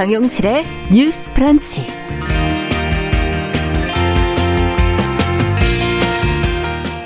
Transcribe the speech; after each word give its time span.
정용실의 0.00 0.64
뉴스 0.90 1.30
프런치. 1.34 1.86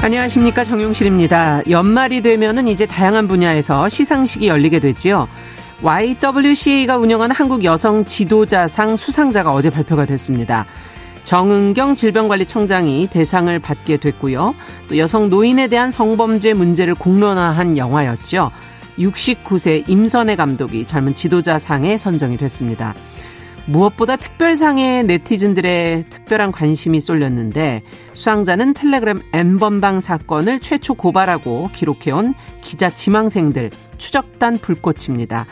안녕하십니까 0.01 0.63
정용실입니다. 0.63 1.63
연말이 1.71 2.23
되면은 2.23 2.69
이제 2.69 2.87
다양한 2.87 3.27
분야에서 3.27 3.89
시상식이 3.89 4.47
열리게 4.47 4.79
되지요. 4.79 5.27
YWCA가 5.83 6.97
운영하는 6.97 7.35
한국 7.35 7.65
여성 7.65 8.05
지도자상 8.05 8.95
수상자가 8.95 9.53
어제 9.53 9.71
발표가 9.71 10.07
됐습니다. 10.07 10.65
정은경 11.25 11.97
질병관리청장이 11.97 13.09
대상을 13.09 13.59
받게 13.59 13.97
됐고요. 13.97 14.55
또 14.89 14.99
여성 14.99 15.29
노인에 15.29 15.67
대한 15.67 15.91
성범죄 15.91 16.53
문제를 16.53 16.95
공론화한 16.95 17.77
영화였죠. 17.77 18.53
69세 18.99 19.89
임선혜 19.89 20.37
감독이 20.37 20.87
젊은 20.87 21.15
지도자상에 21.15 21.97
선정이 21.97 22.37
됐습니다. 22.37 22.95
무엇보다 23.67 24.17
특별상에 24.17 25.03
네티즌들의 25.05 26.05
특별한 26.11 26.53
관심이 26.53 27.01
쏠렸는데 27.01 27.83
수상자는 28.13 28.75
텔레그램 28.75 29.23
N번방 29.33 30.01
사건을 30.01 30.61
최초 30.61 30.95
고발하고 30.95 31.71
기록해온 31.73 32.35
기자 32.61 32.91
지망생들 32.91 33.71
추적단 33.97 34.59
불꽃입니다. 34.59 35.47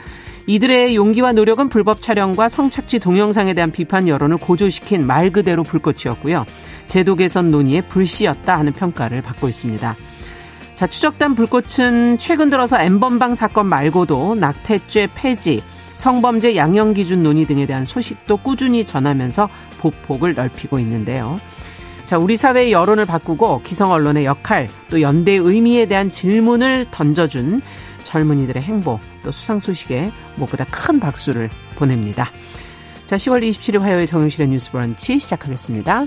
이들의 0.46 0.96
용기와 0.96 1.32
노력은 1.32 1.68
불법 1.68 2.02
촬영과 2.02 2.48
성착취 2.48 2.98
동영상에 2.98 3.54
대한 3.54 3.70
비판 3.70 4.08
여론을 4.08 4.38
고조시킨 4.38 5.06
말 5.06 5.30
그대로 5.30 5.62
불꽃이었고요. 5.62 6.44
제도 6.88 7.14
개선 7.14 7.48
논의의 7.48 7.82
불씨였다 7.82 8.58
하는 8.58 8.72
평가를 8.72 9.22
받고 9.22 9.48
있습니다. 9.48 9.96
자, 10.74 10.86
추적단 10.86 11.34
불꽃은 11.34 12.18
최근 12.18 12.50
들어서 12.50 12.80
엠번방 12.80 13.34
사건 13.34 13.66
말고도 13.66 14.34
낙태죄 14.36 15.08
폐지, 15.14 15.62
성범죄 15.96 16.56
양형 16.56 16.94
기준 16.94 17.22
논의 17.22 17.44
등에 17.44 17.66
대한 17.66 17.84
소식도 17.84 18.38
꾸준히 18.38 18.84
전하면서 18.84 19.48
보폭을 19.78 20.34
넓히고 20.34 20.78
있는데요. 20.80 21.36
자, 22.04 22.18
우리 22.18 22.36
사회의 22.36 22.72
여론을 22.72 23.04
바꾸고 23.04 23.62
기성 23.62 23.92
언론의 23.92 24.24
역할, 24.24 24.68
또 24.90 25.00
연대의 25.00 25.38
의미에 25.38 25.86
대한 25.86 26.10
질문을 26.10 26.86
던져준 26.90 27.62
젊은이들의 28.02 28.62
행보, 28.62 28.98
또 29.22 29.30
수상 29.30 29.58
소식에 29.58 30.10
무엇보다 30.36 30.64
큰 30.64 30.98
박수를 30.98 31.48
보냅니다. 31.76 32.30
자, 33.06 33.16
10월 33.16 33.46
27일 33.46 33.80
화요일 33.80 34.06
정용실의 34.06 34.48
뉴스 34.48 34.70
브런치 34.72 35.18
시작하겠습니다. 35.18 36.06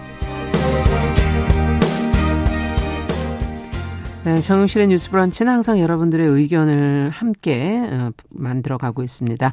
네, 4.23 4.39
정용실의 4.39 4.87
뉴스 4.87 5.09
브런치는 5.09 5.51
항상 5.51 5.79
여러분들의 5.79 6.27
의견을 6.27 7.09
함께 7.09 7.81
어, 7.91 8.11
만들어 8.29 8.77
가고 8.77 9.01
있습니다. 9.01 9.51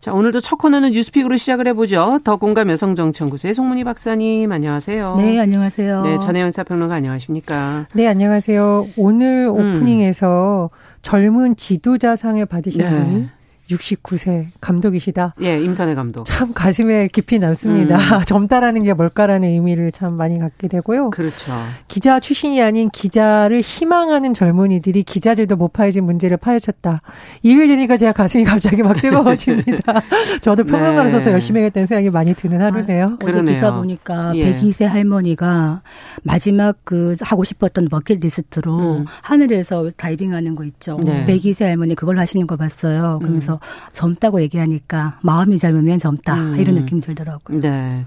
자, 0.00 0.12
오늘도 0.12 0.40
첫 0.40 0.56
코너는 0.56 0.90
뉴스픽으로 0.90 1.38
시작을 1.38 1.66
해보죠. 1.68 2.20
더 2.22 2.36
공감 2.36 2.68
여성정치연구소의 2.70 3.54
송문희 3.54 3.84
박사님, 3.84 4.52
안녕하세요. 4.52 5.14
네, 5.16 5.38
안녕하세요. 5.38 6.02
네, 6.02 6.18
전혜연 6.18 6.50
사평론가 6.50 6.96
안녕하십니까. 6.96 7.86
네, 7.94 8.06
안녕하세요. 8.06 8.88
오늘 8.98 9.46
음. 9.46 9.76
오프닝에서 9.76 10.70
음. 10.70 10.76
젊은 11.00 11.56
지도자상을 11.56 12.44
받으신 12.44 12.80
네. 12.80 12.90
분이 12.90 13.28
69세 13.76 14.46
감독이시다. 14.60 15.34
예, 15.42 15.60
임선혜 15.60 15.94
감독. 15.94 16.24
참 16.24 16.52
가슴에 16.52 17.08
깊이 17.08 17.38
남습니다. 17.38 17.96
음. 17.96 18.24
젊다라는 18.26 18.82
게 18.82 18.92
뭘까라는 18.92 19.48
의미를 19.48 19.92
참 19.92 20.14
많이 20.14 20.38
갖게 20.38 20.68
되고요. 20.68 21.10
그렇죠. 21.10 21.52
기자 21.88 22.20
출신이 22.20 22.62
아닌 22.62 22.90
기자를 22.90 23.60
희망하는 23.60 24.34
젊은이들이 24.34 25.02
기자들도 25.02 25.56
못 25.56 25.72
파헤진 25.72 26.04
문제를 26.04 26.36
파헤쳤다. 26.36 27.00
이걸 27.42 27.66
들으니까 27.66 27.96
제가 27.96 28.12
가슴이 28.12 28.44
갑자기 28.44 28.82
막 28.82 28.94
뜨거워집니다. 28.94 30.02
저도 30.40 30.64
평론가로서 30.64 31.18
네. 31.18 31.24
더 31.24 31.32
열심히 31.32 31.60
해야겠다는 31.60 31.86
생각이 31.86 32.10
많이 32.10 32.34
드는 32.34 32.60
하루네요. 32.60 33.18
아, 33.20 33.24
어제 33.24 33.42
기사 33.42 33.72
보니까 33.74 34.32
예. 34.36 34.54
102세 34.54 34.84
할머니가 34.84 35.82
마지막 36.22 36.76
그 36.84 37.16
하고 37.20 37.44
싶었던 37.44 37.88
버킷리스트로 37.88 38.98
음. 38.98 39.04
하늘에서 39.22 39.90
다이빙하는 39.96 40.54
거 40.54 40.64
있죠. 40.64 40.98
네. 41.02 41.24
102세 41.26 41.64
할머니 41.64 41.94
그걸 41.94 42.18
하시는 42.18 42.46
거 42.46 42.56
봤어요. 42.56 43.18
그러면서 43.20 43.54
음. 43.54 43.58
젊다고 43.92 44.40
얘기하니까 44.42 45.18
마음이 45.22 45.58
젊으면 45.58 45.98
젊다 45.98 46.34
음. 46.34 46.56
이런 46.56 46.76
느낌 46.76 47.00
들더라고요. 47.00 47.60
네. 47.60 48.04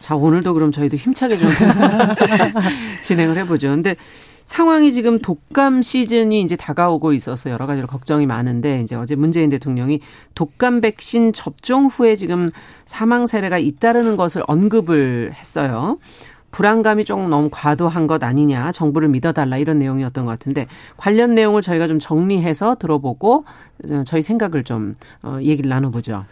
자 0.00 0.16
오늘도 0.16 0.54
그럼 0.54 0.70
저희도 0.70 0.96
힘차게 0.96 1.38
좀 1.38 1.48
진행을 3.02 3.36
해보죠. 3.38 3.68
근데 3.68 3.96
상황이 4.44 4.92
지금 4.92 5.18
독감 5.18 5.82
시즌이 5.82 6.42
이제 6.42 6.56
다가오고 6.56 7.12
있어서 7.14 7.50
여러 7.50 7.66
가지로 7.66 7.86
걱정이 7.86 8.26
많은데 8.26 8.80
이제 8.82 8.94
어제 8.94 9.14
문재인 9.14 9.48
대통령이 9.50 10.00
독감 10.34 10.82
백신 10.82 11.32
접종 11.32 11.86
후에 11.86 12.16
지금 12.16 12.50
사망 12.84 13.26
사례가 13.26 13.58
잇따르는 13.58 14.16
것을 14.16 14.42
언급을 14.46 15.32
했어요. 15.34 15.98
불안감이 16.54 17.04
조금 17.04 17.28
너무 17.28 17.48
과도한 17.50 18.06
것 18.06 18.22
아니냐, 18.22 18.70
정부를 18.70 19.08
믿어달라 19.08 19.56
이런 19.56 19.80
내용이었던 19.80 20.24
것 20.24 20.30
같은데 20.30 20.68
관련 20.96 21.34
내용을 21.34 21.62
저희가 21.62 21.88
좀 21.88 21.98
정리해서 21.98 22.76
들어보고 22.76 23.44
어, 23.90 24.04
저희 24.06 24.22
생각을 24.22 24.62
좀 24.62 24.94
어, 25.24 25.38
얘기를 25.42 25.68
나눠보죠. 25.68 26.24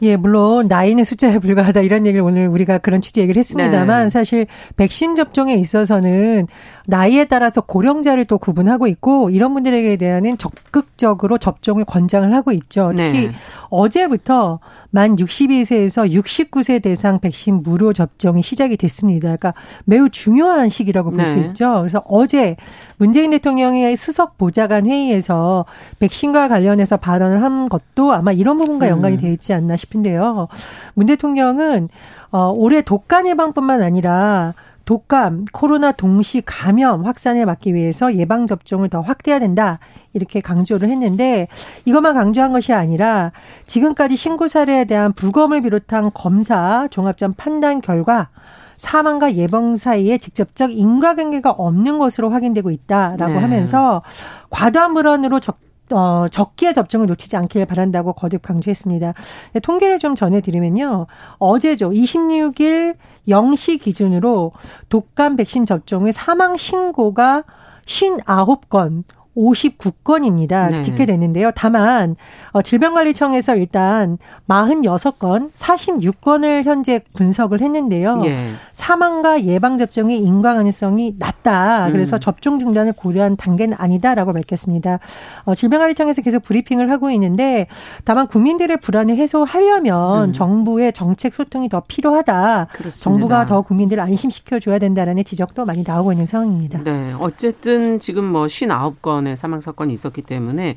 예, 0.00 0.16
물론 0.16 0.66
나이는 0.66 1.04
숫자에 1.04 1.38
불과하다 1.40 1.82
이런 1.82 2.06
얘기를 2.06 2.24
오늘 2.24 2.48
우리가 2.48 2.78
그런 2.78 3.02
취지 3.02 3.20
얘기를 3.20 3.38
했습니다만 3.38 4.04
네. 4.04 4.08
사실 4.08 4.46
백신 4.76 5.14
접종에 5.14 5.54
있어서는 5.56 6.46
나이에 6.86 7.24
따라서 7.24 7.60
고령자를 7.60 8.24
또 8.26 8.38
구분하고 8.38 8.86
있고 8.86 9.30
이런 9.30 9.54
분들에게 9.54 9.96
대한은 9.96 10.38
적극적으로 10.38 11.36
접종을 11.36 11.84
권장을 11.84 12.32
하고 12.32 12.52
있죠. 12.52 12.92
특히 12.96 13.28
네. 13.28 13.32
어제부터 13.70 14.60
만 14.90 15.16
62세에서 15.16 16.10
69세 16.10 16.80
대상 16.80 17.18
백신 17.20 17.62
무료 17.62 17.92
접종이 17.92 18.42
시작이 18.42 18.76
됐습니다. 18.76 19.26
그러니까 19.36 19.54
매우 19.84 20.08
중요한 20.08 20.70
시기라고 20.70 21.10
볼수 21.10 21.40
네. 21.40 21.46
있죠. 21.46 21.80
그래서 21.80 22.02
어제 22.06 22.56
문재인 22.96 23.30
대통령의 23.32 23.96
수석 23.96 24.38
보좌관 24.38 24.86
회의에서 24.86 25.64
백신과 25.98 26.48
관련해서 26.48 26.96
발언을 26.96 27.42
한 27.42 27.68
것도 27.68 28.12
아마 28.12 28.32
이런 28.32 28.58
부분과 28.58 28.88
연관이 28.88 29.16
음. 29.16 29.20
되어 29.20 29.32
있지 29.32 29.52
않나 29.52 29.76
싶은데요. 29.76 30.48
문 30.94 31.06
대통령은 31.06 31.88
어 32.30 32.52
올해 32.54 32.82
독감 32.82 33.28
예방뿐만 33.28 33.82
아니라 33.82 34.54
독감, 34.86 35.46
코로나 35.52 35.92
동시 35.92 36.40
감염 36.46 37.04
확산을 37.04 37.44
막기 37.44 37.74
위해서 37.74 38.14
예방 38.14 38.46
접종을 38.46 38.88
더 38.88 39.00
확대해야 39.00 39.40
된다. 39.40 39.80
이렇게 40.12 40.40
강조를 40.40 40.88
했는데 40.88 41.48
이것만 41.84 42.14
강조한 42.14 42.52
것이 42.52 42.72
아니라 42.72 43.32
지금까지 43.66 44.16
신고 44.16 44.48
사례에 44.48 44.84
대한 44.84 45.12
부검을 45.12 45.62
비롯한 45.62 46.12
검사 46.14 46.86
종합점 46.88 47.34
판단 47.36 47.80
결과 47.80 48.30
사망과 48.76 49.34
예방 49.34 49.76
사이에 49.76 50.18
직접적 50.18 50.70
인과관계가 50.70 51.50
없는 51.50 51.98
것으로 51.98 52.30
확인되고 52.30 52.70
있다라고 52.70 53.32
네. 53.32 53.38
하면서 53.38 54.02
과도한 54.50 54.94
불안으로 54.94 55.40
적 55.40 55.58
어, 55.92 56.26
적기에 56.30 56.72
접종을 56.72 57.06
놓치지 57.06 57.36
않길 57.36 57.64
바란다고 57.66 58.12
거듭 58.12 58.42
강조했습니다. 58.42 59.14
통계를 59.62 59.98
좀 59.98 60.14
전해드리면요. 60.14 61.06
어제죠. 61.38 61.90
26일 61.90 62.96
0시 63.28 63.80
기준으로 63.80 64.52
독감 64.88 65.36
백신 65.36 65.66
접종의 65.66 66.12
사망 66.12 66.56
신고가 66.56 67.44
59건, 67.86 69.04
59건입니다. 69.36 70.70
네. 70.70 70.82
집계됐는데요. 70.82 71.50
다만 71.54 72.16
어, 72.52 72.62
질병관리청에서 72.62 73.56
일단 73.56 74.18
46건, 74.48 75.52
46건을 75.52 76.64
현재 76.64 77.00
분석을 77.14 77.60
했는데요. 77.60 78.22
예. 78.24 78.52
사망과 78.72 79.44
예방 79.44 79.78
접종의 79.78 80.18
인과 80.18 80.54
가능성이 80.54 81.16
낮다. 81.18 81.90
그래서 81.92 82.16
음. 82.16 82.20
접종 82.20 82.58
중단을 82.58 82.92
고려한 82.92 83.36
단계는 83.36 83.76
아니다라고 83.78 84.32
밝혔습니다. 84.32 84.98
어, 85.44 85.54
질병관리청에서 85.54 86.22
계속 86.22 86.42
브리핑을 86.42 86.90
하고 86.90 87.10
있는데 87.10 87.66
다만 88.04 88.26
국민들의 88.26 88.78
불안을 88.78 89.16
해소하려면 89.16 90.30
음. 90.30 90.32
정부의 90.32 90.92
정책 90.92 91.34
소통이 91.34 91.68
더 91.68 91.82
필요하다. 91.86 92.68
그렇습니다. 92.72 92.96
정부가 93.02 93.46
더 93.46 93.62
국민들을 93.62 94.02
안심시켜 94.02 94.60
줘야 94.60 94.78
된다라는 94.78 95.24
지적도 95.24 95.64
많이 95.64 95.84
나오고 95.86 96.12
있는 96.12 96.26
상황입니다. 96.26 96.82
네. 96.84 97.14
어쨌든 97.18 97.98
지금 97.98 98.24
뭐 98.24 98.46
59건 98.46 99.25
건의 99.26 99.36
사망 99.36 99.60
사건이 99.60 99.92
있었기 99.92 100.22
때문에 100.22 100.76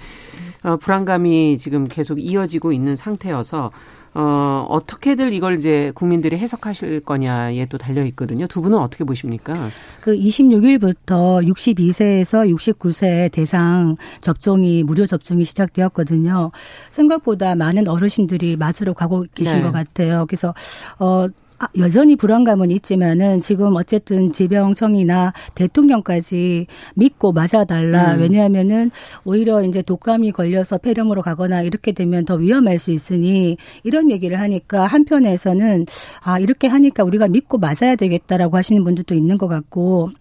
어, 0.64 0.78
불안감이 0.78 1.58
지금 1.60 1.88
계속 1.88 2.20
이어지고 2.20 2.74
있는 2.74 2.96
상태여서 2.96 3.72
어, 4.16 4.66
어떻게들 4.68 5.34
이걸 5.34 5.56
이제 5.56 5.92
국민들이 5.94 6.36
해석하실 6.38 7.02
거냐에 7.02 7.68
또 7.68 7.78
달려 7.78 8.04
있거든요. 8.06 8.48
두 8.48 8.62
분은 8.62 8.80
어떻게 8.80 9.04
보십니까? 9.04 9.70
그 10.02 10.16
26일부터 10.16 11.48
62세에서 11.48 12.52
69세 12.56 13.32
대상 13.32 13.98
접종이 14.20 14.82
무료 14.82 15.06
접종이 15.06 15.44
시작되었거든요. 15.44 16.52
생각보다 16.90 17.54
많은 17.54 17.88
어르신들이 17.88 18.58
맞으러 18.58 18.94
가고 18.94 19.26
계신 19.36 19.58
네. 19.58 19.62
것 19.62 19.72
같아요. 19.72 20.26
그래서 20.26 20.56
어 20.98 21.28
아, 21.60 21.68
여전히 21.78 22.16
불안감은 22.16 22.72
있지만은 22.72 23.42
지금 23.42 23.76
어쨌든 23.76 24.32
질병청이나 24.32 25.34
대통령까지 25.56 26.68
믿고 26.96 27.34
맞아달라. 27.34 28.14
음. 28.14 28.22
왜냐하면은 28.22 28.92
오히려 29.26 29.62
이제 29.64 29.82
독감이 29.82 30.32
걸려서 30.32 30.78
폐렴으로 30.78 31.22
가거나 31.22 31.62
이렇게 31.62 31.92
되면 31.92 32.24
더 32.24 32.36
위험할 32.36 32.80
수 32.80 32.92
있으니 32.92 33.58
이런 33.84 34.10
얘기를 34.10 34.40
하니까 34.40 34.86
한편에서는 34.88 35.86
아, 36.22 36.40
이렇게 36.40 36.68
하니까 36.68 37.04
우리가 37.04 37.28
믿고 37.28 37.58
맞아야 37.58 37.96
되겠다라고 37.98 38.56
하시는 38.56 38.82
분들도 38.84 39.14
있는 39.14 39.38
것 39.38 39.50
같고 39.50 40.12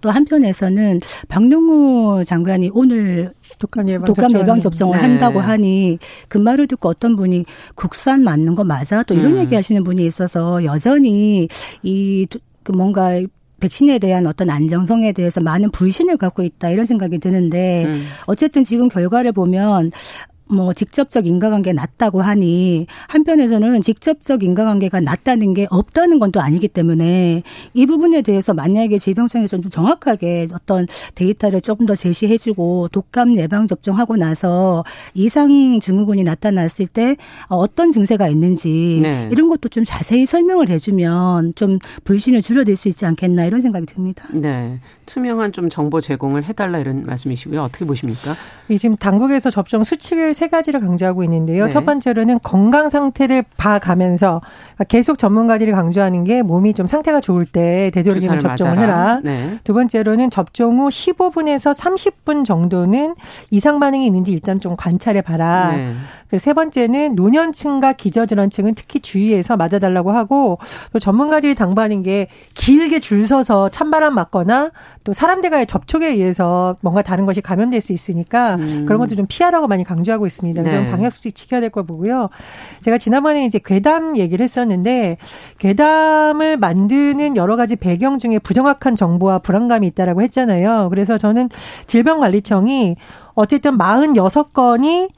또 0.00 0.10
한편에서는 0.10 1.00
박용우 1.28 2.24
장관이 2.24 2.70
오늘 2.72 3.32
독감 3.58 3.88
예방, 3.88 4.04
독감 4.06 4.30
예방 4.34 4.60
접종을 4.60 4.96
네. 4.96 5.02
한다고 5.02 5.40
하니 5.40 5.98
그 6.28 6.38
말을 6.38 6.66
듣고 6.66 6.88
어떤 6.88 7.16
분이 7.16 7.44
국산 7.74 8.22
맞는 8.22 8.54
거 8.54 8.64
맞아? 8.64 9.02
또 9.02 9.14
이런 9.14 9.34
음. 9.34 9.38
얘기 9.38 9.54
하시는 9.54 9.82
분이 9.84 10.04
있어서 10.06 10.64
여전히 10.64 11.48
이 11.82 12.26
그 12.66 12.72
뭔가 12.72 13.22
백신에 13.60 14.00
대한 14.00 14.26
어떤 14.26 14.50
안정성에 14.50 15.12
대해서 15.12 15.40
많은 15.40 15.70
불신을 15.70 16.16
갖고 16.16 16.42
있다 16.42 16.70
이런 16.70 16.84
생각이 16.84 17.18
드는데 17.18 17.84
음. 17.86 18.04
어쨌든 18.26 18.64
지금 18.64 18.88
결과를 18.88 19.30
보면 19.30 19.92
뭐 20.48 20.72
직접적 20.72 21.26
인과관계 21.26 21.72
낮다고 21.72 22.22
하니 22.22 22.86
한편에서는 23.08 23.82
직접적 23.82 24.44
인과관계가 24.44 25.00
낮다는 25.00 25.54
게 25.54 25.66
없다는 25.70 26.18
건 26.20 26.26
또 26.36 26.42
아니기 26.42 26.68
때문에 26.68 27.42
이 27.72 27.86
부분에 27.86 28.20
대해서 28.20 28.52
만약에 28.52 28.98
질병청에서 28.98 29.58
좀 29.58 29.70
정확하게 29.70 30.48
어떤 30.52 30.86
데이터를 31.14 31.62
조금 31.62 31.86
더 31.86 31.94
제시해주고 31.94 32.88
독감 32.92 33.38
예방 33.38 33.66
접종하고 33.66 34.16
나서 34.16 34.84
이상 35.14 35.80
증후군이 35.80 36.24
나타났을 36.24 36.88
때 36.88 37.16
어떤 37.48 37.90
증세가 37.90 38.28
있는지 38.28 39.00
네. 39.02 39.30
이런 39.32 39.48
것도 39.48 39.70
좀 39.70 39.84
자세히 39.84 40.26
설명을 40.26 40.68
해주면 40.68 41.54
좀 41.54 41.78
불신을 42.04 42.42
줄여들 42.42 42.76
수 42.76 42.88
있지 42.88 43.06
않겠나 43.06 43.46
이런 43.46 43.62
생각이 43.62 43.86
듭니다. 43.86 44.28
네, 44.32 44.80
투명한 45.06 45.52
좀 45.52 45.70
정보 45.70 46.02
제공을 46.02 46.44
해달라 46.44 46.78
이런 46.78 47.04
말씀이시고요. 47.04 47.62
어떻게 47.62 47.86
보십니까? 47.86 48.34
지금 48.78 48.96
당국에서 48.96 49.48
접종 49.48 49.84
수칙을 49.84 50.34
세 50.36 50.48
가지를 50.48 50.80
강조하고 50.80 51.24
있는데요. 51.24 51.64
네. 51.64 51.70
첫 51.70 51.84
번째로는 51.84 52.40
건강 52.42 52.90
상태를 52.90 53.42
봐가면서 53.56 54.42
그러니까 54.74 54.84
계속 54.84 55.18
전문가들이 55.18 55.72
강조하는 55.72 56.24
게 56.24 56.42
몸이 56.42 56.74
좀 56.74 56.86
상태가 56.86 57.20
좋을 57.20 57.46
때 57.46 57.90
되도록이면 57.94 58.38
접종을 58.38 58.74
맞아라. 58.76 58.92
해라. 58.92 59.20
네. 59.24 59.58
두 59.64 59.72
번째로는 59.72 60.30
접종 60.30 60.78
후 60.78 60.88
15분에서 60.88 61.74
30분 61.74 62.44
정도는 62.44 63.14
이상 63.50 63.80
반응이 63.80 64.06
있는지 64.06 64.30
일단 64.30 64.60
좀 64.60 64.76
관찰해 64.76 65.22
봐라. 65.22 65.72
네. 65.74 65.94
그리고 66.28 66.38
세 66.38 66.52
번째는 66.52 67.14
노년층과 67.14 67.94
기저질환층은 67.94 68.74
특히 68.74 69.00
주의해서 69.00 69.56
맞아달라고 69.56 70.12
하고 70.12 70.58
또 70.92 70.98
전문가들이 70.98 71.54
당부하는 71.54 72.02
게 72.02 72.28
길게 72.54 73.00
줄 73.00 73.26
서서 73.26 73.68
찬바람 73.70 74.14
맞거나 74.14 74.70
또 75.04 75.12
사람들과의 75.12 75.66
접촉에 75.66 76.08
의해서 76.08 76.76
뭔가 76.80 77.02
다른 77.02 77.26
것이 77.26 77.40
감염될 77.40 77.80
수 77.80 77.92
있으니까 77.92 78.56
음. 78.56 78.84
그런 78.86 78.98
것도 78.98 79.14
좀 79.14 79.26
피하라고 79.28 79.68
많이 79.68 79.84
강조하고 79.84 80.25
있습니다. 80.26 80.62
그래서 80.62 80.82
네. 80.82 80.90
방역 80.90 81.12
수칙 81.12 81.34
지켜야 81.34 81.60
될 81.60 81.70
거 81.70 81.82
보고요. 81.82 82.28
제가 82.82 82.96
지난번에 82.98 83.44
이제 83.44 83.60
괴담 83.62 84.16
얘기를 84.16 84.42
했었는데 84.42 85.18
괴담을 85.58 86.56
만드는 86.56 87.36
여러 87.36 87.56
가지 87.56 87.76
배경 87.76 88.18
중에 88.18 88.38
부정확한 88.38 88.96
정보와 88.96 89.40
불안감이 89.40 89.86
있다라고 89.88 90.22
했잖아요. 90.22 90.88
그래서 90.90 91.18
저는 91.18 91.48
질병관리청이 91.86 92.96
어쨌든 93.34 93.76
46건이 93.76 95.10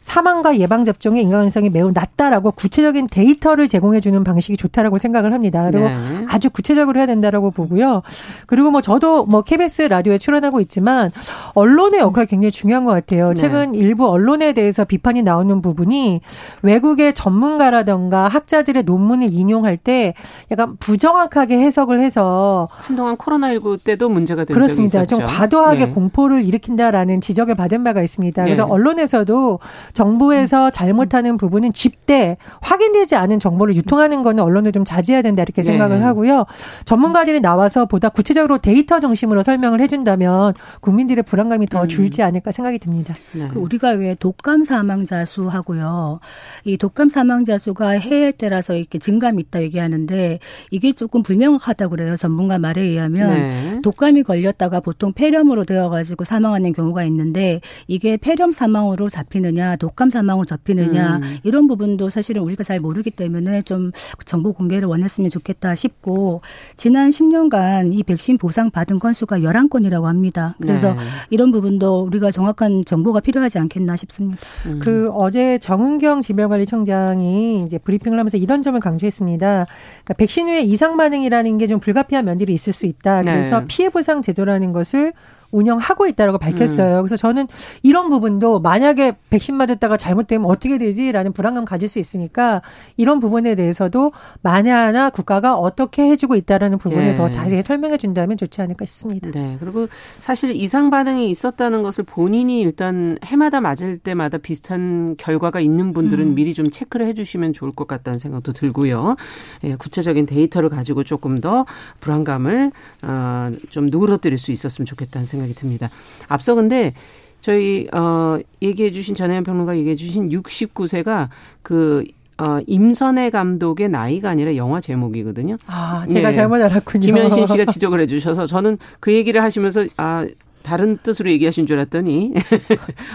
사망과 0.00 0.58
예방 0.58 0.84
접종의 0.84 1.22
인과관성이 1.24 1.70
매우 1.70 1.90
낮다라고 1.92 2.52
구체적인 2.52 3.08
데이터를 3.08 3.68
제공해 3.68 4.00
주는 4.00 4.22
방식이 4.24 4.56
좋다라고 4.56 4.98
생각을 4.98 5.32
합니다. 5.32 5.68
그리고 5.70 5.88
네. 5.88 6.24
아주 6.28 6.50
구체적으로 6.50 6.98
해야 6.98 7.06
된다라고 7.06 7.50
보고요. 7.50 8.02
그리고 8.46 8.70
뭐 8.70 8.80
저도 8.80 9.26
뭐 9.26 9.42
KBS 9.42 9.82
라디오에 9.82 10.18
출연하고 10.18 10.60
있지만 10.60 11.10
언론의 11.54 12.00
역할이 12.00 12.26
굉장히 12.26 12.50
중요한 12.50 12.84
것 12.84 12.92
같아요. 12.92 13.28
네. 13.28 13.34
최근 13.34 13.74
일부 13.74 14.08
언론에 14.08 14.52
대해서 14.52 14.84
비판이 14.84 15.22
나오는 15.22 15.60
부분이 15.60 16.20
외국의 16.62 17.14
전문가라던가 17.14 18.28
학자들의 18.28 18.84
논문을 18.84 19.28
인용할 19.32 19.76
때 19.76 20.14
약간 20.50 20.76
부정확하게 20.78 21.58
해석을 21.58 22.00
해서 22.00 22.68
한동안 22.70 23.16
코로나19 23.16 23.82
때도 23.82 24.08
문제가 24.08 24.44
된 24.44 24.54
그렇습니다. 24.54 25.04
좀 25.04 25.20
과도하게 25.24 25.86
네. 25.86 25.92
공포를 25.92 26.44
일으킨다라는 26.44 27.20
지적을 27.20 27.54
받은 27.56 27.84
바가 27.84 28.02
있습니다. 28.02 28.44
그래서 28.44 28.64
네. 28.64 28.70
언론에서도 28.70 29.58
정부에서 29.92 30.70
잘못하는 30.70 31.36
부분은 31.36 31.72
집대 31.72 32.36
확인되지 32.60 33.16
않은 33.16 33.40
정보를 33.40 33.76
유통하는 33.76 34.22
거는 34.22 34.42
언론을 34.42 34.72
좀 34.72 34.84
자제해야 34.84 35.22
된다 35.22 35.42
이렇게 35.42 35.62
생각을 35.62 35.98
네. 35.98 36.04
하고요. 36.04 36.46
전문가들이 36.84 37.40
나와서 37.40 37.86
보다 37.86 38.08
구체적으로 38.08 38.58
데이터 38.58 39.00
중심으로 39.00 39.42
설명을 39.42 39.80
해준다면 39.80 40.54
국민들의 40.80 41.24
불안감이 41.24 41.66
더 41.66 41.82
음. 41.82 41.88
줄지 41.88 42.22
않을까 42.22 42.52
생각이 42.52 42.78
듭니다. 42.78 43.14
네. 43.32 43.48
그 43.48 43.58
우리가 43.58 43.90
왜 43.90 44.14
독감 44.14 44.64
사망자 44.64 45.24
수하고요. 45.24 46.20
이 46.64 46.76
독감 46.76 47.08
사망자 47.08 47.58
수가 47.58 47.90
해에 47.90 48.32
따라서 48.32 48.74
이렇게 48.74 48.98
증감이 48.98 49.42
있다 49.42 49.62
얘기하는데 49.62 50.38
이게 50.70 50.92
조금 50.92 51.22
불명확하다고 51.22 51.90
그래요. 51.90 52.16
전문가 52.16 52.58
말에 52.58 52.82
의하면 52.82 53.30
네. 53.30 53.80
독감이 53.82 54.22
걸렸다가 54.22 54.80
보통 54.80 55.12
폐렴으로 55.12 55.64
되어 55.64 55.88
가지고 55.88 56.24
사망하는 56.24 56.72
경우가 56.72 57.04
있는데 57.04 57.60
이게 57.86 58.16
폐렴 58.16 58.52
사망으로 58.52 59.08
잡히느냐 59.08 59.76
독감 59.78 60.10
사망으로 60.10 60.44
접히느냐 60.44 61.18
음. 61.18 61.36
이런 61.44 61.68
부분도 61.68 62.10
사실은 62.10 62.42
우리가 62.42 62.64
잘 62.64 62.80
모르기 62.80 63.10
때문에 63.12 63.62
좀 63.62 63.92
정보 64.26 64.52
공개를 64.52 64.88
원했으면 64.88 65.30
좋겠다 65.30 65.76
싶고 65.76 66.40
지난 66.76 67.10
10년간 67.10 67.92
이 67.94 68.02
백신 68.02 68.38
보상 68.38 68.70
받은 68.70 68.98
건수가 68.98 69.38
11건이라고 69.38 70.02
합니다. 70.02 70.56
그래서 70.60 70.94
네. 70.94 71.00
이런 71.30 71.52
부분도 71.52 72.02
우리가 72.02 72.32
정확한 72.32 72.84
정보가 72.84 73.20
필요하지 73.20 73.58
않겠나 73.60 73.94
싶습니다. 73.94 74.40
음. 74.66 74.80
그 74.82 75.08
어제 75.12 75.58
정은경 75.58 76.22
질병관리청장이 76.22 77.64
이제 77.64 77.78
브리핑을 77.78 78.18
하면서 78.18 78.36
이런 78.36 78.62
점을 78.62 78.78
강조했습니다. 78.80 79.66
그러니까 79.66 80.14
백신 80.14 80.48
후에 80.48 80.62
이상 80.62 80.96
반응이라는 80.96 81.58
게 81.58 81.68
좀 81.68 81.78
불가피한 81.80 82.24
면들이 82.24 82.54
있을 82.54 82.72
수 82.72 82.86
있다. 82.86 83.22
그래서 83.22 83.60
네. 83.60 83.66
피해 83.68 83.90
보상 83.90 84.22
제도라는 84.22 84.72
것을 84.72 85.12
운영하고 85.50 86.06
있다라고 86.06 86.38
밝혔어요. 86.38 86.98
음. 86.98 87.02
그래서 87.02 87.16
저는 87.16 87.46
이런 87.82 88.10
부분도 88.10 88.60
만약에 88.60 89.16
백신 89.30 89.54
맞았다가 89.56 89.96
잘못되면 89.96 90.46
어떻게 90.46 90.78
되지라는 90.78 91.32
불안감 91.32 91.64
가질 91.64 91.88
수 91.88 91.98
있으니까 91.98 92.60
이런 92.96 93.18
부분에 93.18 93.54
대해서도 93.54 94.12
만에 94.42 94.70
하나 94.70 95.10
국가가 95.10 95.56
어떻게 95.56 96.02
해주고 96.10 96.36
있다라는 96.36 96.78
부분을 96.78 97.04
네. 97.04 97.14
더 97.14 97.30
자세히 97.30 97.62
설명해 97.62 97.96
준다면 97.96 98.36
좋지 98.36 98.60
않을까 98.60 98.84
싶습니다. 98.84 99.30
네. 99.30 99.56
그리고 99.58 99.88
사실 100.18 100.50
이상 100.50 100.90
반응이 100.90 101.30
있었다는 101.30 101.82
것을 101.82 102.04
본인이 102.04 102.60
일단 102.60 103.16
해마다 103.24 103.60
맞을 103.60 103.98
때마다 103.98 104.38
비슷한 104.38 105.16
결과가 105.16 105.60
있는 105.60 105.92
분들은 105.94 106.26
음. 106.26 106.34
미리 106.34 106.52
좀 106.52 106.70
체크를 106.70 107.06
해주시면 107.06 107.54
좋을 107.54 107.72
것 107.72 107.88
같다는 107.88 108.18
생각도 108.18 108.52
들고요. 108.52 109.16
예, 109.64 109.76
구체적인 109.76 110.26
데이터를 110.26 110.68
가지고 110.68 111.04
조금 111.04 111.38
더 111.40 111.64
불안감을 112.00 112.70
어, 113.02 113.50
좀 113.70 113.86
누그러뜨릴 113.86 114.36
수 114.38 114.52
있었으면 114.52 114.84
좋겠다는 114.84 115.24
생각. 115.24 115.37
생각이 115.38 115.54
듭니다. 115.54 115.90
앞서 116.28 116.54
근데 116.54 116.92
저희 117.40 117.86
어 117.92 118.38
얘기해 118.60 118.90
주신 118.90 119.14
전혜연 119.14 119.44
평론가 119.44 119.76
얘기해 119.76 119.96
주신 119.96 120.28
69세가 120.28 121.28
그 121.62 122.04
어, 122.40 122.58
임선혜 122.66 123.30
감독의 123.30 123.88
나이가 123.88 124.30
아니라 124.30 124.54
영화 124.54 124.80
제목이거든요. 124.80 125.56
아, 125.66 126.06
제가 126.08 126.28
네. 126.28 126.34
잘못 126.36 126.62
알았군요. 126.62 127.00
김현신 127.00 127.46
씨가 127.46 127.64
지적을 127.64 128.00
해주셔서 128.02 128.46
저는 128.46 128.78
그 129.00 129.12
얘기를 129.12 129.42
하시면서 129.42 129.86
아 129.96 130.24
다른 130.62 130.98
뜻으로 131.02 131.30
얘기하신 131.32 131.66
줄 131.66 131.78
알았더니 131.78 132.32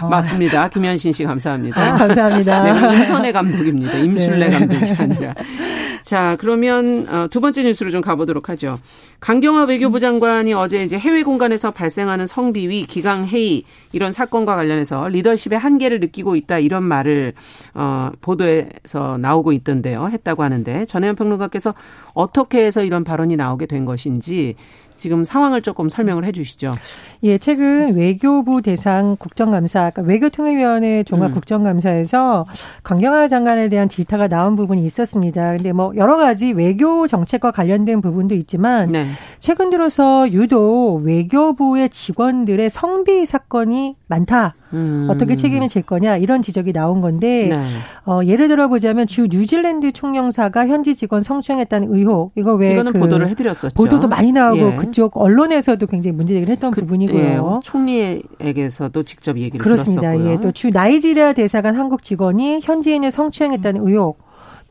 어. 0.02 0.08
맞습니다. 0.10 0.68
김현신 0.70 1.14
씨 1.14 1.24
감사합니다. 1.24 1.82
아, 1.82 1.94
감사합니다. 1.96 2.64
네, 2.64 2.98
임선혜 3.00 3.32
감독입니다. 3.32 3.98
임술래 3.98 4.50
네. 4.50 4.60
감독이 4.60 4.92
아니라. 4.92 5.34
자, 6.04 6.36
그러면 6.40 7.08
어, 7.10 7.28
두 7.30 7.40
번째 7.40 7.64
뉴스로 7.64 7.90
좀 7.90 8.02
가보도록 8.02 8.50
하죠. 8.50 8.78
강경화 9.22 9.64
외교부 9.64 10.00
장관이 10.00 10.54
어제 10.54 10.84
이제 10.84 11.00
해외 11.00 11.24
공간에서 11.24 11.72
발생하는 11.72 12.28
성비위, 12.28 12.86
기강 12.88 13.26
회의 13.26 13.64
이런 13.94 14.12
사건과 14.12 14.56
관련해서 14.56 15.08
리더십의 15.08 15.58
한계를 15.58 16.02
느끼고 16.02 16.36
있다 16.36 16.60
이런 16.60 16.84
말을 16.84 17.34
어, 17.74 18.12
보도에서 18.20 19.18
나오고 19.18 19.54
있던데요. 19.54 20.10
했다고 20.10 20.44
하는데 20.44 20.86
전혜연 20.86 21.16
평론가께서 21.16 21.74
어떻게 22.14 22.66
해서 22.66 22.84
이런 22.84 23.06
발언이 23.06 23.38
나오게 23.38 23.66
된 23.66 23.86
것인지 23.86 24.56
지금 24.96 25.26
상황을 25.26 25.62
조금 25.62 25.90
설명을 25.90 26.26
해 26.26 26.32
주시죠. 26.32 26.74
예, 27.24 27.38
최근 27.38 27.96
외교부 27.96 28.62
대상 28.62 29.16
국정감사, 29.18 29.92
그러니까 29.92 30.02
외교통일위원회 30.04 31.04
종합국정감사에서 31.04 32.46
강경화 32.84 33.28
장관에 33.28 33.70
대한 33.70 33.90
질타가 33.90 34.28
나온 34.28 34.56
부분이 34.56 34.84
있었습니다. 34.86 35.52
근데 35.56 35.72
뭐 35.72 35.94
여러 35.96 36.18
가지 36.18 36.52
외교 36.52 37.08
정책과 37.08 37.52
관련된 37.52 38.02
부분도 38.02 38.36
있지만 38.36 38.92
네. 38.92 39.08
최근 39.40 39.70
들어서 39.70 40.32
유독 40.32 41.02
외교부의 41.04 41.90
직원들의 41.90 42.70
성비 42.70 43.26
사건이 43.26 43.96
많다. 44.08 44.56
음. 44.74 45.08
어떻게 45.10 45.36
책임을 45.36 45.68
질 45.68 45.82
거냐 45.84 46.18
이런 46.18 46.42
지적이 46.42 46.74
나온 46.74 47.02
건데 47.02 47.48
네. 47.50 47.62
어, 48.06 48.22
예를 48.26 48.48
들어 48.48 48.68
보자면 48.68 49.06
주 49.08 49.28
뉴질랜드 49.30 49.92
총영사가 49.92 50.68
현지 50.68 50.96
직원 50.96 51.22
성추행했다는 51.22 51.94
의혹 51.96 52.32
이거 52.36 52.54
왜 52.56 52.74
이거는 52.74 52.94
그 52.94 53.00
보도를 53.00 53.28
해드렸었죠. 53.30 53.76
보도도 53.76 54.08
많이 54.08 54.32
나오고 54.32 54.60
예. 54.72 54.76
그쪽 54.76 55.18
언론에서도 55.18 55.86
굉장히 55.88 56.16
문제 56.18 56.34
제기를 56.34 56.52
했던 56.54 56.72
그, 56.72 56.82
부분이고요. 56.82 57.54
예. 57.58 57.60
총리에게서도 57.64 59.04
직접 59.04 59.38
얘기를 59.38 59.60
그렇습니다. 59.64 60.02
들었었고요. 60.02 60.32
예. 60.32 60.38
또 60.42 60.52
주 60.52 60.70
나이지리아 60.70 61.34
대사관 61.34 61.76
한국 61.76 62.04
직원이 62.04 62.60
현지인을 62.62 63.12
성추행했다는 63.12 63.88
의혹. 63.88 64.18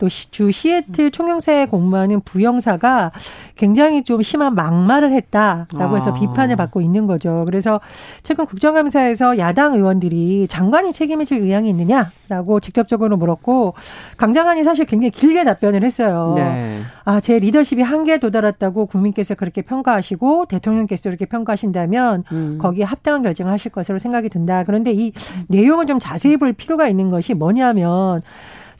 또 0.02 0.08
주 0.08 0.50
시애틀 0.50 1.12
총영사에 1.12 1.66
공무하는 1.66 2.20
부영사가 2.22 3.12
굉장히 3.54 4.02
좀 4.02 4.22
심한 4.22 4.56
막말을 4.56 5.12
했다라고 5.12 5.96
해서 5.96 6.10
아. 6.10 6.14
비판을 6.14 6.56
받고 6.56 6.80
있는 6.80 7.06
거죠. 7.06 7.44
그래서 7.44 7.80
최근 8.24 8.46
국정감사에서 8.46 9.38
야당 9.38 9.74
의원들이 9.74 10.48
장관이 10.48 10.92
책임을 10.92 11.24
질 11.24 11.42
의향이 11.42 11.68
있느냐라고 11.70 12.58
직접적으로 12.58 13.16
물었고 13.16 13.74
강 14.16 14.32
장관이 14.32 14.64
사실 14.64 14.84
굉장히 14.86 15.10
길게 15.10 15.44
답변을 15.44 15.84
했어요. 15.84 16.32
네. 16.36 16.80
아, 17.04 17.20
제 17.20 17.38
리더십이 17.38 17.82
한계에 17.82 18.18
도달했다고 18.18 18.86
국민께서 18.86 19.36
그렇게 19.36 19.62
평가하시고 19.62 20.46
대통령께서 20.46 21.10
이렇게 21.10 21.26
평가하신다면 21.26 22.24
음. 22.32 22.58
거기에 22.60 22.84
합당한 22.84 23.22
결정을 23.22 23.52
하실 23.52 23.70
것으로 23.70 24.00
생각이 24.00 24.28
든다. 24.30 24.64
그런데 24.64 24.92
이 24.92 25.12
내용을 25.46 25.86
좀 25.86 26.00
자세히 26.00 26.36
볼 26.36 26.52
필요가 26.52 26.88
있는 26.88 27.10
것이 27.10 27.34
뭐냐면 27.34 28.22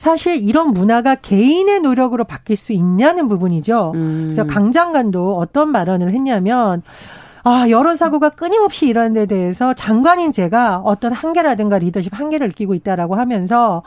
사실 0.02 0.34
이런 0.34 0.72
문화가 0.72 1.14
개인의 1.14 1.78
노력으로 1.78 2.24
바뀔 2.24 2.56
수 2.56 2.72
있냐는 2.72 3.28
부분이죠. 3.28 3.92
음. 3.94 4.22
그래서 4.24 4.44
강 4.48 4.72
장관도 4.72 5.36
어떤 5.36 5.72
발언을 5.72 6.12
했냐면 6.12 6.82
아, 7.44 7.66
여러 7.70 7.94
사고가 7.94 8.30
끊임없이 8.30 8.88
일어나는 8.88 9.14
데 9.14 9.26
대해서 9.26 9.74
장관인 9.74 10.32
제가 10.32 10.78
어떤 10.78 11.12
한계라든가 11.12 11.78
리더십 11.78 12.18
한계를 12.18 12.48
느끼고 12.48 12.74
있다라고 12.74 13.14
하면서 13.14 13.84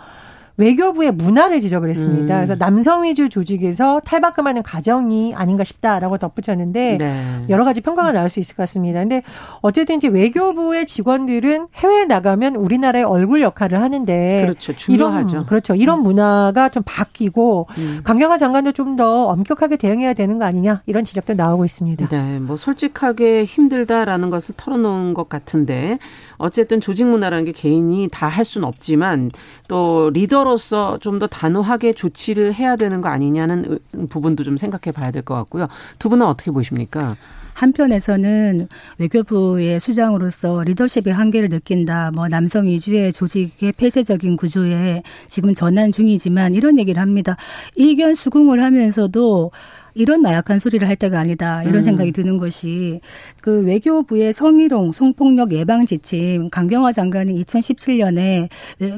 외교부의 0.58 1.12
문화를 1.12 1.60
지적을 1.60 1.90
했습니다. 1.90 2.34
음. 2.34 2.38
그래서 2.38 2.56
남성 2.56 3.04
위주 3.04 3.30
조직에서 3.30 4.02
탈바꿈하는 4.06 4.64
가정이 4.64 5.34
아닌가 5.36 5.64
싶다라고 5.64 6.18
덧붙였는데 6.18 6.98
네. 6.98 7.46
여러 7.50 7.66
가지 7.66 7.82
평가가 7.82 8.12
나올 8.14 8.30
수 8.30 8.40
있을 8.40 8.56
것 8.56 8.64
같습니다. 8.64 9.00
근데 9.00 9.22
어쨌든 9.62 9.98
이제 9.98 10.08
외교부의 10.08 10.86
직원들은 10.86 11.68
해외에 11.76 12.06
나가면 12.06 12.56
우리나라의 12.56 13.04
얼굴 13.06 13.42
역할을 13.42 13.82
하는데 13.82 14.42
그렇죠. 14.44 14.74
중요하죠. 14.76 15.36
이런 15.36 15.46
그렇죠. 15.46 15.76
이런 15.76 16.00
음. 16.00 16.04
문화가 16.04 16.70
좀 16.70 16.84
바뀌고 16.86 17.68
음. 17.78 18.02
강경화 18.04 18.38
장관도 18.38 18.72
좀 18.72 18.96
더 18.96 19.26
엄격하게 19.26 19.76
대응해야 19.76 20.14
되는 20.14 20.38
거 20.40 20.46
아니냐 20.46 20.82
이런 20.86 21.04
지적도 21.04 21.34
나오고 21.34 21.66
있습니다. 21.66 22.08
네, 22.08 22.40
뭐 22.40 22.56
솔직하게 22.56 23.44
힘들다라는 23.44 24.30
것을 24.30 24.56
털어놓은 24.56 25.14
것 25.14 25.28
같은데 25.28 26.00
어쨌든 26.38 26.80
조직 26.80 27.06
문화라는 27.08 27.44
게 27.46 27.52
개인이 27.52 28.08
다 28.12 28.30
할 28.30 28.44
수는 28.46 28.68
없지만 28.68 29.32
또 29.68 30.10
리더 30.14 30.36
리더로서 30.44 31.00
좀 31.00 31.20
더 31.20 31.28
단호하게 31.28 31.94
조치를 31.94 32.54
해야 32.54 32.76
되는 32.76 33.00
거 33.02 33.08
아니냐는 33.10 33.80
부분도 34.10 34.44
좀 34.44 34.58
생각해 34.58 34.92
봐야 34.94 35.12
될 35.12 35.24
것 35.24 35.34
같고요. 35.36 35.68
두 35.98 36.10
분은 36.10 36.26
어떻게 36.26 36.52
보십니까? 36.52 37.16
한편에서는 37.54 38.68
외교부의 38.98 39.80
수장으로서 39.80 40.64
리더십의 40.64 41.14
한계를 41.14 41.48
느낀다. 41.50 42.12
뭐 42.14 42.28
남성 42.28 42.66
위주의 42.66 43.14
조직의 43.14 43.72
폐쇄적인 43.74 44.36
구조에 44.36 45.04
지금 45.30 45.54
전환 45.54 45.94
중이지만 45.94 46.54
이런 46.54 46.78
얘기를 46.78 47.02
합니다. 47.02 47.38
의견 47.78 48.14
수긍을 48.14 48.62
하면서도 48.62 49.52
이런 49.96 50.22
나약한 50.22 50.60
소리를 50.60 50.88
할 50.88 50.96
때가 50.96 51.20
아니다. 51.20 51.64
이런 51.64 51.78
음. 51.78 51.84
생각이 51.84 52.12
드는 52.12 52.38
것이 52.38 53.00
그 53.42 53.64
외교부의 53.64 54.34
성희롱, 54.34 54.92
성폭력 54.92 55.54
예방 55.54 55.86
지침 55.86 56.50
강경화 56.50 56.92
장관이 56.92 57.44
2017년에 57.44 58.50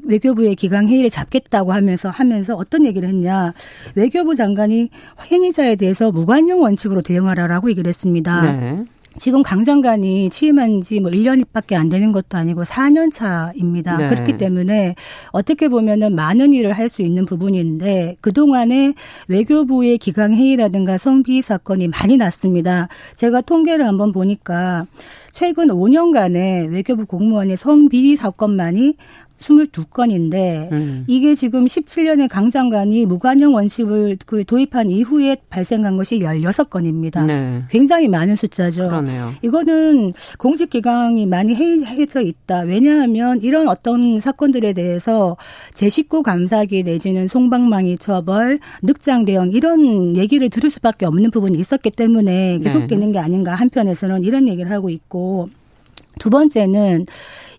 외교부의 0.03 0.55
기강 0.55 0.87
회의를 0.87 1.09
잡겠다고 1.09 1.71
하면서 1.71 2.09
하면서 2.09 2.55
어떤 2.55 2.85
얘기를 2.85 3.07
했냐. 3.07 3.53
외교부 3.95 4.35
장관이 4.35 4.89
행위자에 5.31 5.75
대해서 5.75 6.11
무관용 6.11 6.61
원칙으로 6.61 7.01
대응하라라고 7.01 7.69
얘기를 7.69 7.87
했습니다. 7.87 8.41
네. 8.41 8.85
지금 9.17 9.43
강 9.43 9.63
장관이 9.63 10.29
취임한 10.29 10.81
지 10.81 10.99
뭐 10.99 11.11
1년밖에 11.11 11.75
안 11.75 11.89
되는 11.89 12.11
것도 12.11 12.37
아니고 12.37 12.63
4년 12.63 13.11
차입니다. 13.11 13.97
네. 13.97 14.09
그렇기 14.09 14.37
때문에 14.37 14.95
어떻게 15.31 15.67
보면은 15.67 16.15
많은 16.15 16.53
일을 16.53 16.73
할 16.73 16.87
수 16.87 17.01
있는 17.01 17.25
부분인데 17.25 18.15
그동안에 18.21 18.93
외교부의 19.27 19.97
기강 19.97 20.33
회의라든가 20.33 20.97
성비 20.97 21.41
사건이 21.41 21.89
많이 21.89 22.15
났습니다. 22.15 22.87
제가 23.15 23.41
통계를 23.41 23.85
한번 23.85 24.13
보니까 24.13 24.85
최근 25.33 25.67
5년간에 25.67 26.71
외교부 26.71 27.05
공무원의 27.05 27.57
성비리 27.57 28.15
사건만이 28.15 28.95
22건인데 29.41 30.71
음. 30.71 31.03
이게 31.07 31.35
지금 31.35 31.65
17년에 31.65 32.27
강 32.29 32.49
장관이 32.49 33.05
무관용 33.05 33.53
원칙을 33.55 34.17
그 34.25 34.43
도입한 34.43 34.89
이후에 34.89 35.37
발생한 35.49 35.97
것이 35.97 36.19
16건입니다. 36.19 37.25
네. 37.25 37.63
굉장히 37.69 38.07
많은 38.07 38.35
숫자죠. 38.35 38.87
그러네요. 38.87 39.31
이거는 39.41 40.13
공직 40.37 40.69
기강이 40.69 41.25
많이 41.25 41.55
해해져 41.55 42.21
있다. 42.21 42.61
왜냐하면 42.61 43.41
이런 43.41 43.67
어떤 43.67 44.19
사건들에 44.19 44.73
대해서 44.73 45.37
제19 45.73 46.23
감사기 46.23 46.83
내지는 46.83 47.27
송방망이 47.27 47.97
처벌, 47.97 48.59
늑장 48.81 49.25
대응 49.25 49.51
이런 49.51 50.15
얘기를 50.15 50.49
들을 50.49 50.69
수밖에 50.69 51.05
없는 51.05 51.31
부분이 51.31 51.57
있었기 51.57 51.91
때문에 51.91 52.59
계속되는 52.59 53.07
네. 53.07 53.13
게 53.13 53.19
아닌가 53.19 53.55
한편에서는 53.55 54.23
이런 54.23 54.47
얘기를 54.47 54.71
하고 54.71 54.89
있고 54.89 55.49
두 56.17 56.29
번째는 56.29 57.05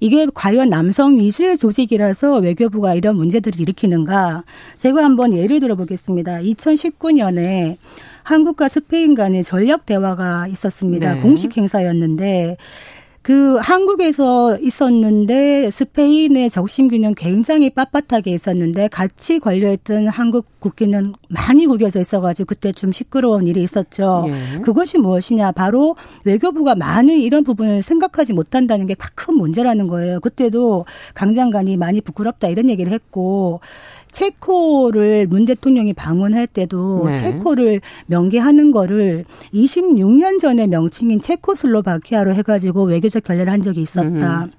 이게 0.00 0.27
과연 0.33 0.71
남성 0.71 1.17
위주의 1.17 1.57
조직이라서 1.57 2.38
외교부가 2.38 2.95
이런 2.95 3.17
문제들을 3.17 3.61
일으키는가? 3.61 4.45
제가 4.77 5.05
한번 5.05 5.33
예를 5.33 5.61
들어 5.61 5.75
보겠습니다. 5.75 6.38
2019년에 6.41 7.77
한국과 8.23 8.69
스페인 8.69 9.15
간의 9.15 9.43
전략 9.43 9.87
대화가 9.87 10.47
있었습니다. 10.49 11.15
네. 11.15 11.21
공식 11.21 11.57
행사였는데 11.57 12.59
그 13.29 13.57
한국에서 13.57 14.57
있었는데 14.59 15.71
스페인의 15.71 16.49
적심균은 16.49 17.15
굉장히 17.15 17.69
빳빳하게 17.69 18.29
있었는데 18.29 18.89
같이 18.89 19.39
걸려있던 19.39 20.07
한국 20.07 20.47
국기는 20.61 21.13
많이 21.29 21.67
구겨져 21.67 22.01
있어가지고 22.01 22.47
그때 22.47 22.73
좀 22.73 22.91
시끄러운 22.91 23.47
일이 23.47 23.63
있었죠. 23.63 24.25
예. 24.29 24.61
그것이 24.63 24.97
무엇이냐 24.97 25.53
바로 25.53 25.95
외교부가 26.25 26.75
많은 26.75 27.19
이런 27.19 27.45
부분을 27.45 27.83
생각하지 27.83 28.33
못한다는 28.33 28.87
게 28.87 28.95
큰 29.15 29.35
문제라는 29.35 29.89
거예요. 29.89 30.21
그때도 30.21 30.87
강 31.13 31.35
장관이 31.35 31.77
많이 31.77 32.01
부끄럽다 32.01 32.49
이런 32.49 32.71
얘기를 32.71 32.93
했고 32.93 33.61
체코를 34.12 35.27
문 35.27 35.45
대통령이 35.45 35.93
방문할 35.93 36.47
때도 36.47 37.05
네. 37.07 37.17
체코를 37.19 37.81
명기하는 38.07 38.71
거를 38.71 39.25
26년 39.53 40.41
전에 40.41 40.67
명칭인 40.67 41.21
체코슬로바키아로 41.21 42.35
해가지고 42.35 42.85
외교적 42.85 43.25
결례를 43.25 43.53
한 43.53 43.62
적이 43.62 43.83
있었다. 43.83 44.45
음. 44.45 44.50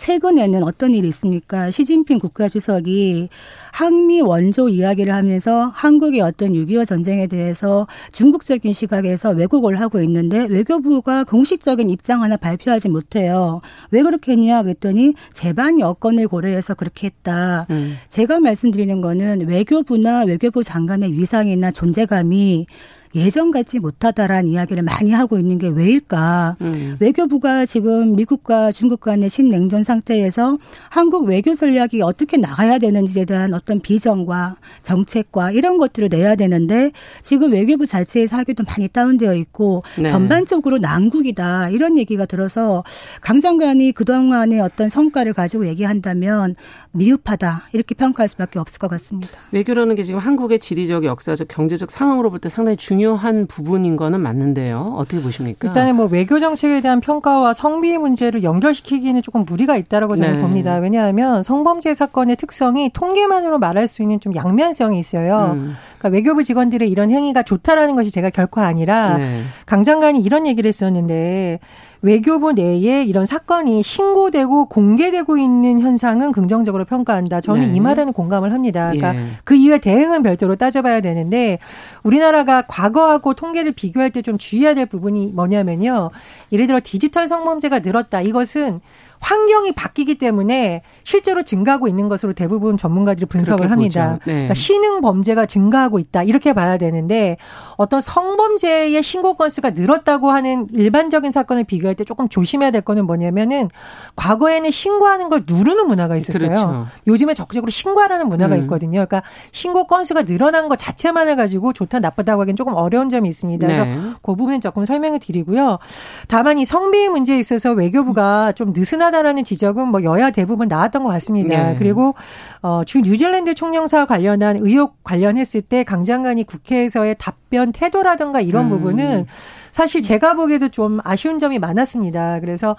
최근에는 0.00 0.62
어떤 0.62 0.92
일이 0.92 1.08
있습니까? 1.08 1.70
시진핑 1.70 2.20
국가주석이 2.20 3.28
항미 3.72 4.22
원조 4.22 4.70
이야기를 4.70 5.14
하면서 5.14 5.66
한국의 5.74 6.22
어떤 6.22 6.54
6.25 6.54 6.88
전쟁에 6.88 7.26
대해서 7.26 7.86
중국적인 8.12 8.72
시각에서 8.72 9.30
왜곡을 9.32 9.78
하고 9.78 10.00
있는데 10.00 10.46
외교부가 10.46 11.24
공식적인 11.24 11.90
입장 11.90 12.22
하나 12.22 12.38
발표하지 12.38 12.88
못해요. 12.88 13.60
왜 13.90 14.02
그렇게 14.02 14.32
했냐 14.32 14.62
그랬더니 14.62 15.12
재반 15.34 15.78
여건을 15.78 16.28
고려해서 16.28 16.72
그렇게 16.74 17.08
했다. 17.08 17.66
음. 17.68 17.94
제가 18.08 18.40
말씀드리는 18.40 19.02
거는 19.02 19.48
외교부나 19.48 20.24
외교부 20.24 20.64
장관의 20.64 21.12
위상이나 21.12 21.72
존재감이 21.72 22.66
예전 23.14 23.50
같지 23.50 23.80
못하다라는 23.80 24.50
이야기를 24.50 24.82
많이 24.84 25.10
하고 25.10 25.38
있는 25.38 25.58
게 25.58 25.68
왜일까? 25.68 26.56
음. 26.60 26.96
외교부가 27.00 27.66
지금 27.66 28.14
미국과 28.14 28.72
중국 28.72 29.00
간의 29.00 29.28
신냉전 29.30 29.84
상태에서 29.84 30.58
한국 30.88 31.26
외교 31.26 31.54
전략이 31.54 32.02
어떻게 32.02 32.36
나가야 32.36 32.78
되는지에 32.78 33.24
대한 33.24 33.52
어떤 33.54 33.80
비전과 33.80 34.56
정책과 34.82 35.50
이런 35.50 35.78
것들을 35.78 36.08
내야 36.08 36.36
되는데 36.36 36.92
지금 37.22 37.52
외교부 37.52 37.86
자체의 37.86 38.28
사기도 38.28 38.62
많이 38.64 38.88
다운되어 38.88 39.34
있고 39.34 39.82
네. 39.98 40.08
전반적으로 40.08 40.78
난국이다 40.78 41.70
이런 41.70 41.98
얘기가 41.98 42.26
들어서 42.26 42.84
강 43.20 43.40
장관이 43.40 43.92
그동안의 43.92 44.60
어떤 44.60 44.88
성과를 44.88 45.32
가지고 45.32 45.66
얘기한다면 45.66 46.54
미흡하다 46.92 47.64
이렇게 47.72 47.94
평가할 47.94 48.28
수밖에 48.28 48.58
없을 48.58 48.78
것 48.78 48.88
같습니다. 48.88 49.32
외교라는 49.52 49.94
게 49.94 50.04
지금 50.04 50.20
한국의 50.20 50.58
지리적, 50.60 51.04
역사적, 51.04 51.48
경제적 51.48 51.90
상황으로 51.90 52.30
볼 52.30 52.40
때 52.40 52.48
상당히 52.48 52.76
중요 52.76 53.00
중요한 53.00 53.46
부분인 53.46 53.96
거는 53.96 54.20
맞는데요. 54.20 54.94
어떻게 54.98 55.22
보십니까? 55.22 55.66
일단은 55.68 55.96
뭐 55.96 56.06
외교 56.06 56.38
정책에 56.38 56.82
대한 56.82 57.00
평가와 57.00 57.54
성비 57.54 57.96
문제를 57.96 58.42
연결시키기는 58.42 59.22
조금 59.22 59.46
무리가 59.46 59.76
있다라고 59.78 60.16
저는 60.16 60.36
네. 60.36 60.42
봅니다. 60.42 60.76
왜냐하면 60.76 61.42
성범죄 61.42 61.94
사건의 61.94 62.36
특성이 62.36 62.90
통계만으로 62.92 63.58
말할 63.58 63.88
수 63.88 64.02
있는 64.02 64.20
좀 64.20 64.34
양면성이 64.34 64.98
있어요. 64.98 65.52
음. 65.54 65.74
그러니까 65.98 66.14
외교부 66.14 66.44
직원들의 66.44 66.90
이런 66.90 67.10
행위가 67.10 67.42
좋다라는 67.42 67.96
것이 67.96 68.10
제가 68.10 68.28
결코 68.28 68.60
아니라 68.60 69.16
네. 69.16 69.42
강 69.64 69.82
장관이 69.82 70.20
이런 70.20 70.46
얘기를 70.46 70.68
했었는데 70.68 71.58
외교부 72.02 72.52
내에 72.52 73.04
이런 73.04 73.26
사건이 73.26 73.82
신고되고 73.82 74.66
공개되고 74.66 75.36
있는 75.36 75.80
현상은 75.80 76.32
긍정적으로 76.32 76.84
평가한다. 76.84 77.40
저는 77.40 77.72
네. 77.72 77.76
이 77.76 77.80
말에는 77.80 78.12
공감을 78.12 78.52
합니다. 78.52 78.90
그러니까 78.92 79.16
예. 79.16 79.26
그 79.44 79.54
이후에 79.54 79.78
대응은 79.78 80.22
별도로 80.22 80.56
따져봐야 80.56 81.00
되는데 81.00 81.58
우리나라가 82.02 82.62
과거하고 82.62 83.34
통계를 83.34 83.72
비교할 83.72 84.10
때 84.10 84.20
좀 84.22 84.36
주의해야 84.38 84.74
될 84.74 84.84
부분이 84.86 85.32
뭐냐면요. 85.34 86.10
예를 86.52 86.66
들어 86.66 86.78
디지털 86.82 87.26
성범죄가 87.26 87.78
늘었다. 87.78 88.20
이것은 88.20 88.80
환경이 89.20 89.72
바뀌기 89.72 90.16
때문에 90.16 90.82
실제로 91.04 91.42
증가하고 91.42 91.88
있는 91.88 92.08
것으로 92.08 92.32
대부분 92.32 92.76
전문가들이 92.76 93.26
분석을 93.26 93.70
합니다. 93.70 94.18
네. 94.24 94.32
그러니까 94.32 94.54
신흥 94.54 95.02
범죄가 95.02 95.46
증가하고 95.46 95.98
있다 95.98 96.22
이렇게 96.22 96.52
봐야 96.52 96.78
되는데 96.78 97.36
어떤 97.76 98.00
성범죄의 98.00 99.02
신고 99.02 99.34
건수가 99.34 99.70
늘었다고 99.70 100.30
하는 100.30 100.66
일반적인 100.72 101.30
사건을 101.30 101.64
비교할 101.64 101.94
때 101.94 102.04
조금 102.04 102.28
조심해야 102.28 102.70
될 102.70 102.80
거는 102.80 103.06
뭐냐면은 103.06 103.68
과거에는 104.16 104.70
신고하는 104.70 105.28
걸 105.28 105.44
누르는 105.46 105.86
문화가 105.86 106.16
있었어요. 106.16 106.48
그렇죠. 106.48 106.86
요즘에 107.06 107.34
적극적으로 107.34 107.70
신고하라는 107.70 108.28
문화가 108.28 108.56
음. 108.56 108.62
있거든요. 108.62 109.04
그러니까 109.04 109.22
신고 109.52 109.84
건수가 109.84 110.22
늘어난 110.24 110.68
것 110.68 110.76
자체만 110.76 111.28
해가지고 111.28 111.74
좋다 111.74 112.00
나쁘다고 112.00 112.40
하기는 112.42 112.56
조금 112.56 112.74
어려운 112.74 113.10
점이 113.10 113.28
있습니다. 113.28 113.66
그래서 113.66 113.84
네. 113.84 113.98
그 114.22 114.34
부분은 114.34 114.62
조금 114.62 114.86
설명을 114.86 115.18
드리고요. 115.18 115.78
다만 116.26 116.58
이 116.58 116.64
성비 116.64 117.06
문제에 117.08 117.38
있어서 117.38 117.72
외교부가 117.72 118.52
좀 118.52 118.72
느슨한 118.74 119.09
필요하다라는 119.10 119.44
지적은 119.44 119.88
뭐 119.88 120.02
여야 120.02 120.30
대부분 120.30 120.68
나왔던 120.68 121.02
것 121.02 121.10
같습니다. 121.10 121.70
네. 121.70 121.76
그리고 121.76 122.14
어, 122.62 122.82
주 122.84 123.00
뉴질랜드 123.00 123.54
총영사와 123.54 124.06
관련한 124.06 124.56
의혹 124.56 125.02
관련했을 125.04 125.60
때 125.62 125.84
강 125.84 126.04
장관이 126.04 126.44
국회에서의 126.44 127.16
답변 127.18 127.72
태도라든가 127.72 128.40
이런 128.40 128.66
음. 128.66 128.70
부분은 128.70 129.26
사실 129.72 130.02
제가 130.02 130.34
보기에도 130.34 130.68
좀 130.68 130.98
아쉬운 131.04 131.38
점이 131.38 131.58
많았습니다. 131.58 132.40
그래서 132.40 132.76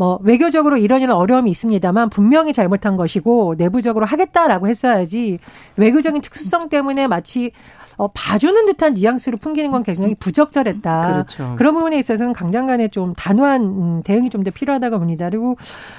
뭐 0.00 0.18
외교적으로 0.22 0.78
이런 0.78 1.02
이런 1.02 1.14
어려움이 1.14 1.50
있습니다만 1.50 2.08
분명히 2.08 2.54
잘못한 2.54 2.96
것이고 2.96 3.56
내부적으로 3.58 4.06
하겠다라고 4.06 4.66
했어야지 4.66 5.38
외교적인 5.76 6.22
특수성 6.22 6.70
때문에 6.70 7.06
마치 7.06 7.52
어, 7.98 8.08
봐주는 8.08 8.64
듯한 8.64 8.94
뉘앙스로 8.94 9.36
풍기는 9.36 9.70
건 9.70 9.82
굉장히 9.82 10.14
부적절했다. 10.14 11.24
그렇죠. 11.26 11.54
그런 11.58 11.74
부분에 11.74 11.98
있어서는 11.98 12.32
강 12.32 12.50
장관의 12.50 12.88
좀 12.88 13.12
단호한 13.14 13.62
음, 13.62 14.02
대응이 14.02 14.30
좀 14.30 14.40
더 14.42 14.50
필요하다고 14.50 15.00
봅니다. 15.00 15.28
그리고 15.28 15.58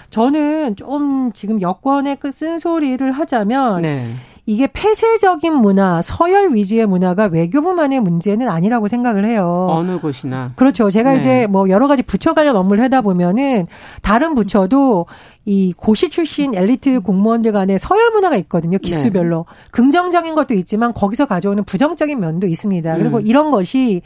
저는 0.10 0.75
좀 0.77 1.31
지금 1.31 1.62
여권의 1.62 2.15
그 2.15 2.31
쓴소리를 2.31 3.12
하자면 3.12 3.84
네. 3.84 4.15
이게 4.45 4.67
폐쇄적인 4.67 5.53
문화, 5.53 6.01
서열 6.01 6.53
위주의 6.53 6.86
문화가 6.86 7.25
외교부만의 7.25 8.00
문제는 8.00 8.50
아니라고 8.50 8.88
생각을 8.88 9.25
해요. 9.25 9.67
어느 9.69 10.00
곳이나. 10.00 10.53
그렇죠. 10.55 10.89
제가 10.89 11.13
네. 11.13 11.19
이제 11.19 11.48
뭐 11.48 11.69
여러 11.69 11.88
가지 11.88 12.01
부처 12.01 12.33
관련 12.33 12.55
업무를 12.55 12.83
하다 12.83 13.01
보면은 13.01 13.67
다른 14.01 14.33
부처도 14.33 15.05
이 15.45 15.74
고시 15.75 16.10
출신 16.10 16.53
엘리트 16.55 17.01
공무원들 17.01 17.51
간의 17.51 17.79
서열 17.79 18.12
문화가 18.12 18.36
있거든요. 18.38 18.77
기수별로. 18.77 19.45
네. 19.48 19.67
긍정적인 19.71 20.36
것도 20.36 20.53
있지만 20.55 20.94
거기서 20.94 21.27
가져오는 21.27 21.63
부정적인 21.63 22.20
면도 22.20 22.48
있습니다. 22.48 22.96
그리고 22.98 23.18
음. 23.18 23.24
이런 23.25 23.51
것이 23.51 24.01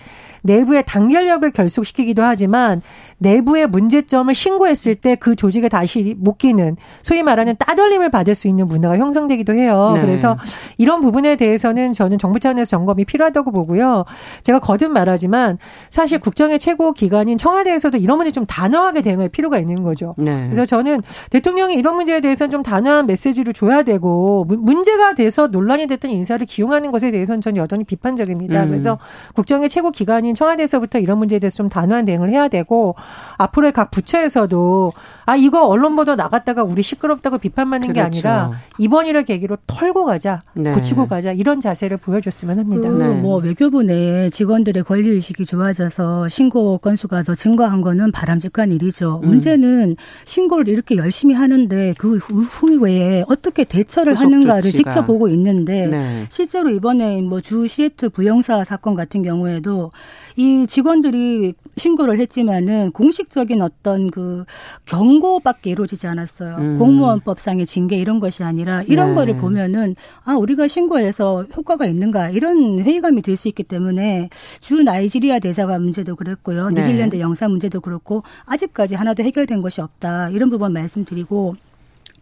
내부의 0.45 0.83
단결력을 0.85 1.49
결속시키기도 1.51 2.23
하지만 2.23 2.81
내부의 3.17 3.67
문제점을 3.67 4.33
신고했을 4.33 4.95
때 4.95 5.15
그 5.25 5.35
조직에 5.35 5.69
다시 5.69 6.15
못 6.19 6.37
끼는 6.37 6.77
소위 7.01 7.23
말하는 7.23 7.55
따돌림을 7.57 8.11
받을 8.11 8.35
수 8.35 8.47
있는 8.47 8.67
문화가 8.67 8.95
형성되기도 8.99 9.53
해요. 9.53 9.93
네. 9.95 10.01
그래서 10.01 10.37
이런 10.77 11.01
부분에 11.01 11.35
대해서는 11.35 11.93
저는 11.93 12.19
정부 12.19 12.39
차원에서 12.39 12.69
점검이 12.69 13.05
필요하다고 13.05 13.51
보고요. 13.51 14.05
제가 14.43 14.59
거듭 14.59 14.91
말하지만 14.91 15.57
사실 15.89 16.19
국정의 16.19 16.59
최고 16.59 16.91
기관인 16.91 17.39
청와대에서도 17.39 17.97
이런 17.97 18.17
문제 18.17 18.31
좀 18.31 18.45
단호하게 18.45 19.01
대응할 19.01 19.29
필요가 19.29 19.57
있는 19.57 19.81
거죠. 19.81 20.13
네. 20.19 20.43
그래서 20.43 20.63
저는 20.67 21.01
대통령이 21.31 21.73
이런 21.73 21.95
문제에 21.95 22.21
대해서는 22.21 22.51
좀 22.51 22.61
단호한 22.61 23.07
메시지를 23.07 23.53
줘야 23.53 23.81
되고 23.81 24.45
문제가 24.47 25.15
돼서 25.15 25.47
논란이 25.47 25.87
됐던 25.87 26.11
인사를 26.11 26.45
기용하는 26.45 26.91
것에 26.91 27.09
대해서는 27.09 27.41
저는 27.41 27.57
여전히 27.57 27.83
비판적입니다. 27.83 28.63
음. 28.63 28.69
그래서 28.69 28.99
국정의 29.33 29.69
최고 29.69 29.89
기관인 29.89 30.34
청와대에서부터 30.35 30.99
이런 30.99 31.17
문제에 31.17 31.39
대해서 31.39 31.55
좀 31.57 31.69
단호한 31.69 32.05
대응을 32.05 32.29
해야 32.29 32.47
되고 32.49 32.95
앞으로의 33.37 33.71
각 33.71 33.91
부처에서도 33.91 34.93
아 35.25 35.35
이거 35.35 35.65
언론 35.67 35.95
보도 35.95 36.15
나갔다가 36.15 36.63
우리 36.63 36.83
시끄럽다고 36.83 37.37
비판받는 37.39 37.87
그렇죠. 37.87 37.93
게 37.93 38.01
아니라 38.01 38.51
이번이를 38.77 39.23
계기로 39.23 39.57
털고 39.65 40.05
가자, 40.05 40.41
네. 40.53 40.73
고치고 40.73 41.07
가자 41.07 41.31
이런 41.31 41.59
자세를 41.61 41.97
보여줬으면 41.97 42.59
합니다. 42.59 42.89
그 42.89 42.95
네. 43.01 43.07
뭐 43.21 43.37
외교부 43.39 43.81
내 43.81 44.29
직원들의 44.29 44.83
권리 44.83 45.09
의식이 45.09 45.45
좋아져서 45.45 46.27
신고 46.27 46.77
건수가 46.77 47.23
더 47.23 47.33
증가한 47.33 47.81
거는 47.81 48.11
바람직한 48.11 48.71
일이죠. 48.71 49.21
음. 49.23 49.29
문제는 49.29 49.95
신고를 50.25 50.67
이렇게 50.69 50.95
열심히 50.97 51.33
하는데 51.33 51.93
그 51.97 52.17
후에 52.17 53.23
어떻게 53.27 53.63
대처를 53.63 54.15
하는가를 54.15 54.61
조치가. 54.63 54.91
지켜보고 54.91 55.27
있는데 55.29 55.87
네. 55.87 56.25
실제로 56.29 56.69
이번에 56.69 57.21
뭐 57.21 57.41
주 57.45 57.67
시애틀 57.67 58.09
부영사 58.09 58.63
사건 58.63 58.95
같은 58.95 59.21
경우에도 59.21 59.91
이 60.35 60.65
직원들이 60.67 61.53
신고를 61.77 62.19
했지만은 62.19 62.91
공식적인 62.91 63.61
어떤 63.61 64.09
그 64.09 64.45
경고밖에 64.85 65.69
이루어지지 65.69 66.07
않았어요. 66.07 66.55
음. 66.57 66.79
공무원법상의 66.79 67.65
징계 67.65 67.97
이런 67.97 68.19
것이 68.19 68.43
아니라 68.43 68.81
이런 68.83 69.09
네. 69.09 69.15
거를 69.15 69.37
보면은 69.37 69.95
아 70.23 70.33
우리가 70.33 70.67
신고해서 70.67 71.45
효과가 71.55 71.85
있는가 71.85 72.29
이런 72.29 72.79
회의감이 72.79 73.21
들 73.21 73.35
수 73.35 73.49
있기 73.49 73.63
때문에 73.63 74.29
주 74.61 74.81
나이지리아 74.81 75.39
대사관 75.39 75.81
문제도 75.83 76.15
그랬고요. 76.15 76.69
네. 76.69 76.81
뉴질랜드 76.81 77.19
영사 77.19 77.47
문제도 77.49 77.81
그렇고 77.81 78.23
아직까지 78.45 78.95
하나도 78.95 79.23
해결된 79.23 79.61
것이 79.61 79.81
없다 79.81 80.29
이런 80.29 80.49
부분 80.49 80.71
말씀드리고 80.73 81.55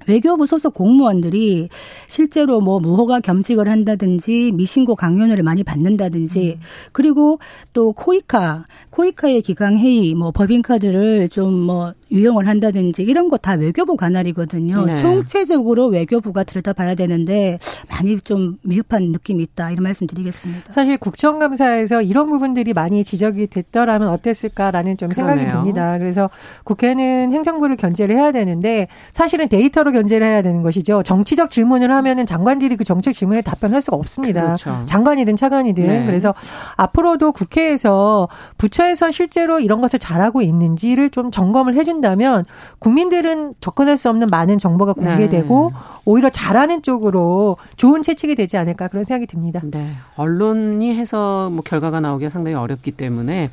외교부 0.08 0.46
소속 0.46 0.74
공무원들이 0.74 1.70
실제로 2.08 2.62
뭐 2.62 2.80
무허가 2.80 3.20
겸직을 3.20 3.70
한다든지 3.70 4.52
미신고 4.54 4.96
강요를 4.96 5.44
많이 5.44 5.64
받는다든지 5.64 6.58
음. 6.58 6.62
그리고 6.92 7.40
또 7.74 7.92
코이카 7.92 8.66
코이카의 8.90 9.42
기강 9.42 9.78
회의 9.78 10.14
뭐 10.14 10.32
법인카드를 10.32 11.30
좀뭐 11.30 11.94
유용을 12.14 12.48
한다든지 12.48 13.04
이런 13.04 13.28
거 13.30 13.38
다 13.44 13.54
외교부 13.56 13.98
관할이거든요. 13.98 14.86
네. 14.86 14.94
총체적으로 14.96 15.88
외교부가 15.88 16.46
들여다봐야 16.46 16.96
되는데 16.96 17.60
많이 17.90 18.18
좀 18.22 18.58
미흡한 18.64 19.12
느낌이 19.12 19.44
있다 19.44 19.72
이런 19.72 19.84
말씀드리겠습니다. 19.84 20.72
사실 20.72 20.98
국정감사에서 20.98 22.02
이런 22.02 22.30
부분들이 22.30 22.72
많이 22.74 23.04
지적이 23.04 23.48
됐더라면 23.48 24.08
어땠을까라는 24.08 24.96
좀 24.96 25.10
그러네요. 25.10 25.36
생각이 25.36 25.52
듭니다. 25.54 25.98
그래서 25.98 26.30
국회는 26.64 27.34
행정부를 27.34 27.76
견제를 27.76 28.16
해야 28.16 28.32
되는데 28.32 28.88
사실은 29.12 29.50
데이터로 29.50 29.92
견제를 29.92 30.26
해야 30.26 30.42
되는 30.42 30.62
것이죠. 30.62 31.04
정치적 31.04 31.50
질문을 31.50 31.92
하면은 31.92 32.26
장관들이 32.26 32.78
그 32.78 32.86
정책 32.86 33.14
질문에 33.14 33.42
답변할 33.42 33.82
수가 33.82 33.98
없습니다. 33.98 34.44
그렇죠. 34.56 34.84
장관이든 34.86 35.36
차관이든 35.36 35.84
네. 35.86 36.06
그래서 36.06 36.34
앞으로도 36.78 37.34
국회에서 37.34 38.30
부처에서 38.58 39.12
실제로 39.12 39.60
이런 39.60 39.82
것을 39.82 40.00
잘하고 40.00 40.42
있는지를 40.42 41.10
좀 41.10 41.30
점검을 41.30 41.76
해준 41.76 42.00
다면 42.04 42.46
국민들은 42.80 43.56
접근할 43.60 43.98
수 43.98 44.10
없는 44.10 44.28
많은 44.28 44.60
정보가 44.60 44.94
공개되고 44.94 45.72
네. 45.74 45.80
오히려 46.06 46.30
잘하는 46.30 46.84
쪽으로 46.84 47.58
좋은 47.78 48.04
채찍이 48.04 48.36
되지 48.36 48.58
않을까 48.58 48.88
그런 48.90 49.04
생각이 49.04 49.26
듭니다. 49.26 49.60
네. 49.64 49.90
언론이 50.16 50.94
해서 50.94 51.50
뭐 51.52 51.64
결과가 51.64 52.00
나오기가 52.00 52.30
상당히 52.30 52.56
어렵기 52.56 52.92
때문에 52.92 53.50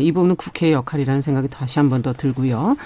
이 0.00 0.12
부분은 0.12 0.36
국회의 0.36 0.72
역할이라는 0.74 1.20
생각이 1.22 1.48
다시 1.48 1.78
한 1.78 1.88
번 1.88 2.02
더 2.02 2.12
들고요. 2.12 2.76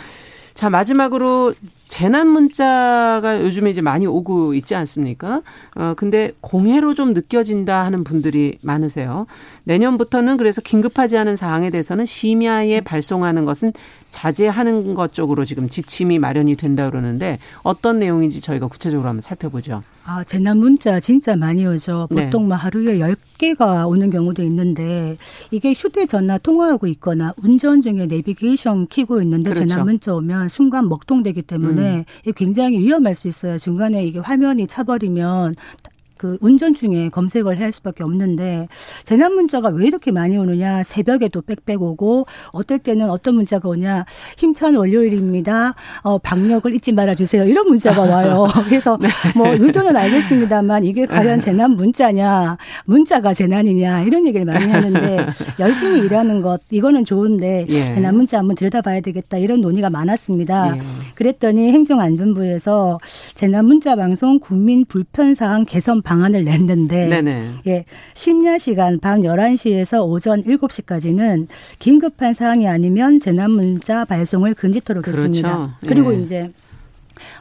자, 0.55 0.71
마지막으로 0.71 1.55
재난 1.89 2.29
문자가 2.29 3.43
요즘에 3.43 3.71
이제 3.71 3.81
많이 3.81 4.07
오고 4.07 4.55
있지 4.55 4.75
않습니까? 4.75 5.43
어, 5.75 5.95
근데 5.97 6.33
공해로 6.41 6.95
좀 6.95 7.15
느껴진다 7.15 7.85
하는 7.85 8.05
분들이 8.05 8.59
많으세요. 8.61 9.27
내년부터는 9.65 10.37
그래서 10.37 10.61
긴급하지 10.61 11.17
않은 11.19 11.37
사항에 11.37 11.71
대해서는 11.71 12.05
심야에 12.05 12.83
발송하는 12.83 13.45
것은 13.45 13.73
자제하는 14.11 14.95
것 14.95 15.13
쪽으로 15.13 15.45
지금 15.45 15.69
지침이 15.69 16.19
마련이 16.19 16.57
된다 16.57 16.89
그러는데 16.89 17.39
어떤 17.63 17.99
내용인지 17.99 18.41
저희가 18.41 18.69
구체적으로 18.69 19.09
한번 19.09 19.21
살펴보죠. 19.21 19.83
아, 20.05 20.25
재난 20.25 20.57
문자 20.57 20.99
진짜 21.01 21.37
많이 21.37 21.67
오죠. 21.67 22.09
네. 22.11 22.25
보통 22.25 22.49
네. 22.49 22.55
하루에 22.55 22.99
10개가 22.99 23.87
오는 23.87 24.09
경우도 24.09 24.43
있는데 24.45 25.19
이게 25.51 25.75
휴대 25.75 26.07
전화 26.07 26.39
통화하고 26.39 26.87
있거나 26.87 27.35
운전 27.43 27.83
중에 27.83 28.07
내비게이션 28.07 28.87
키고 28.87 29.21
있는데 29.21 29.51
그렇죠. 29.51 29.69
재난 29.69 29.85
문자 29.85 30.15
오면 30.15 30.49
순간 30.49 30.89
먹통되기 30.89 31.43
때문에 31.43 31.78
음. 31.78 31.78
굉장히 32.37 32.79
위험할 32.79 33.15
수 33.15 33.29
있어요. 33.29 33.59
중간에 33.59 34.05
이게 34.05 34.19
화면이 34.19 34.67
차버리면 34.67 35.55
그 36.19 36.37
운전 36.41 36.75
중에 36.75 37.09
검색을 37.09 37.57
해야 37.57 37.67
할 37.67 37.73
수밖에 37.73 38.03
없는데 38.03 38.69
재난 39.05 39.35
문자가 39.35 39.69
왜 39.71 39.87
이렇게 39.87 40.11
많이 40.11 40.37
오느냐 40.37 40.83
새벽에도 40.83 41.43
빽빽 41.43 41.83
오고 41.83 42.27
어떨 42.53 42.79
때는 42.79 43.09
어떤 43.09 43.37
문자가 43.37 43.69
오냐 43.69 44.05
힘찬 44.37 44.75
월요일입니다. 44.75 45.75
어 46.03 46.19
방역을 46.19 46.75
잊지 46.75 46.93
말아 46.93 47.15
주세요. 47.15 47.45
이런 47.45 47.67
문자가 47.69 48.03
와요. 48.03 48.47
그래서 48.69 48.99
네. 49.01 49.09
뭐 49.37 49.49
의도는 49.53 49.97
알겠습니다만 49.97 50.85
이게 50.85 51.07
과연 51.07 51.41
재난 51.41 51.73
문자냐 51.73 52.57
문자가 52.85 53.33
재난이냐 53.35 54.03
이런 54.03 54.27
얘기를 54.27 54.45
많이 54.45 54.65
하는데 54.67 55.27
열심히 55.59 56.01
일하는 56.01 56.41
것 56.41 56.61
이거는 56.71 57.05
좋은데 57.05 57.67
예. 57.69 57.83
재난 57.83 58.17
문자 58.17 58.39
한번 58.39 58.57
들여다봐야 58.57 59.01
되겠다 59.01 59.39
이런 59.39 59.61
논의가 59.61 59.91
많았습니다. 59.91 60.77
예. 60.77 60.81
그랬더니 61.15 61.73
행정안전부에서 61.73 62.99
재난 63.35 63.67
문자 63.67 63.97
방송 63.97 64.39
국민 64.39 64.85
불편 64.85 65.35
사항 65.35 65.65
개선 65.65 66.03
방안을 66.09 66.45
냈는데 66.45 67.07
네네. 67.07 67.51
예, 67.67 67.85
심야 68.15 68.57
시간 68.57 68.99
밤 68.99 69.21
11시에서 69.21 70.09
오전 70.09 70.43
7시까지는 70.43 71.49
긴급한 71.79 72.33
사항이 72.33 72.67
아니면 72.67 73.21
재난 73.21 73.51
문자 73.51 74.07
발송을 74.07 74.55
금지토록 74.55 75.05
그렇죠. 75.05 75.19
했습니다. 75.21 75.79
그리고 75.87 76.15
예. 76.15 76.19
이제 76.19 76.51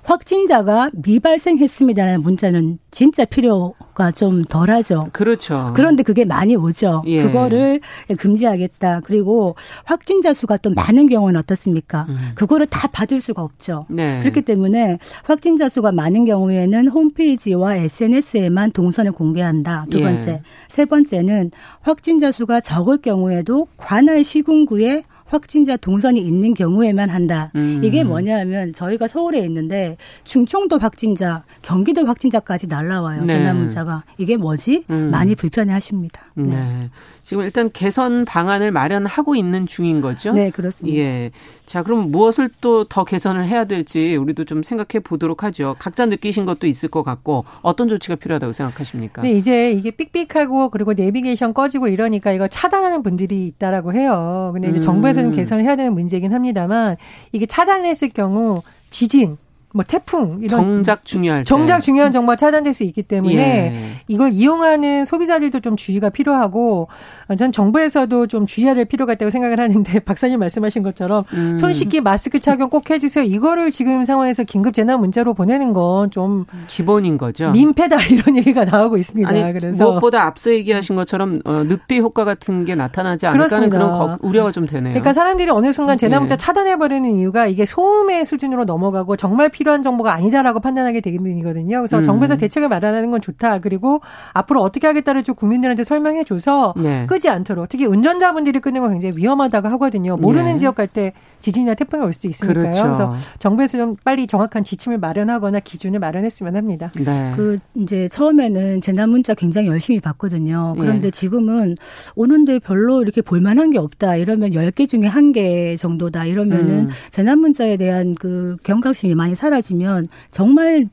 확진자가 0.04 0.90
미발생했습니다라는 0.94 2.22
문자는 2.22 2.80
진짜 2.92 3.26
필요가 3.26 4.12
좀 4.12 4.44
덜하죠. 4.44 5.10
그렇죠. 5.14 5.74
그런데 5.76 6.04
그게 6.04 6.26
많이 6.26 6.56
오죠. 6.56 7.04
예. 7.06 7.24
그거를 7.24 7.80
금지하겠다. 8.18 9.02
그리고 9.04 9.56
확진자 9.86 10.34
수가 10.34 10.58
또 10.58 10.72
많은 10.72 11.08
경우는 11.08 11.40
어떻습니까? 11.40 12.06
음. 12.10 12.18
그거를 12.36 12.66
다 12.66 12.88
받을 12.88 13.22
수가 13.22 13.42
없죠. 13.42 13.86
네. 13.90 14.20
그렇기 14.22 14.42
때문에 14.42 14.98
확진자 15.24 15.70
수가 15.70 15.92
많은 15.92 16.26
경우에는 16.26 16.88
홈페이지와 16.88 17.76
SNS에만 17.76 18.72
동선을 18.72 19.12
공개한다. 19.12 19.86
두 19.90 20.00
예. 20.00 20.04
번째. 20.04 20.32
예. 20.32 20.42
세 20.68 20.86
번째는 20.86 21.52
확진자 21.82 22.32
수가 22.32 22.62
적을 22.62 22.98
경우에도 22.98 23.68
관할 23.78 24.24
시군구에 24.24 25.04
확진자 25.28 25.78
동선이 25.78 26.20
있는 26.20 26.54
경우에만 26.54 27.10
한다. 27.10 27.52
음. 27.56 27.82
이게 27.84 28.04
뭐냐면 28.04 28.74
저희가 28.74 29.08
서울에 29.08 29.40
있는데 29.40 29.98
충청도 30.24 30.80
확진자, 30.80 31.44
경기도 31.62 32.06
확진자까지 32.06 32.68
날라와요. 32.68 33.22
네. 33.22 33.28
재난 33.28 33.58
문자가 33.58 34.04
이게 34.18 34.38
뭐지? 34.38 34.86
음. 34.90 35.12
많이 35.12 35.36
불편해하십니다. 35.36 36.22
네. 36.36 36.44
네. 36.44 36.90
지금 37.28 37.44
일단 37.44 37.70
개선 37.74 38.24
방안을 38.24 38.72
마련하고 38.72 39.36
있는 39.36 39.68
중인 39.68 40.00
거죠. 40.00 40.32
네, 40.32 40.50
그렇습니다. 40.50 40.98
예. 40.98 41.32
자, 41.66 41.84
그럼 41.84 42.10
무엇을 42.10 42.50
또 42.62 42.86
더 42.88 43.04
개선을 43.04 43.50
해야 43.50 43.66
될지 43.66 44.16
우리도 44.16 44.46
좀 44.46 44.64
생각해 44.64 45.04
보도록 45.04 45.44
하죠. 45.44 45.76
각자 45.78 46.06
느끼신 46.06 46.46
것도 46.46 46.68
있을 46.68 46.88
것 46.88 47.04
같고 47.04 47.44
어떤 47.64 47.90
조치가 47.90 48.16
필요하다고 48.16 48.54
생각하십니까? 48.54 49.24
네, 49.24 49.32
이제 49.32 49.74
이게 49.74 49.92
삑삑하고 49.92 50.70
그리고 50.70 50.94
내비게이션 50.94 51.54
꺼지고 51.54 51.90
이러니까 51.90 52.32
이거 52.32 52.48
차단하는 52.48 53.04
분들이 53.04 53.46
있다라고 53.48 53.92
해요. 53.92 54.52
근데 54.54 54.70
이제 54.70 54.80
정부에서는 54.80 55.32
음. 55.32 55.36
개선해야 55.36 55.76
되는 55.76 55.94
문제이긴 55.94 56.34
합니다만 56.34 56.96
이게 57.34 57.46
차단했을 57.46 58.08
경우 58.10 58.62
지진 58.90 59.36
뭐 59.78 59.86
태풍 59.88 60.40
이런 60.42 60.50
정작 60.50 61.06
중요할 61.06 61.46
정작 61.46 61.80
중요한 61.80 62.12
정보가 62.12 62.36
차단될 62.36 62.74
수 62.74 62.84
있기 62.84 63.04
때문에 63.04 63.36
예. 63.38 64.02
이걸 64.08 64.32
이용하는 64.32 65.06
소비자들도 65.06 65.62
좀 65.62 65.78
주의가 65.78 66.10
필요하고 66.10 66.90
전 67.38 67.52
정부에서도 67.52 68.28
좀 68.28 68.46
주의해야 68.46 68.76
될 68.76 68.86
필요가 68.86 69.14
있다고 69.14 69.30
생각을 69.30 69.60
하는데 69.60 70.00
박사님 70.04 70.40
말씀하신 70.40 70.84
것처럼 70.84 71.24
음. 71.34 71.56
손 71.56 71.74
씻기 71.74 72.02
마스크 72.02 72.40
착용 72.40 72.70
꼭 72.70 72.90
해주세요. 72.90 73.24
이거를 73.24 73.72
지금 73.72 74.04
상황에서 74.04 74.44
긴급 74.44 74.74
재난 74.74 75.00
문자로 75.00 75.34
보내는 75.34 75.74
건 75.74 76.08
좀 76.18 76.46
기본인 76.68 77.18
거죠. 77.18 77.52
민폐다 77.52 77.98
이런 78.10 78.36
얘기가 78.38 78.66
나오고 78.66 78.98
있습니다. 78.98 79.30
아니, 79.30 79.54
그래서 79.54 79.84
무엇보다 79.84 80.24
앞서 80.24 80.52
얘기하신 80.52 80.96
것처럼 80.96 81.42
어, 81.46 81.64
늑대 81.64 82.00
효과 82.00 82.24
같은 82.24 82.66
게 82.66 82.76
나타나지 82.76 83.28
않을까 83.28 83.56
하는 83.56 83.70
그런 83.70 83.92
거, 83.92 84.18
우려가 84.22 84.52
좀 84.52 84.66
되네요. 84.66 84.94
그러니까 84.94 85.14
사람들이 85.14 85.50
어느 85.52 85.72
순간 85.72 85.98
재난 85.98 86.22
문자 86.22 86.34
예. 86.34 86.38
차단해 86.38 86.78
버리는 86.78 87.18
이유가 87.18 87.48
이게 87.48 87.66
소음의 87.66 88.26
수준으로 88.26 88.66
넘어가고 88.66 89.16
정말 89.16 89.50
필요 89.50 89.67
필요한 89.68 89.84
정보가 89.84 90.14
아니다라고 90.14 90.62
판단하게 90.62 91.02
되기때문이거든요. 91.02 91.80
그래서 91.80 91.98
음. 91.98 92.04
정부에서 92.04 92.38
대책을 92.38 92.70
마련하는 92.70 93.12
건 93.12 93.20
좋다. 93.20 93.60
그리고 93.60 94.00
앞으로 94.34 94.62
어떻게 94.62 94.88
하겠다를 94.88 95.24
좀 95.24 95.36
국민들한테 95.36 95.84
설명해 95.84 96.24
줘서 96.24 96.74
네. 96.78 97.06
끄지 97.06 97.28
않도록 97.28 97.68
특히 97.68 97.86
운전자분들이 97.86 98.60
끄는 98.60 98.80
건 98.80 98.92
굉장히 98.92 99.18
위험하다고 99.18 99.68
하거든요. 99.68 100.16
모르는 100.16 100.54
네. 100.54 100.58
지역 100.58 100.76
갈 100.76 100.88
때 100.88 101.12
지진이나 101.42 101.74
태풍이 101.74 102.02
올 102.06 102.14
수도 102.14 102.30
있으니까요. 102.30 102.64
그렇죠. 102.64 102.84
그래서 102.84 103.16
정부에서 103.40 103.78
좀 103.78 103.98
빨리 104.06 104.26
정확한 104.26 104.64
지침을 104.64 105.00
마련하거나 105.00 105.60
기준을 105.60 106.00
마련했으면 106.00 106.56
합니다. 106.56 106.90
네. 106.96 107.34
그 107.36 107.60
이제 107.76 108.08
처음에는 108.08 108.80
재난 108.80 109.10
문자 109.10 109.34
굉장히 109.34 109.68
열심히 109.68 110.00
봤거든요. 110.00 110.76
그런데 110.80 111.08
네. 111.08 111.12
지금은 111.12 111.76
오는데 112.16 112.60
별로 112.60 113.02
이렇게 113.02 113.22
볼만한 113.22 113.72
게 113.72 113.80
없다. 113.80 114.16
이러면 114.16 114.52
10개 114.52 114.88
중에 114.88 115.02
한 115.08 115.34
개 115.34 115.76
정도다. 115.76 116.24
이러면은 116.24 116.70
음. 116.86 116.90
재난 117.12 117.40
문자에 117.40 117.76
대한 117.76 118.16
그 118.16 118.56
경각심이 118.64 119.14
많이 119.14 119.36
사라지 119.36 119.47
사라지면 119.48 120.08
정말 120.32 120.86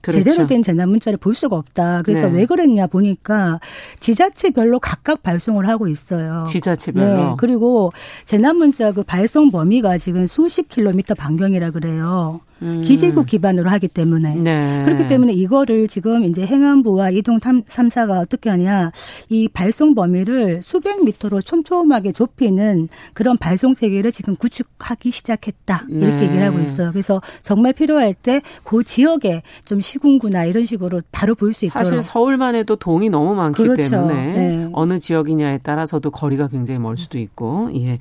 그렇죠. 0.00 0.18
제대로 0.18 0.46
된 0.46 0.62
재난 0.62 0.88
문자를 0.88 1.16
볼 1.16 1.34
수가 1.34 1.56
없다. 1.56 2.02
그래서 2.02 2.28
네. 2.28 2.38
왜 2.38 2.46
그랬냐 2.46 2.88
보니까 2.88 3.60
지자체별로 4.00 4.80
각각 4.80 5.22
발송을 5.22 5.68
하고 5.68 5.86
있어요. 5.86 6.44
지자체별로. 6.48 7.06
네. 7.06 7.34
그리고 7.38 7.92
재난 8.24 8.56
문자 8.56 8.90
그 8.92 9.04
발송 9.04 9.52
범위가 9.52 9.98
지금 9.98 10.26
수십 10.26 10.68
킬로미터 10.68 11.14
반경이라 11.14 11.70
그래요. 11.70 12.40
음. 12.62 12.80
기지국 12.82 13.26
기반으로 13.26 13.68
하기 13.70 13.88
때문에 13.88 14.36
네. 14.36 14.82
그렇기 14.84 15.08
때문에 15.08 15.32
이거를 15.32 15.88
지금 15.88 16.24
이제 16.24 16.46
행안부와 16.46 17.10
이동 17.10 17.38
3사가 17.40 18.20
어떻게 18.20 18.48
하냐 18.50 18.92
이 19.28 19.48
발송 19.48 19.94
범위를 19.94 20.60
수백 20.62 21.04
미터로 21.04 21.42
촘촘하게 21.42 22.12
좁히는 22.12 22.88
그런 23.12 23.36
발송 23.36 23.74
세계를 23.74 24.12
지금 24.12 24.36
구축하기 24.36 25.10
시작했다 25.10 25.86
이렇게 25.90 26.16
네. 26.16 26.22
얘기를 26.24 26.44
하고 26.46 26.58
있어요. 26.60 26.90
그래서 26.92 27.20
정말 27.42 27.72
필요할 27.72 28.14
때 28.14 28.40
그 28.64 28.84
지역에 28.84 29.42
좀 29.64 29.80
시군구나 29.80 30.44
이런 30.44 30.64
식으로 30.64 31.02
바로 31.12 31.34
볼 31.34 31.52
수 31.52 31.66
있도록 31.66 31.84
사실 31.86 32.02
서울만 32.02 32.54
해도 32.54 32.76
동이 32.76 33.10
너무 33.10 33.34
많기 33.34 33.62
그렇죠. 33.62 33.82
때문에 33.90 34.14
네. 34.32 34.68
어느 34.72 34.98
지역이냐에 34.98 35.58
따라서도 35.58 36.10
거리가 36.10 36.48
굉장히 36.48 36.78
멀 36.80 36.96
수도 36.96 37.18
있고 37.18 37.70
예 37.74 37.98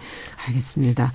알겠습니다. 0.48 1.12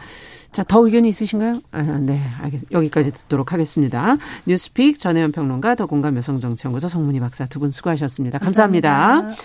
자, 0.56 0.64
더 0.64 0.82
의견이 0.86 1.10
있으신가요? 1.10 1.52
아, 1.70 1.82
네, 2.00 2.18
알겠습니다. 2.40 2.78
여기까지 2.78 3.12
듣도록 3.12 3.52
하겠습니다. 3.52 4.16
뉴스픽 4.46 4.98
전혜연 4.98 5.32
평론가, 5.32 5.74
더공감 5.74 6.16
여성정치연구소 6.16 6.88
성문희 6.88 7.20
박사 7.20 7.44
두 7.44 7.58
분 7.60 7.70
수고하셨습니다. 7.70 8.38
감사합니다. 8.38 8.88
감사합니다. 8.90 9.42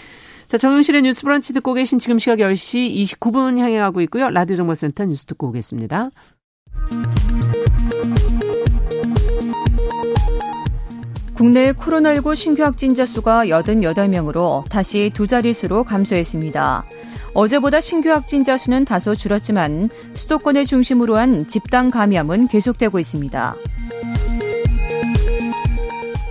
자, 0.48 0.58
정용실의 0.58 1.02
뉴스 1.02 1.24
브런치 1.24 1.52
듣고 1.52 1.74
계신 1.74 2.00
지금 2.00 2.18
시각 2.18 2.38
10시 2.38 2.96
29분 3.20 3.58
향해 3.58 3.78
가고 3.78 4.00
있고요. 4.00 4.30
라디오 4.30 4.56
정보센터 4.56 5.04
뉴스 5.04 5.26
듣고 5.26 5.50
오겠습니다. 5.50 6.12
국내 11.34 11.74
코로나19 11.74 12.38
신규 12.38 12.64
확진자 12.64 13.06
수가 13.06 13.48
88명으로 13.48 14.64
다시 14.70 15.12
두 15.14 15.28
자릿수로 15.28 15.84
감소했습니다. 15.84 16.86
어제보다 17.34 17.80
신규 17.80 18.10
확진자 18.10 18.58
수는 18.58 18.86
다소 18.86 19.16
줄었지만 19.16 19.90
수도권을 20.14 20.66
중심으로 20.66 21.18
한 21.18 21.48
집단 21.48 21.90
감염은 21.90 22.48
계속되고 22.48 23.00
있습니다. 23.00 23.56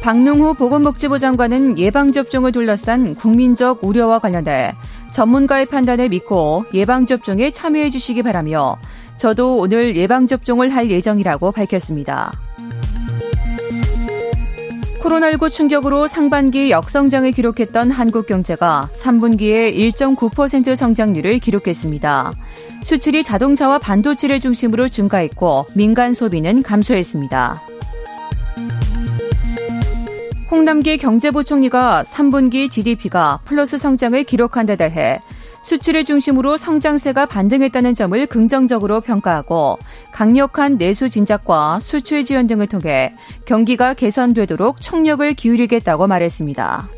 박능호 0.03 0.55
보건복지부 0.55 1.19
장관은 1.19 1.79
예방접종을 1.79 2.53
둘러싼 2.53 3.15
국민적 3.15 3.85
우려와 3.85 4.19
관련해 4.19 4.73
전문가의 5.13 5.67
판단을 5.67 6.09
믿고 6.09 6.65
예방접종에 6.73 7.51
참여해 7.51 7.91
주시기 7.91 8.23
바라며 8.23 8.79
저도 9.19 9.57
오늘 9.57 9.97
예방접종을 9.97 10.75
할 10.75 10.91
예정이라고 10.91 11.53
밝혔습니다. 11.53 12.33
코로나19 15.01 15.51
충격으로 15.51 16.07
상반기 16.07 16.71
역성장을 16.71 17.33
기록했던 17.33 17.91
한국 17.91 18.27
경제가 18.27 18.91
3분기에 18.93 19.75
1.9% 19.95 20.77
성장률을 20.77 21.39
기록했습니다. 21.39 22.33
수출이 22.83 23.25
자동차와 23.25 23.79
반도체를 23.79 24.41
중심으로 24.41 24.89
증가했고 24.89 25.67
민간 25.75 26.13
소비는 26.13 26.63
감소했습니다. 26.63 27.63
홍남기 30.51 30.99
경제부총리가 30.99 32.03
3분기 32.03 32.71
GDP가 32.71 33.41
플러스 33.45 33.79
성장을 33.79 34.23
기록한 34.25 34.67
데 34.67 34.77
대해 34.77 35.21
수출을 35.63 36.05
중심으로 36.05 36.57
성장세가 36.57 37.27
반등했다는 37.27 37.95
점을 37.95 38.27
긍정적으로 38.27 39.01
평가하고 39.01 39.79
강력한 40.13 40.79
내수 40.79 41.09
진작과 41.11 41.81
수출 41.81 42.25
지원 42.25 42.47
등을 42.47 42.67
통해 42.67 43.15
경기가 43.45 43.95
개선되도록 43.95 44.81
총력을 44.81 45.33
기울이겠다고 45.35 46.07
말했습니다. 46.07 46.89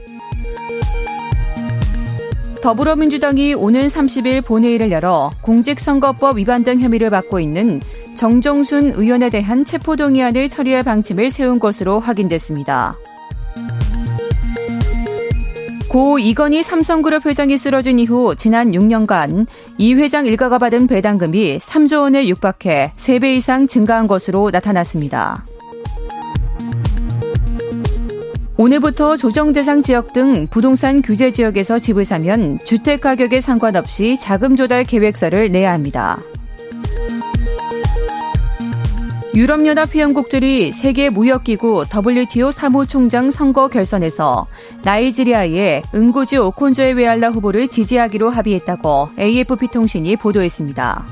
더불어민주당이 2.62 3.54
오는 3.54 3.88
30일 3.88 4.44
본회의를 4.44 4.92
열어 4.92 5.32
공직선거법 5.42 6.38
위반 6.38 6.62
등 6.62 6.80
혐의를 6.80 7.10
받고 7.10 7.40
있는 7.40 7.80
정종순 8.14 8.92
의원에 8.94 9.30
대한 9.30 9.64
체포동의안을 9.64 10.48
처리할 10.48 10.84
방침을 10.84 11.30
세운 11.30 11.58
것으로 11.58 11.98
확인됐습니다. 11.98 12.96
고 15.92 16.18
이건희 16.18 16.62
삼성그룹 16.62 17.26
회장이 17.26 17.58
쓰러진 17.58 17.98
이후 17.98 18.34
지난 18.34 18.70
6년간 18.70 19.46
이 19.76 19.92
회장 19.92 20.24
일가가 20.24 20.56
받은 20.56 20.86
배당금이 20.86 21.58
3조 21.58 22.00
원에 22.00 22.26
육박해 22.28 22.92
3배 22.96 23.36
이상 23.36 23.66
증가한 23.66 24.06
것으로 24.06 24.48
나타났습니다. 24.50 25.44
오늘부터 28.56 29.18
조정 29.18 29.52
대상 29.52 29.82
지역 29.82 30.14
등 30.14 30.46
부동산 30.46 31.02
규제 31.02 31.30
지역에서 31.30 31.78
집을 31.78 32.06
사면 32.06 32.58
주택 32.64 33.02
가격에 33.02 33.42
상관없이 33.42 34.16
자금 34.18 34.56
조달 34.56 34.84
계획서를 34.84 35.52
내야 35.52 35.74
합니다. 35.74 36.22
유럽연합 39.34 39.94
회원국들이 39.94 40.72
세계 40.72 41.08
무역기구 41.08 41.86
WTO 41.90 42.52
사무총장 42.52 43.30
선거 43.30 43.68
결선에서 43.68 44.46
나이지리아의 44.84 45.82
은고지 45.94 46.36
오콘조의 46.36 46.92
웨알라 46.94 47.30
후보를 47.30 47.68
지지하기로 47.68 48.28
합의했다고 48.28 49.08
AFP 49.18 49.68
통신이 49.68 50.16
보도했습니다. 50.16 51.06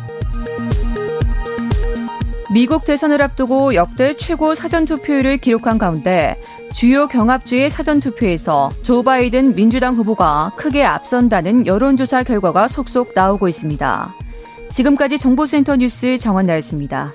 미국 2.53 2.85
대선을 2.85 3.23
앞두고 3.23 3.75
역대 3.75 4.13
최고 4.13 4.55
사전투표율을 4.55 5.39
기록한 5.39 5.79
가운데 5.79 6.37
주요 6.75 7.07
경합주의 7.07 7.71
사전투표에서 7.71 8.71
조 8.83 9.03
바이든 9.03 9.55
민주당 9.55 9.95
후보가 9.95 10.53
크게 10.57 10.85
앞선다는 10.85 11.67
여론조사 11.67 12.25
결과가 12.25 12.69
속속 12.69 13.13
나오고 13.15 13.49
있습니다. 13.49 14.15
지금까지 14.71 15.19
정보센터 15.19 15.77
뉴스 15.77 16.19
정원나였습니다. 16.19 17.15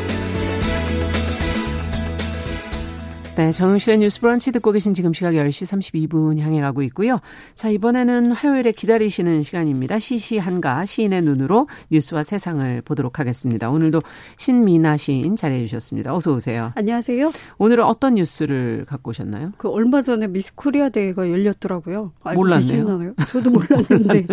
네, 3.41 3.51
정용실의 3.51 3.97
뉴스 3.97 4.21
브런치 4.21 4.51
듣고 4.51 4.71
계신 4.71 4.93
지금 4.93 5.13
시각 5.13 5.31
10시 5.31 5.65
32분 6.07 6.37
향해 6.37 6.61
가고 6.61 6.83
있고요. 6.83 7.19
자, 7.55 7.69
이번에는 7.69 8.33
화요일에 8.33 8.71
기다리시는 8.71 9.41
시간입니다. 9.41 9.97
시시한가 9.97 10.85
시인의 10.85 11.23
눈으로 11.23 11.67
뉴스와 11.89 12.21
세상을 12.21 12.83
보도록 12.83 13.17
하겠습니다. 13.17 13.71
오늘도 13.71 14.03
신미나 14.37 14.95
시인 14.97 15.35
자리해 15.35 15.65
주셨습니다. 15.65 16.13
어서 16.13 16.33
오세요. 16.33 16.71
안녕하세요. 16.75 17.31
오늘은 17.57 17.83
어떤 17.83 18.13
뉴스를 18.13 18.85
갖고 18.87 19.09
오셨나요? 19.09 19.53
그 19.57 19.69
얼마 19.69 20.03
전에 20.03 20.27
미스 20.27 20.53
코리아 20.53 20.89
대회가 20.89 21.27
열렸더라고요. 21.27 22.11
몰랐네요. 22.35 22.85
계시나요? 22.85 23.13
저도 23.27 23.49
몰랐는데. 23.49 24.21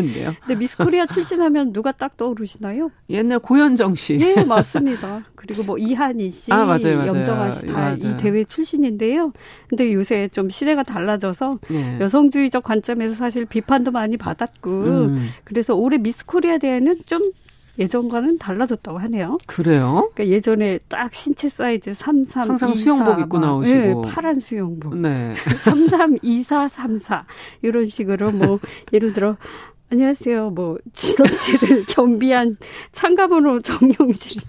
근데 0.45 0.55
미스 0.55 0.77
코리아 0.77 1.07
출신하면 1.07 1.73
누가 1.73 1.93
딱 1.93 2.19
떠오르시나요? 2.19 2.91
옛날 3.09 3.39
고현정 3.39 3.95
씨. 3.95 4.19
예, 4.21 4.45
맞습니다. 4.45 5.25
그리고 5.35 5.63
뭐 5.63 5.79
이하늬 5.79 6.31
씨, 6.31 6.53
아, 6.53 6.67
맞아요, 6.67 6.97
맞아요. 6.99 7.07
염정아 7.07 7.51
씨 7.53 7.67
다 7.69 7.95
이 7.95 8.17
대회 8.19 8.45
출신 8.45 8.85
이 8.99 9.09
인데요 9.09 9.33
근데 9.69 9.95
요새 9.95 10.29
좀 10.29 10.51
시대가 10.51 10.83
달라져서 10.83 11.61
네. 11.71 11.99
여성주의적 12.01 12.65
관점에서 12.65 13.15
사실 13.15 13.45
비판도 13.45 13.93
많이 13.93 14.17
받았고 14.17 14.71
음. 14.71 15.29
그래서 15.45 15.75
올해 15.75 15.99
미스 15.99 16.27
코리아 16.27 16.59
대회는 16.59 16.99
좀 17.07 17.33
예전과는 17.79 18.39
달라졌다고 18.39 18.99
하네요. 18.99 19.39
그래요? 19.47 20.11
그러니까 20.13 20.35
예전에 20.35 20.81
딱 20.89 21.15
신체 21.15 21.49
사이즈 21.49 21.95
33, 21.95 22.51
항상 22.51 22.73
24, 22.73 22.83
수영복 22.83 23.21
입고 23.21 23.39
나오시고 23.39 23.79
네, 23.79 23.95
파란 24.11 24.41
수영복. 24.41 24.97
네. 24.97 25.33
33, 25.63 26.19
24, 26.21 26.67
34 26.67 27.25
이런 27.63 27.87
식으로 27.87 28.33
뭐 28.33 28.59
예를 28.93 29.13
들어 29.13 29.37
안녕하세요. 29.91 30.51
뭐 30.51 30.77
지도체를 30.93 31.85
겸비한 31.89 32.59
참가번호 32.93 33.61
정용실. 33.61 34.43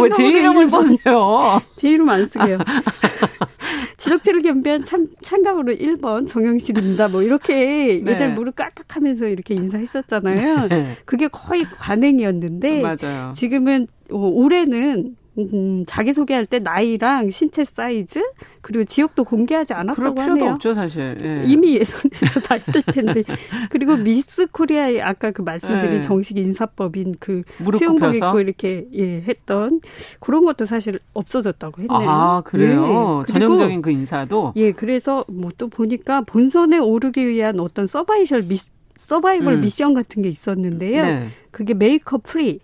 왜제 0.00 0.28
이름을 0.28 0.66
쓰세요? 0.66 1.62
제 1.76 1.90
이름 1.90 2.10
안 2.10 2.26
쓰게요. 2.26 2.58
지적체를 3.96 4.42
겸비한 4.42 4.84
참, 4.84 5.06
참가번호 5.22 5.72
1번 5.72 6.28
정영실입니다. 6.28 7.08
뭐 7.08 7.22
이렇게 7.22 8.02
네. 8.04 8.12
예전 8.12 8.34
무릎 8.34 8.56
깍깍하면서 8.56 9.28
이렇게 9.28 9.54
인사했었잖아요. 9.54 10.68
네. 10.68 10.96
그게 11.06 11.28
거의 11.28 11.64
관행이었는데 11.78 12.82
맞아요. 12.82 13.32
지금은 13.34 13.86
어, 14.10 14.18
올해는 14.18 15.16
음, 15.38 15.84
자기 15.86 16.12
소개할 16.12 16.44
때 16.44 16.58
나이랑 16.58 17.30
신체 17.30 17.64
사이즈 17.64 18.22
그리고 18.60 18.84
지역도 18.84 19.24
공개하지 19.24 19.72
않았다고 19.72 20.14
그럴 20.14 20.26
필요도 20.26 20.46
없죠 20.46 20.74
사실 20.74 21.16
예. 21.22 21.42
이미 21.46 21.76
예선에서 21.76 22.40
다 22.46 22.54
했을 22.56 22.82
텐데 22.82 23.24
그리고 23.70 23.96
미스 23.96 24.46
코리아의 24.46 25.00
아까 25.00 25.30
그 25.30 25.40
말씀드린 25.40 25.96
예. 25.96 26.02
정식 26.02 26.36
인사법인 26.36 27.14
그 27.18 27.40
수영복 27.78 28.14
입고 28.14 28.40
이렇게 28.40 28.86
예 28.92 29.22
했던 29.22 29.80
그런 30.20 30.44
것도 30.44 30.66
사실 30.66 30.98
없어졌다고 31.14 31.82
했네요. 31.82 32.10
아 32.10 32.42
그래요 32.42 33.24
네. 33.26 33.32
전형적인 33.32 33.80
그 33.80 33.90
인사도 33.90 34.52
예 34.56 34.72
그래서 34.72 35.24
뭐 35.28 35.52
또 35.62 35.68
보니까 35.68 36.22
본선에 36.22 36.78
오르기 36.78 37.26
위한 37.28 37.60
어떤 37.60 37.86
서바이셜 37.86 38.42
미 38.48 38.56
서바이벌 38.96 39.54
음. 39.54 39.60
미션 39.60 39.94
같은 39.94 40.22
게 40.22 40.28
있었는데요. 40.28 41.02
네. 41.02 41.28
그게 41.50 41.74
makeup 41.74 42.22
free 42.24 42.60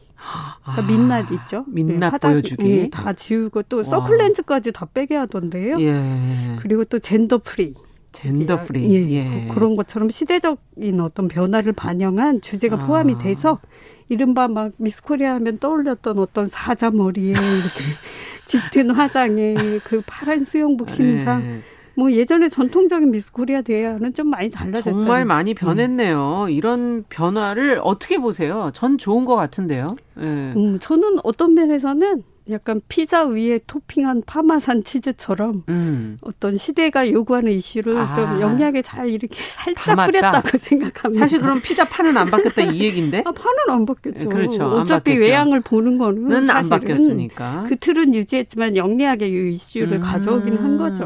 그러니까 0.62 0.92
민낯 0.92 1.32
있죠. 1.32 1.64
민낯 1.68 2.12
네, 2.12 2.18
보여주기. 2.18 2.62
네, 2.62 2.90
다 2.90 3.12
지우고 3.12 3.62
또 3.62 3.82
서클렌즈까지 3.82 4.72
다 4.72 4.86
빼게 4.92 5.16
하던데요. 5.16 5.80
예. 5.80 6.56
그리고 6.60 6.84
또 6.84 6.98
gender 6.98 7.38
free. 7.38 7.74
gender 8.12 8.56
free. 8.58 8.92
예, 8.94 9.10
예. 9.10 9.48
그런 9.52 9.76
것처럼 9.76 10.10
시대적인 10.10 11.00
어떤 11.00 11.28
변화를 11.28 11.72
반영한 11.72 12.40
주제가 12.40 12.76
아. 12.76 12.86
포함이 12.86 13.18
돼서 13.18 13.60
이른바 14.08 14.48
막 14.48 14.72
미스 14.76 15.02
코리아 15.02 15.34
하면 15.34 15.58
떠올렸던 15.58 16.18
어떤 16.18 16.46
사자 16.46 16.90
머리에 16.90 17.30
이렇게 17.30 17.84
짙은 18.46 18.90
화장에 18.90 19.54
그 19.84 20.02
파란 20.06 20.42
수영복 20.44 20.90
신상 20.90 21.42
네. 21.42 21.62
뭐 21.98 22.12
예전에 22.12 22.48
전통적인 22.48 23.10
미스 23.10 23.32
코리아 23.32 23.60
대회와는 23.60 24.14
좀 24.14 24.28
많이 24.28 24.50
달라졌다. 24.50 24.88
정말 24.88 25.24
많이 25.24 25.52
변했네요. 25.52 26.44
음. 26.44 26.50
이런 26.50 27.02
변화를 27.08 27.80
어떻게 27.82 28.18
보세요? 28.18 28.70
전 28.72 28.98
좋은 28.98 29.24
것 29.24 29.34
같은데요. 29.34 29.88
네. 30.14 30.22
음, 30.24 30.78
저는 30.80 31.16
어떤 31.24 31.54
면에서는 31.54 32.22
약간 32.50 32.80
피자 32.88 33.24
위에 33.26 33.58
토핑한 33.66 34.22
파마산 34.26 34.84
치즈처럼 34.84 35.64
음. 35.68 36.18
어떤 36.20 36.56
시대가 36.56 37.10
요구하는 37.10 37.50
이슈를 37.52 37.98
아. 37.98 38.12
좀 38.14 38.40
영리하게 38.40 38.80
잘 38.82 39.10
이렇게 39.10 39.34
살짝 39.42 39.84
담았다. 39.84 40.06
뿌렸다고 40.06 40.58
생각합니다. 40.58 41.18
사실 41.20 41.40
그럼 41.40 41.60
피자 41.60 41.84
판은 41.84 42.16
안 42.16 42.30
바뀌었다 42.30 42.62
이 42.62 42.78
얘기인데? 42.78 43.24
아, 43.26 43.32
판은 43.32 43.58
안 43.70 43.84
바뀌었죠. 43.84 44.28
그렇죠. 44.28 44.64
어차피 44.66 45.10
바뀌었죠. 45.14 45.26
외양을 45.26 45.60
보는 45.62 45.98
거는 45.98 46.48
안 46.48 46.68
바뀌었으니까. 46.68 47.64
그 47.68 47.74
틀은 47.76 48.14
유지했지만 48.14 48.76
영리하게 48.76 49.28
이 49.28 49.52
이슈를 49.54 49.94
음. 49.94 50.00
가져오긴 50.00 50.56
한 50.58 50.78
거죠. 50.78 51.04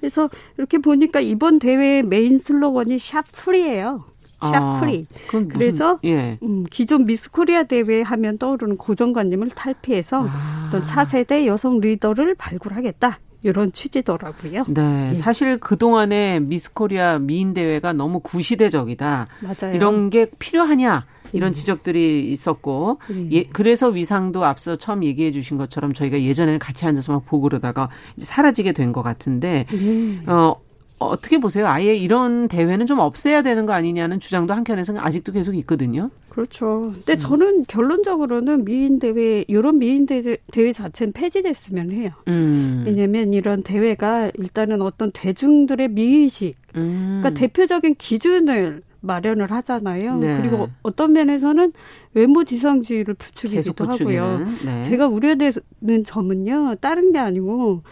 그래서 0.00 0.30
이렇게 0.56 0.78
보니까 0.78 1.20
이번 1.20 1.58
대회 1.58 2.02
메인 2.02 2.38
슬로건이 2.38 2.98
샵 2.98 3.24
free예요. 3.32 4.04
샵 4.40 4.54
아, 4.54 4.80
free. 4.80 5.06
그래서 5.48 5.98
예. 6.04 6.38
음, 6.42 6.64
기존 6.70 7.06
미스 7.06 7.30
코리아 7.30 7.64
대회 7.64 8.02
하면 8.02 8.38
떠오르는 8.38 8.76
고정관념을 8.76 9.50
탈피해서 9.50 10.24
아. 10.28 10.64
어떤 10.68 10.86
차세대 10.86 11.46
여성 11.46 11.80
리더를 11.80 12.36
발굴하겠다. 12.36 13.18
이런 13.42 13.72
취지더라고요. 13.72 14.64
네. 14.68 15.10
예. 15.12 15.14
사실 15.14 15.58
그동안의 15.58 16.40
미스 16.40 16.72
코리아 16.74 17.18
미인 17.18 17.54
대회가 17.54 17.92
너무 17.92 18.20
구시대적이다. 18.20 19.28
맞아요. 19.40 19.74
이런 19.74 20.10
게 20.10 20.26
필요하냐. 20.38 21.06
이런 21.34 21.50
음. 21.50 21.52
지적들이 21.52 22.30
있었고 22.30 23.00
음. 23.10 23.28
예, 23.32 23.44
그래서 23.44 23.88
위상도 23.88 24.46
앞서 24.46 24.76
처음 24.76 25.04
얘기해 25.04 25.30
주신 25.30 25.58
것처럼 25.58 25.92
저희가 25.92 26.22
예전에는 26.22 26.58
같이 26.58 26.86
앉아서 26.86 27.12
막 27.12 27.26
보고 27.26 27.42
그러다가 27.42 27.90
이제 28.16 28.24
사라지게 28.24 28.72
된 28.72 28.92
것 28.92 29.02
같은데 29.02 29.66
음. 29.74 30.22
어 30.26 30.54
어떻게 30.98 31.38
보세요? 31.38 31.66
아예 31.68 31.94
이런 31.94 32.48
대회는 32.48 32.86
좀 32.86 32.98
없애야 32.98 33.42
되는 33.42 33.66
거 33.66 33.72
아니냐는 33.72 34.18
주장도 34.18 34.52
한켠에서는 34.54 35.00
아직도 35.00 35.32
계속 35.32 35.54
있거든요. 35.56 36.10
그렇죠. 36.28 36.92
근데 36.94 37.14
음. 37.14 37.18
저는 37.18 37.64
결론적으로는 37.66 38.64
미인 38.64 38.98
대회 38.98 39.44
이런 39.48 39.78
미인 39.78 40.06
대회, 40.06 40.36
대회 40.52 40.72
자체는 40.72 41.12
폐지됐으면 41.12 41.92
해요. 41.92 42.10
음. 42.28 42.84
왜냐하면 42.86 43.32
이런 43.32 43.62
대회가 43.62 44.30
일단은 44.38 44.82
어떤 44.82 45.10
대중들의 45.12 45.88
미의식, 45.88 46.56
음. 46.76 47.20
그러니까 47.20 47.40
대표적인 47.40 47.96
기준을 47.96 48.82
마련을 49.00 49.50
하잖아요. 49.50 50.18
네. 50.18 50.38
그리고 50.40 50.68
어떤 50.82 51.12
면에서는 51.12 51.72
외모 52.14 52.44
지상주의를 52.44 53.14
부추기기도 53.14 53.86
하고요. 53.86 54.46
네. 54.64 54.82
제가 54.82 55.06
우려되는 55.06 56.04
점은요, 56.04 56.76
다른 56.80 57.12
게 57.12 57.18
아니고 57.18 57.82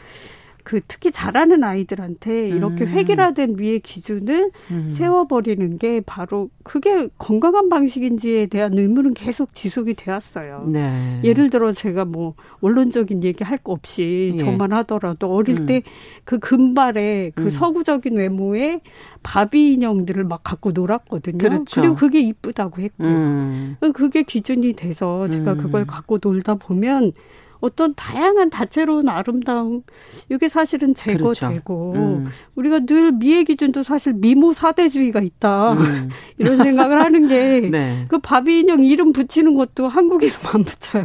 그 0.66 0.80
특히 0.88 1.12
잘하는 1.12 1.62
아이들한테 1.62 2.48
이렇게 2.48 2.82
음. 2.82 2.88
획일화된 2.88 3.54
위의 3.56 3.78
기준을 3.78 4.50
음. 4.72 4.90
세워버리는 4.90 5.78
게 5.78 6.00
바로 6.00 6.50
그게 6.64 7.08
건강한 7.18 7.68
방식인지에 7.68 8.46
대한 8.46 8.76
의문은 8.76 9.14
계속 9.14 9.54
지속이 9.54 9.94
되었어요. 9.94 10.64
네. 10.66 11.20
예를 11.22 11.50
들어 11.50 11.72
제가 11.72 12.04
뭐 12.04 12.34
원론적인 12.62 13.22
얘기 13.22 13.44
할 13.44 13.56
거 13.62 13.72
없이 13.72 14.32
예. 14.34 14.36
저만 14.36 14.72
하더라도 14.72 15.32
어릴 15.32 15.60
음. 15.60 15.66
때그 15.66 16.40
금발의 16.40 17.32
그 17.36 17.44
음. 17.44 17.50
서구적인 17.50 18.16
외모의 18.16 18.80
바비 19.22 19.72
인형들을 19.74 20.24
막 20.24 20.42
갖고 20.42 20.72
놀았거든요. 20.72 21.38
그렇죠. 21.38 21.80
그리고 21.80 21.94
그게 21.94 22.20
이쁘다고 22.20 22.82
했고 22.82 23.04
음. 23.04 23.76
그게 23.94 24.24
기준이 24.24 24.72
돼서 24.74 25.28
제가 25.28 25.52
음. 25.52 25.58
그걸 25.58 25.86
갖고 25.86 26.18
놀다 26.20 26.56
보면 26.56 27.12
어떤 27.60 27.94
다양한 27.94 28.50
다채로운 28.50 29.08
아름다움 29.08 29.82
이게 30.28 30.48
사실은 30.48 30.94
제거되고 30.94 31.92
그렇죠. 31.92 32.00
음. 32.00 32.28
우리가 32.56 32.80
늘 32.80 33.12
미의 33.12 33.44
기준도 33.44 33.82
사실 33.84 34.12
미모 34.14 34.52
사대주의가 34.52 35.20
있다 35.20 35.72
음. 35.74 36.10
이런 36.38 36.58
생각을 36.58 37.00
하는 37.00 37.28
게그 37.28 37.66
네. 37.72 38.08
바비 38.22 38.60
인형 38.60 38.82
이름 38.82 39.12
붙이는 39.12 39.54
것도 39.54 39.88
한국 39.88 40.22
이름 40.24 40.36
안 40.52 40.64
붙여요. 40.64 41.04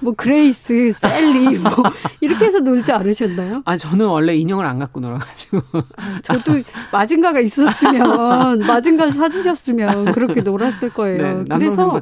뭐 0.00 0.14
그레이스, 0.16 0.92
셀리 0.92 1.58
뭐 1.58 1.70
이렇게 2.20 2.46
해서 2.46 2.60
놀지 2.60 2.92
않으셨나요? 2.92 3.62
아 3.64 3.76
저는 3.76 4.06
원래 4.06 4.34
인형을 4.36 4.64
안 4.64 4.78
갖고 4.78 5.00
놀아가지고 5.00 5.60
아, 5.96 6.20
저도 6.22 6.62
마징가가 6.92 7.40
있었으면 7.40 8.60
마징가 8.60 9.10
사주셨으면 9.10 10.12
그렇게 10.12 10.40
놀았을 10.40 10.90
거예요. 10.90 11.44
네, 11.48 11.56
그래서 11.56 12.00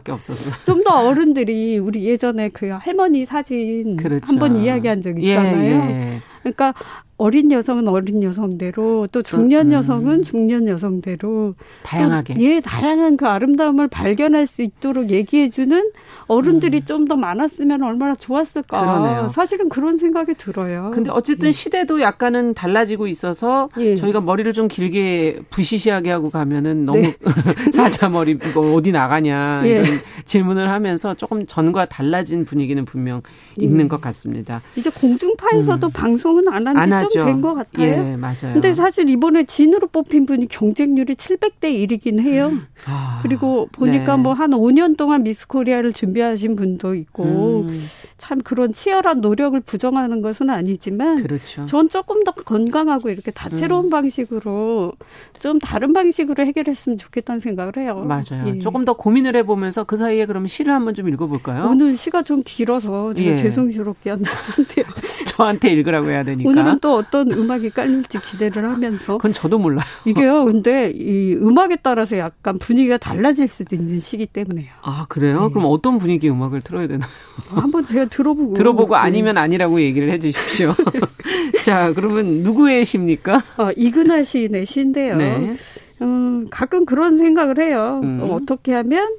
좀 0.64 0.84
더 0.84 1.06
어른들이 1.08 1.78
우리 1.78 2.04
예전에 2.04 2.50
그 2.50 2.68
할머니 2.68 3.24
사진 3.24 3.73
사진 3.74 3.96
그렇죠. 3.96 4.26
한번 4.28 4.56
이야기한 4.56 5.02
적 5.02 5.20
예, 5.22 5.28
있잖아요. 5.28 5.58
예, 5.58 6.14
예. 6.14 6.22
그러니까 6.42 6.74
어린 7.16 7.52
여성은 7.52 7.86
어린 7.86 8.22
여성대로 8.22 9.08
또 9.12 9.22
중년 9.22 9.68
음. 9.68 9.72
여성은 9.72 10.22
중년 10.24 10.66
여성대로 10.66 11.54
다양하게 11.84 12.34
예 12.38 12.60
다양한 12.60 13.16
그 13.16 13.26
아름다움을 13.26 13.86
발견할 13.88 14.46
수 14.46 14.62
있도록 14.62 15.10
얘기해주는 15.10 15.92
어른들이 16.26 16.78
음. 16.78 16.84
좀더 16.84 17.16
많았으면 17.16 17.82
얼마나 17.82 18.14
좋았을까. 18.14 18.80
그러네요. 18.80 19.28
사실은 19.28 19.68
그런 19.68 19.96
생각이 19.96 20.34
들어요. 20.34 20.90
근데 20.92 21.10
어쨌든 21.10 21.48
예. 21.48 21.52
시대도 21.52 22.00
약간은 22.00 22.54
달라지고 22.54 23.06
있어서 23.06 23.68
예. 23.78 23.94
저희가 23.94 24.20
머리를 24.20 24.52
좀 24.52 24.68
길게 24.68 25.40
부시시하게 25.50 26.10
하고 26.10 26.30
가면은 26.30 26.84
너무 26.84 27.00
네. 27.00 27.14
사자 27.72 28.08
머리 28.08 28.32
이거 28.32 28.60
어디 28.74 28.90
나가냐 28.90 29.62
예. 29.64 29.68
이런 29.68 29.84
질문을 30.24 30.70
하면서 30.70 31.14
조금 31.14 31.46
전과 31.46 31.86
달라진 31.86 32.44
분위기는 32.44 32.84
분명 32.84 33.22
있는 33.56 33.84
예. 33.84 33.88
것 33.88 34.00
같습니다. 34.00 34.62
이제 34.76 34.90
공중파에서도 34.90 35.86
음. 35.86 35.92
방송은 35.92 36.48
안한지 36.48 37.03
좀 37.08 37.26
된 37.26 37.40
것 37.40 37.54
같아요. 37.54 37.86
예, 38.12 38.16
맞아요. 38.16 38.52
근데 38.52 38.72
사실 38.74 39.08
이번에 39.08 39.44
진으로 39.44 39.86
뽑힌 39.88 40.26
분이 40.26 40.48
경쟁률이 40.48 41.14
700대 41.14 41.64
1이긴 41.64 42.20
해요. 42.20 42.52
아, 42.86 43.20
그리고 43.22 43.68
보니까 43.72 44.16
네. 44.16 44.22
뭐한 44.22 44.50
5년 44.50 44.96
동안 44.96 45.22
미스 45.22 45.46
코리아를 45.46 45.92
준비하신 45.92 46.54
분도 46.56 46.94
있고 46.94 47.64
음. 47.68 47.82
참 48.18 48.40
그런 48.42 48.72
치열한 48.72 49.20
노력을 49.20 49.58
부정하는 49.60 50.22
것은 50.22 50.50
아니지만 50.50 51.22
그렇죠. 51.22 51.64
전 51.64 51.88
조금 51.88 52.24
더 52.24 52.32
건강하고 52.32 53.08
이렇게 53.10 53.30
다채로운 53.30 53.86
음. 53.86 53.90
방식으로 53.90 54.92
좀 55.38 55.58
다른 55.58 55.92
방식으로 55.92 56.44
해결했으면 56.44 56.98
좋겠다는 56.98 57.40
생각을 57.40 57.76
해요. 57.78 58.04
맞아요. 58.06 58.46
예. 58.46 58.58
조금 58.58 58.84
더 58.84 58.94
고민을 58.94 59.36
해보면서 59.36 59.84
그 59.84 59.96
사이에 59.96 60.26
그러면 60.26 60.48
시를 60.48 60.72
한번 60.72 60.94
좀 60.94 61.08
읽어볼까요? 61.08 61.68
오늘 61.70 61.96
시가 61.96 62.22
좀 62.22 62.42
길어서 62.44 63.12
제가 63.14 63.30
예. 63.30 63.36
죄송스럽게 63.36 64.10
한데요. 64.10 64.34
저한테 65.34 65.70
읽으라고 65.72 66.10
해야 66.10 66.22
되니까. 66.22 66.48
오늘은 66.48 66.78
또 66.78 66.94
어떤 66.94 67.32
음악이 67.32 67.70
깔릴지 67.70 68.20
기대를 68.20 68.70
하면서. 68.70 69.16
그건 69.16 69.32
저도 69.32 69.58
몰라요. 69.58 69.84
이게요. 70.04 70.44
근데 70.44 70.92
이 70.94 71.34
음악에 71.34 71.76
따라서 71.82 72.16
약간 72.18 72.58
분위기가 72.58 72.98
달라질 72.98 73.48
수도 73.48 73.74
있는 73.74 73.98
시기 73.98 74.26
때문에요. 74.26 74.68
아 74.82 75.06
그래요? 75.08 75.48
네. 75.48 75.52
그럼 75.52 75.66
어떤 75.68 75.98
분위기 75.98 76.30
음악을 76.30 76.62
틀어야 76.62 76.86
되나요? 76.86 77.10
한번 77.48 77.84
제가 77.84 78.04
들어보고. 78.04 78.54
들어보고 78.54 78.94
네. 78.94 79.00
아니면 79.00 79.36
아니라고 79.36 79.80
얘기를 79.80 80.08
해주십시오. 80.12 80.72
자 81.64 81.92
그러면 81.92 82.42
누구의 82.44 82.84
시입니까? 82.84 83.42
어, 83.58 83.70
이근하 83.76 84.22
시인의 84.22 84.66
시인데요. 84.66 85.16
네. 85.16 85.56
음, 86.00 86.46
가끔 86.50 86.84
그런 86.86 87.18
생각을 87.18 87.58
해요. 87.58 88.00
음. 88.04 88.20
어, 88.22 88.34
어떻게 88.34 88.72
하면 88.72 89.16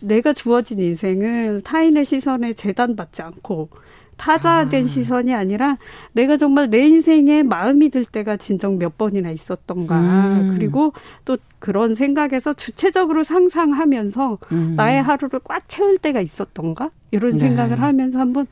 내가 0.00 0.34
주어진 0.34 0.80
인생을 0.80 1.62
타인의 1.62 2.04
시선에 2.04 2.52
재단받지 2.52 3.22
않고 3.22 3.70
타자된 4.16 4.84
아. 4.84 4.88
시선이 4.88 5.34
아니라 5.34 5.76
내가 6.12 6.36
정말 6.36 6.70
내 6.70 6.86
인생에 6.86 7.42
마음이 7.42 7.90
들 7.90 8.04
때가 8.04 8.36
진정 8.36 8.78
몇 8.78 8.96
번이나 8.98 9.30
있었던가. 9.30 9.98
음. 9.98 10.54
그리고 10.54 10.92
또 11.24 11.36
그런 11.66 11.96
생각에서 11.96 12.52
주체적으로 12.52 13.24
상상하면서 13.24 14.38
음. 14.52 14.74
나의 14.76 15.02
하루를 15.02 15.40
꽉 15.42 15.68
채울 15.68 15.98
때가 15.98 16.20
있었던가? 16.20 16.90
이런 17.10 17.32
네. 17.32 17.38
생각을 17.38 17.82
하면서 17.82 18.20
한번 18.20 18.46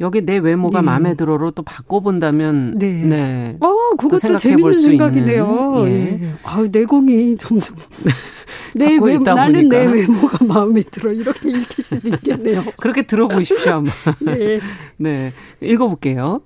여기 0.00 0.26
내 0.26 0.38
외모가 0.38 0.80
네. 0.80 0.86
마음에 0.86 1.14
들어로 1.14 1.52
또 1.52 1.62
바꿔본다면 1.62 2.78
네, 2.78 3.04
네. 3.04 3.56
어 3.60 3.90
그것도 3.96 4.38
재밌는 4.38 4.72
생각이네요. 4.72 5.74
예. 5.86 6.18
예. 6.20 6.32
아 6.42 6.66
내공이 6.68 7.36
점점 7.36 7.76
내 8.74 8.98
외모 9.00 9.22
나는 9.22 9.68
보니까. 9.68 9.78
내 9.78 9.86
외모가 9.86 10.44
마음에 10.44 10.82
들어 10.82 11.12
이렇게 11.12 11.48
읽힐 11.48 11.84
수도 11.84 12.08
있겠네요. 12.08 12.64
그렇게 12.82 13.02
들어보십시오 13.02 13.74
한번. 13.74 13.92
네. 14.22 14.58
네 14.98 15.32
읽어볼게요. 15.60 16.40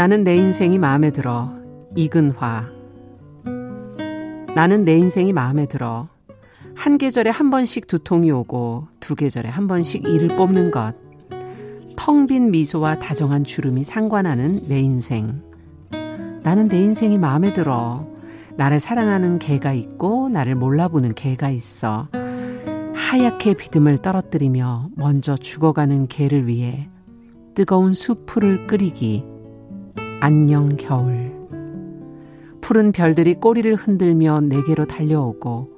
나는 0.00 0.24
내 0.24 0.34
인생이 0.34 0.78
마음에 0.78 1.10
들어. 1.10 1.52
이근화. 1.94 2.70
나는 4.54 4.86
내 4.86 4.96
인생이 4.96 5.34
마음에 5.34 5.66
들어. 5.66 6.08
한 6.74 6.96
계절에 6.96 7.28
한 7.28 7.50
번씩 7.50 7.86
두통이 7.86 8.30
오고 8.30 8.86
두 8.98 9.14
계절에 9.14 9.50
한 9.50 9.68
번씩 9.68 10.04
이를 10.08 10.28
뽑는 10.38 10.70
것. 10.70 10.94
텅 11.96 12.26
빈 12.26 12.50
미소와 12.50 12.98
다정한 12.98 13.44
주름이 13.44 13.84
상관하는 13.84 14.62
내 14.68 14.80
인생. 14.80 15.42
나는 16.42 16.70
내 16.70 16.80
인생이 16.80 17.18
마음에 17.18 17.52
들어. 17.52 18.06
나를 18.56 18.80
사랑하는 18.80 19.38
개가 19.38 19.74
있고 19.74 20.30
나를 20.30 20.54
몰라보는 20.54 21.12
개가 21.12 21.50
있어. 21.50 22.08
하얗게 22.94 23.52
비듬을 23.52 23.98
떨어뜨리며 23.98 24.88
먼저 24.96 25.36
죽어가는 25.36 26.06
개를 26.06 26.46
위해 26.46 26.88
뜨거운 27.54 27.92
수풀을 27.92 28.66
끓이기. 28.66 29.29
안녕 30.22 30.76
겨울. 30.76 31.32
푸른 32.60 32.92
별들이 32.92 33.34
꼬리를 33.34 33.74
흔들며 33.74 34.42
내게로 34.42 34.84
달려오고 34.84 35.70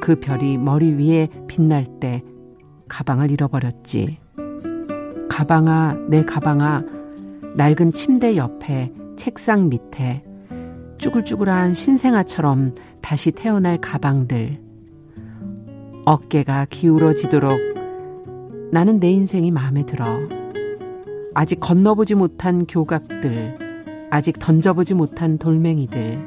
그 0.00 0.20
별이 0.20 0.58
머리 0.58 0.92
위에 0.92 1.28
빛날 1.48 1.84
때 1.98 2.22
가방을 2.88 3.32
잃어버렸지. 3.32 4.18
가방아, 5.28 5.96
내 6.08 6.24
가방아, 6.24 6.84
낡은 7.56 7.90
침대 7.90 8.36
옆에 8.36 8.92
책상 9.16 9.68
밑에 9.68 10.22
쭈글쭈글한 10.98 11.74
신생아처럼 11.74 12.76
다시 13.00 13.32
태어날 13.32 13.78
가방들. 13.78 14.60
어깨가 16.04 16.66
기울어지도록 16.70 17.58
나는 18.70 19.00
내 19.00 19.10
인생이 19.10 19.50
마음에 19.50 19.84
들어. 19.84 20.20
아직 21.34 21.58
건너보지 21.58 22.14
못한 22.14 22.66
교각들. 22.66 23.69
아직 24.10 24.38
던져보지 24.38 24.94
못한 24.94 25.38
돌멩이들, 25.38 26.18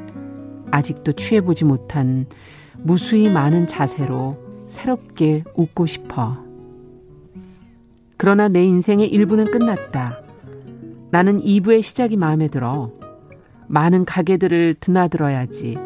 아직도 0.72 1.12
취해보지 1.14 1.66
못한 1.66 2.26
무수히 2.78 3.30
많은 3.30 3.68
자세로 3.68 4.38
새롭게 4.68 5.43
웃고 5.55 5.86
싶어. 5.86 6.38
그러나 8.18 8.47
내 8.47 8.64
인생의 8.64 9.08
일부는 9.10 9.51
끝났다. 9.51 10.20
나는 11.12 11.39
2부의 11.39 11.82
시작이 11.82 12.18
마음에 12.18 12.47
들어. 12.47 12.91
많은 13.68 14.05
가게들을 14.05 14.76
드나들어야지. 14.80 15.78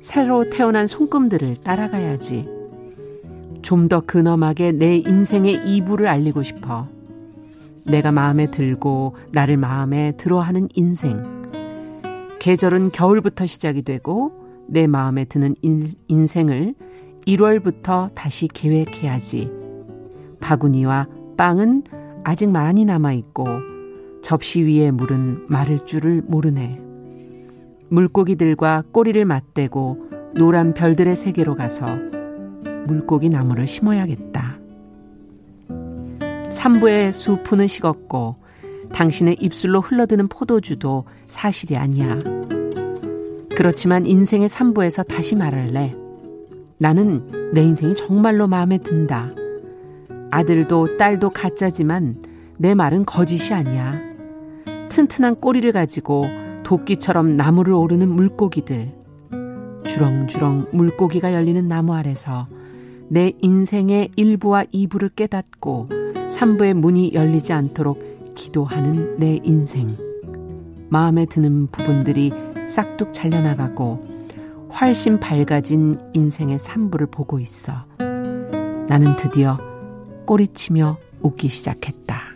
새로 0.00 0.48
태어난 0.48 0.86
손금들을 0.86 1.56
따라가야지. 1.58 2.48
좀 3.62 3.88
더 3.88 4.00
근엄하게 4.00 4.72
내 4.72 4.96
인생의 4.96 5.58
2부를 5.58 6.06
알리고 6.06 6.42
싶어. 6.42 6.88
내가 7.84 8.12
마음에 8.12 8.50
들고 8.50 9.16
나를 9.32 9.56
마음에 9.56 10.12
들어 10.16 10.40
하는 10.40 10.68
인생. 10.74 11.22
계절은 12.38 12.90
겨울부터 12.92 13.46
시작이 13.46 13.82
되고 13.82 14.32
내 14.66 14.86
마음에 14.86 15.24
드는 15.24 15.56
인, 15.62 15.86
인생을 16.08 16.74
1월부터 17.26 18.14
다시 18.14 18.48
계획해야지. 18.48 19.50
바구니와 20.40 21.06
빵은 21.36 21.84
아직 22.24 22.50
많이 22.50 22.84
남아있고 22.84 23.46
접시 24.22 24.62
위에 24.62 24.90
물은 24.90 25.46
마를 25.48 25.84
줄을 25.86 26.22
모르네. 26.26 26.80
물고기들과 27.88 28.84
꼬리를 28.92 29.22
맞대고 29.24 30.10
노란 30.36 30.74
별들의 30.74 31.16
세계로 31.16 31.56
가서 31.56 31.86
물고기 32.86 33.28
나무를 33.28 33.66
심어야겠다. 33.66 34.59
삼부의 36.50 37.12
수푸는 37.12 37.66
식었고 37.66 38.36
당신의 38.92 39.36
입술로 39.40 39.80
흘러드는 39.80 40.28
포도주도 40.28 41.04
사실이 41.28 41.76
아니야. 41.76 42.18
그렇지만 43.56 44.06
인생의 44.06 44.48
삼부에서 44.48 45.02
다시 45.04 45.36
말할래. 45.36 45.94
나는 46.78 47.52
내 47.52 47.62
인생이 47.62 47.94
정말로 47.94 48.46
마음에 48.46 48.78
든다. 48.78 49.34
아들도 50.30 50.96
딸도 50.96 51.30
가짜지만 51.30 52.22
내 52.56 52.74
말은 52.74 53.04
거짓이 53.04 53.54
아니야. 53.54 54.00
튼튼한 54.88 55.36
꼬리를 55.36 55.70
가지고 55.72 56.26
도끼처럼 56.64 57.36
나무를 57.36 57.74
오르는 57.74 58.08
물고기들. 58.08 58.92
주렁주렁 59.84 60.68
물고기가 60.72 61.32
열리는 61.32 61.66
나무 61.66 61.94
아래서 61.94 62.48
내 63.12 63.32
인생의 63.40 64.12
일부와 64.14 64.66
이부를 64.70 65.08
깨닫고 65.08 65.88
삼부의 66.28 66.74
문이 66.74 67.12
열리지 67.12 67.52
않도록 67.52 68.34
기도하는 68.36 69.18
내 69.18 69.40
인생. 69.42 69.96
마음에 70.88 71.26
드는 71.26 71.66
부분들이 71.72 72.30
싹둑 72.68 73.12
잘려나가고 73.12 74.04
훨씬 74.80 75.18
밝아진 75.18 75.98
인생의 76.12 76.60
삼부를 76.60 77.08
보고 77.08 77.40
있어. 77.40 77.72
나는 78.86 79.16
드디어 79.16 79.58
꼬리치며 80.24 80.98
웃기 81.20 81.48
시작했다. 81.48 82.29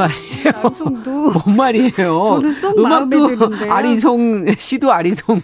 말이에요? 0.00 0.52
남성도 0.62 1.10
뭔 1.30 1.56
말이에요? 1.56 1.92
저는 1.92 2.52
쏙 2.54 2.78
음악도 2.78 3.28
아리송 3.68 4.46
시도 4.56 4.92
아리송 4.92 5.40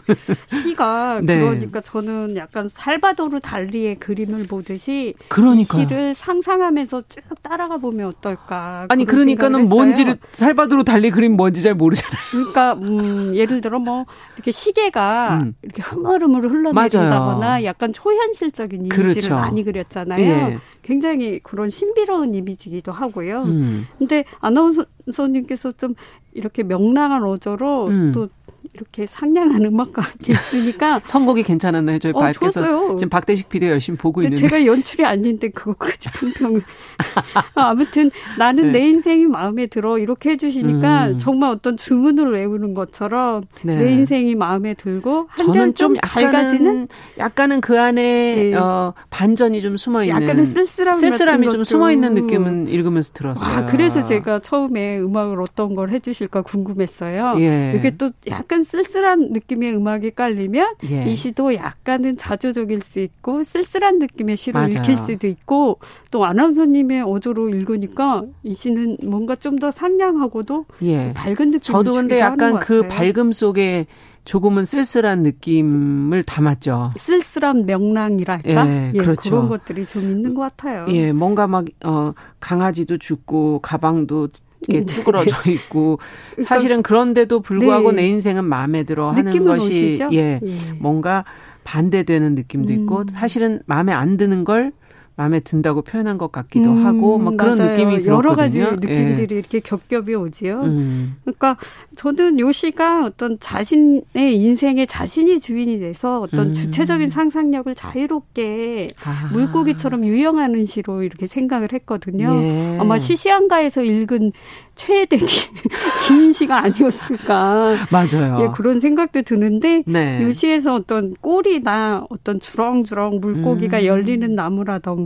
시가 0.46 1.20
네. 1.22 1.38
그러니까 1.38 1.80
저는 1.80 2.36
약간 2.36 2.68
살바도르 2.68 3.40
달리의 3.40 3.96
그림을 3.96 4.46
보듯이 4.46 5.14
그러니까 5.28 5.78
시를 5.78 6.14
상상하면서 6.14 7.02
쭉 7.08 7.22
따라가 7.42 7.76
보면 7.76 8.08
어떨까? 8.08 8.86
아니 8.88 9.04
그러니까는 9.04 9.68
뭔지를 9.68 10.16
살바도르 10.32 10.84
달리 10.84 11.10
그림 11.10 11.36
뭔지 11.36 11.62
잘 11.62 11.74
모르잖아요. 11.74 12.18
그러니까 12.30 12.74
음, 12.74 13.34
예를 13.34 13.60
들어 13.60 13.78
뭐 13.78 14.06
이렇게 14.36 14.50
시계가 14.50 15.40
음. 15.42 15.54
이렇게 15.62 15.82
흐물흐물 15.82 16.48
흘러내린다거나 16.48 17.64
약간 17.64 17.92
초현실적인 17.92 18.86
이미지를 18.86 19.10
그렇죠. 19.10 19.34
많이 19.34 19.64
그렸잖아요. 19.64 20.20
예. 20.22 20.58
굉장히 20.82 21.40
그런 21.42 21.68
신비로운 21.68 22.34
이미지기도 22.34 22.92
하고요. 22.92 23.42
음. 23.42 23.86
근데 23.98 24.24
아나운서님께서 24.46 25.72
좀 25.72 25.94
이렇게 26.32 26.62
명랑한 26.62 27.24
어조로 27.24 27.86
음. 27.88 28.12
또 28.12 28.28
이렇게 28.74 29.06
상냥한 29.06 29.64
음악과 29.64 30.02
함께 30.02 30.32
있으니까 30.32 31.00
선곡이 31.06 31.42
괜찮았나요? 31.42 31.98
저희 31.98 32.12
어, 32.14 32.20
밖에서 32.20 32.62
좋았어요. 32.62 32.96
지금 32.96 33.08
박대식 33.08 33.48
PD 33.48 33.66
열심히 33.66 33.98
보고 33.98 34.22
있는데 34.22 34.42
제가 34.42 34.64
연출이 34.66 35.04
아닌데 35.04 35.48
그것까지 35.48 36.10
품평을 36.12 36.62
아무튼 37.54 38.10
나는 38.38 38.66
네. 38.66 38.72
내 38.72 38.88
인생이 38.88 39.26
마음에 39.26 39.66
들어 39.66 39.98
이렇게 39.98 40.30
해주시니까 40.30 41.08
음. 41.08 41.18
정말 41.18 41.50
어떤 41.50 41.76
주문을 41.76 42.32
외우는 42.32 42.74
것처럼 42.74 43.44
네. 43.62 43.76
내 43.76 43.92
인생이 43.92 44.34
마음에 44.34 44.74
들고 44.74 45.28
저는 45.36 45.74
좀 45.74 45.96
약간은 45.96 46.32
밝아지는? 46.32 46.88
약간은 47.18 47.60
그 47.60 47.80
안에 47.80 48.02
네. 48.02 48.54
어, 48.54 48.94
반전이 49.10 49.60
좀 49.60 49.76
숨어 49.76 50.04
있는 50.04 50.22
약간은 50.22 50.46
쓸쓸함 50.46 50.94
쓸쓸함이 50.94 51.50
좀 51.50 51.64
숨어 51.64 51.90
있는 51.90 52.14
느낌은 52.14 52.68
읽으면서 52.68 53.12
들었어요. 53.12 53.56
아, 53.56 53.66
그래서 53.66 54.04
제가 54.04 54.40
처음에 54.40 54.98
음악을 54.98 55.40
어떤 55.40 55.74
걸 55.74 55.90
해주실까 55.90 56.42
궁금했어요. 56.42 57.34
예. 57.38 57.74
이게 57.76 57.96
또 57.96 58.10
약간 58.28 58.55
쓸쓸한 58.62 59.30
느낌의 59.32 59.74
음악이 59.74 60.12
깔리면 60.12 60.74
예. 60.90 61.04
이 61.10 61.14
시도 61.14 61.54
약간은 61.54 62.16
자조적일 62.16 62.80
수 62.82 63.00
있고 63.00 63.42
쓸쓸한 63.42 63.98
느낌의 63.98 64.36
시로 64.36 64.60
맞아요. 64.60 64.70
읽힐 64.70 64.96
수도 64.96 65.26
있고 65.26 65.78
또 66.10 66.24
아나운서님의 66.24 67.02
어조로 67.02 67.48
읽으니까 67.50 68.24
이 68.44 68.54
시는 68.54 68.98
뭔가 69.04 69.34
좀 69.34 69.56
더 69.56 69.70
상냥하고도 69.70 70.66
예. 70.82 71.14
밝은 71.14 71.50
느낌. 71.50 71.60
저도 71.60 71.92
근데 71.92 72.18
약간 72.20 72.58
그 72.58 72.86
밝음 72.88 73.32
속에 73.32 73.86
조금은 74.26 74.64
쓸쓸한 74.66 75.22
느낌을 75.22 76.24
담았죠. 76.24 76.90
쓸쓸한 76.96 77.64
명랑이랄까? 77.64 78.68
예, 78.68 78.92
예, 78.92 78.98
그렇죠. 78.98 79.30
그런 79.30 79.48
것들이 79.48 79.86
좀 79.86 80.02
있는 80.02 80.34
것 80.34 80.42
같아요. 80.42 80.84
예, 80.88 81.12
뭔가 81.12 81.46
막, 81.46 81.64
어, 81.84 82.12
강아지도 82.40 82.98
죽고, 82.98 83.60
가방도 83.60 84.28
이렇게 84.60 84.84
네. 84.84 84.94
쭈그러져 84.94 85.34
있고 85.50 85.98
그러니까 86.32 86.54
사실은 86.54 86.82
그런데도 86.82 87.40
불구하고 87.40 87.92
네. 87.92 88.02
내 88.02 88.08
인생은 88.08 88.44
마음에 88.44 88.84
들어 88.84 89.10
하는 89.10 89.44
것이 89.44 89.98
예, 90.12 90.40
예, 90.42 90.72
뭔가 90.78 91.24
반대되는 91.64 92.34
느낌도 92.34 92.72
음. 92.72 92.80
있고 92.80 93.04
사실은 93.10 93.60
마음에 93.66 93.92
안 93.92 94.16
드는 94.16 94.44
걸 94.44 94.72
마음에 95.16 95.40
든다고 95.40 95.80
표현한 95.80 96.18
것 96.18 96.30
같기도 96.30 96.70
음, 96.72 96.84
하고 96.84 97.18
막 97.18 97.38
그런 97.38 97.56
맞아요. 97.56 97.70
느낌이 97.70 98.02
들었거든요. 98.02 98.14
여러 98.16 98.36
가지 98.36 98.60
느낌들이 98.60 99.34
예. 99.34 99.38
이렇게 99.38 99.60
겹겹이 99.60 100.14
오지요. 100.14 100.60
음. 100.60 101.16
그러니까 101.24 101.56
저는 101.96 102.38
요 102.38 102.52
시가 102.52 103.06
어떤 103.06 103.38
자신의 103.40 104.02
인생의 104.14 104.86
자신이 104.86 105.40
주인이 105.40 105.78
돼서 105.80 106.20
어떤 106.20 106.48
음. 106.48 106.52
주체적인 106.52 107.08
상상력을 107.08 107.74
자유롭게 107.74 108.88
아. 109.02 109.30
물고기처럼 109.32 110.04
유영하는 110.04 110.66
시로 110.66 111.02
이렇게 111.02 111.26
생각을 111.26 111.72
했거든요. 111.72 112.34
예. 112.34 112.76
아마 112.78 112.98
시시한가에서 112.98 113.84
읽은 113.84 114.32
최대 114.74 115.16
긴 116.06 116.32
시가 116.34 116.58
아니었을까. 116.64 117.86
맞아요. 117.90 118.38
예, 118.42 118.48
그런 118.54 118.78
생각도 118.78 119.22
드는데 119.22 119.82
네. 119.86 120.22
요 120.22 120.30
시에서 120.30 120.74
어떤 120.74 121.14
꼬리나 121.22 122.04
어떤 122.10 122.38
주렁주렁 122.38 123.20
물고기가 123.20 123.78
음. 123.78 123.84
열리는 123.86 124.34
나무라던가 124.34 125.05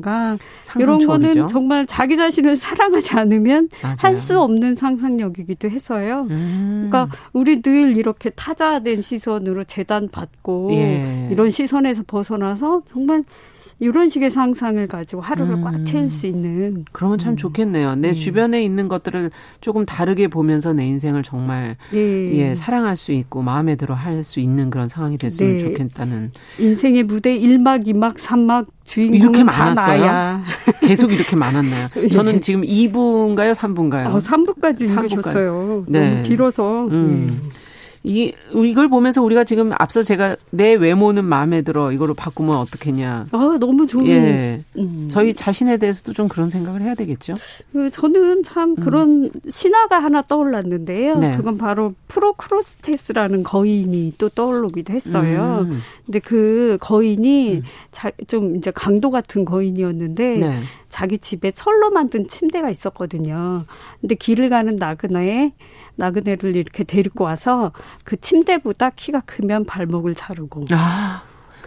이런 0.78 1.06
거는 1.06 1.46
정말 1.48 1.86
자기 1.86 2.16
자신을 2.16 2.56
사랑하지 2.56 3.16
않으면 3.16 3.68
할 3.98 4.16
수 4.20 4.38
없는 4.40 4.74
상상력이기도 4.74 5.70
해서요. 5.70 6.26
음. 6.30 6.88
그러니까 6.90 7.14
우리 7.32 7.62
늘 7.62 7.96
이렇게 7.96 8.28
타자된 8.30 9.00
시선으로 9.00 9.64
재단 9.64 10.08
받고 10.08 10.68
예. 10.72 11.28
이런 11.30 11.50
시선에서 11.50 12.02
벗어나서 12.06 12.82
정말 12.92 13.24
이런 13.80 14.08
식의 14.10 14.30
상상을 14.30 14.86
가지고 14.86 15.22
하루를 15.22 15.54
음. 15.54 15.62
꽉 15.62 15.84
채울 15.86 16.10
수 16.10 16.26
있는. 16.26 16.84
그러면 16.92 17.18
참 17.18 17.32
음. 17.32 17.36
좋겠네요. 17.36 17.94
내 17.96 18.08
네. 18.08 18.14
주변에 18.14 18.62
있는 18.62 18.88
것들을 18.88 19.30
조금 19.62 19.86
다르게 19.86 20.28
보면서 20.28 20.72
내 20.74 20.86
인생을 20.86 21.22
정말 21.22 21.76
네. 21.90 22.36
예 22.38 22.54
사랑할 22.54 22.96
수 22.96 23.12
있고 23.12 23.42
마음에 23.42 23.76
들어 23.76 23.94
할 23.94 24.20
수 24.22 24.38
있는 24.40 24.68
그런 24.68 24.86
상황이 24.86 25.16
됐으면 25.16 25.52
네. 25.52 25.58
좋겠다는. 25.58 26.32
인생의 26.58 27.04
무대 27.04 27.38
1막, 27.38 27.86
2막, 27.86 28.16
3막 28.18 28.66
주인공은 28.84 29.18
이렇게 29.20 29.44
많았어요. 29.44 30.42
계속 30.86 31.10
이렇게 31.12 31.36
많았나요? 31.36 31.88
저는 32.12 32.32
네. 32.34 32.40
지금 32.40 32.60
2부인가요, 32.60 33.54
3부인가요? 33.54 34.06
어, 34.08 34.18
3부까지 34.18 34.80
3부까지. 34.82 35.04
읽으셨어요. 35.14 35.84
네. 35.88 36.10
너무 36.10 36.22
길어서. 36.24 36.86
음. 36.88 37.40
네. 37.42 37.50
이 38.02 38.32
이걸 38.54 38.88
보면서 38.88 39.22
우리가 39.22 39.44
지금 39.44 39.72
앞서 39.78 40.02
제가 40.02 40.36
내 40.50 40.72
외모는 40.72 41.22
마음에 41.22 41.60
들어 41.60 41.92
이거로 41.92 42.14
바꾸면 42.14 42.56
어떻겠냐. 42.56 43.26
아 43.30 43.56
너무 43.60 43.86
좋은. 43.86 44.06
예. 44.06 44.64
음. 44.78 45.08
저희 45.10 45.34
자신에 45.34 45.76
대해서도 45.76 46.14
좀 46.14 46.26
그런 46.26 46.48
생각을 46.48 46.80
해야 46.80 46.94
되겠죠. 46.94 47.34
그 47.72 47.90
저는 47.90 48.42
참 48.42 48.70
음. 48.70 48.76
그런 48.76 49.10
음. 49.24 49.30
신화가 49.50 49.98
하나 49.98 50.22
떠올랐는데요. 50.22 51.18
네. 51.18 51.36
그건 51.36 51.58
바로 51.58 51.92
프로크로스테스라는 52.08 53.42
거인이 53.42 54.14
또 54.16 54.30
떠오르기도 54.30 54.94
했어요. 54.94 55.66
음. 55.68 55.80
근데 56.06 56.20
그 56.20 56.78
거인이 56.80 57.56
음. 57.56 57.62
자, 57.92 58.10
좀 58.28 58.56
이제 58.56 58.70
강도 58.70 59.10
같은 59.10 59.44
거인이었는데 59.44 60.36
네. 60.36 60.62
자기 60.88 61.18
집에 61.18 61.50
철로 61.50 61.90
만든 61.90 62.26
침대가 62.28 62.70
있었거든요. 62.70 63.66
근데 64.00 64.14
길을 64.14 64.48
가는 64.48 64.74
나그네에 64.76 65.52
나그네를 66.00 66.56
이렇게 66.56 66.82
데리고 66.82 67.24
와서 67.24 67.72
그 68.04 68.20
침대보다 68.20 68.90
키가 68.90 69.20
크면 69.20 69.66
발목을 69.66 70.14
자르고. 70.14 70.64
아. 70.72 71.22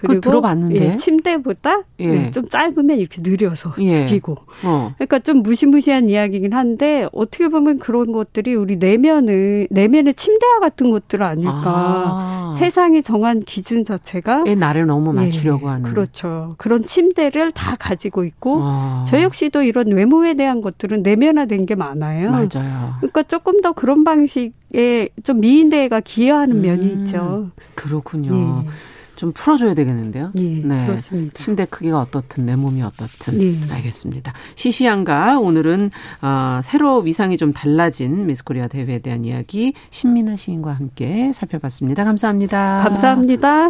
그리고 0.08 0.22
들어봤는데 0.22 0.94
예, 0.94 0.98
침대보다 0.98 1.84
예. 2.02 2.06
예. 2.06 2.32
좀 2.32 2.48
짧으면 2.48 2.98
이렇게 2.98 3.22
느려서 3.22 3.74
예. 3.80 4.06
죽이고. 4.06 4.38
어. 4.64 4.94
그러니까 4.98 5.20
좀 5.20 5.42
무시무시한 5.42 6.10
이야기긴 6.10 6.54
한데 6.54 7.08
어떻게 7.14 7.48
보면 7.48 7.80
그런 7.80 8.12
것들이 8.12 8.54
우리 8.54 8.76
내면의 8.76 9.68
내면의 9.72 10.14
침대와 10.14 10.60
같은 10.60 10.92
것들 10.92 11.24
아닐까. 11.24 11.62
아. 11.66 12.56
세상이 12.58 13.02
정한 13.02 13.40
기준 13.40 13.84
자체가 13.84 14.44
나를 14.44 14.86
너무 14.86 15.12
예, 15.12 15.26
맞추려고 15.26 15.70
하는. 15.70 15.90
그렇죠. 15.90 16.54
그런 16.58 16.84
침대를 16.86 17.52
다 17.52 17.76
가지고 17.80 18.26
있고 18.26 18.60
아. 18.62 19.06
저 19.08 19.22
역시도 19.22 19.64
이런 19.64 19.88
외모에 19.92 20.34
대한 20.34 20.62
것들은 20.62 21.02
내면화된 21.02 21.66
게 21.66 21.76
많아요. 21.76 22.32
맞아요. 22.32 22.94
그러니까 22.98 23.24
조금 23.24 23.62
더 23.62 23.72
그런 23.72 24.04
방식의 24.04 25.10
좀 25.24 25.40
미인대가 25.40 26.02
기여하는 26.02 26.58
음. 26.58 26.62
면이 26.62 26.88
있죠. 26.88 27.52
그렇군요. 27.76 28.66
예. 29.14 29.16
좀 29.16 29.32
풀어줘야 29.34 29.74
되겠는데요. 29.74 30.32
예, 30.38 30.42
네. 30.42 30.86
그렇습니다. 30.88 31.34
침대 31.34 31.66
크기가 31.66 32.00
어떻든 32.00 32.46
내 32.46 32.56
몸이 32.56 32.82
어떻든 32.82 33.42
예. 33.42 33.74
알겠습니다. 33.74 34.34
시시한가 34.56 35.40
오늘은 35.40 35.92
어, 36.22 36.60
새로 36.64 37.00
위상이 37.00 37.38
좀 37.38 37.54
달라진 37.54 38.26
미스코리아 38.26 38.68
대회에 38.68 39.00
대한 39.00 39.26
이야기 39.26 39.74
신민아 39.90 40.36
시인과 40.36 40.74
함께 40.74 41.32
살펴봤습니다. 41.34 42.04
감사합니다. 42.04 42.82
감사합니다. 42.84 43.70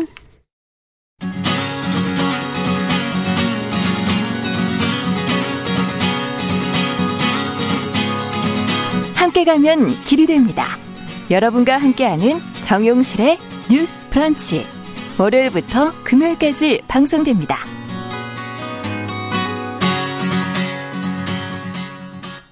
함께 9.15 9.45
가면 9.45 9.87
길이 10.03 10.25
됩니다. 10.25 10.65
여러분과 11.31 11.77
함께하는 11.77 12.39
정용실의 12.65 13.37
뉴스 13.71 14.07
브런치. 14.09 14.82
월요일부터 15.19 15.91
금요일까지 16.03 16.81
방송됩니다. 16.87 17.57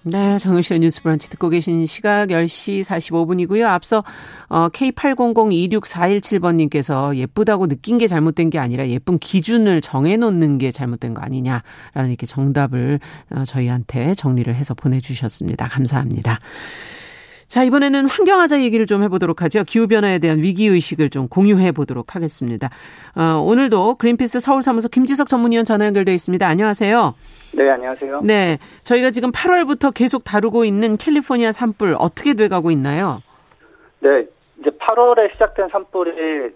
네, 0.04 0.38
정유실의 0.38 0.80
뉴스 0.80 1.02
브런치 1.02 1.32
듣고 1.32 1.50
계신 1.50 1.88
시각 1.88 2.30
10시 2.30 2.82
45분이고요. 2.82 3.66
앞서 3.66 4.04
어, 4.48 4.70
K80026417번님께서 4.70 7.16
예쁘다고 7.16 7.68
느낀 7.68 7.98
게 7.98 8.06
잘못된 8.08 8.52
게 8.52 8.60
아니라 8.60 8.88
예쁜 8.90 9.18
기준을 9.18 9.82
정해놓는 9.82 10.60
게 10.60 10.70
잘못된 10.72 11.16
거 11.16 11.22
아니냐라는 11.22 12.10
이렇게 12.10 12.28
정답을 12.28 13.00
어, 13.32 13.44
저희한테 13.46 14.14
정리를 14.14 14.54
해서 14.54 14.76
보내주셨습니다. 14.76 15.68
감사합니다. 15.68 16.38
자, 17.52 17.64
이번에는 17.64 18.08
환경하자 18.08 18.62
얘기를 18.62 18.86
좀 18.86 19.04
해보도록 19.04 19.42
하죠. 19.42 19.66
기후변화에 19.66 20.20
대한 20.20 20.38
위기의식을 20.38 21.10
좀 21.10 21.28
공유해 21.28 21.74
보도록 21.74 22.16
하겠습니다. 22.16 22.70
어, 23.14 23.42
오늘도 23.42 23.96
그린피스 23.96 24.40
서울사무소 24.40 24.88
김지석 24.88 25.28
전문위원 25.28 25.66
전화 25.66 25.86
연결되어 25.88 26.14
있습니다. 26.14 26.48
안녕하세요. 26.48 27.14
네, 27.52 27.70
안녕하세요. 27.70 28.22
네. 28.24 28.58
저희가 28.86 29.10
지금 29.10 29.34
8월부터 29.34 29.94
계속 29.94 30.24
다루고 30.24 30.64
있는 30.64 30.96
캘리포니아 30.96 31.52
산불 31.52 31.98
어떻게 32.00 32.36
돼가고 32.36 32.72
있나요? 32.72 33.18
네. 34.00 34.26
이제 34.62 34.70
8월에 34.70 35.34
시작된 35.34 35.68
산불이 35.74 36.54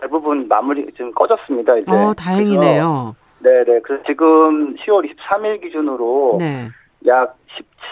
대부분 0.00 0.46
마무리 0.46 0.86
지금 0.92 1.10
꺼졌습니다. 1.14 1.78
이제. 1.78 1.90
어, 1.90 2.14
다행이네요. 2.16 3.16
네, 3.40 3.50
네. 3.66 3.80
그래서 3.82 4.04
지금 4.06 4.76
10월 4.76 5.02
23일 5.04 5.60
기준으로 5.62 6.36
네. 6.38 6.68
약 7.08 7.36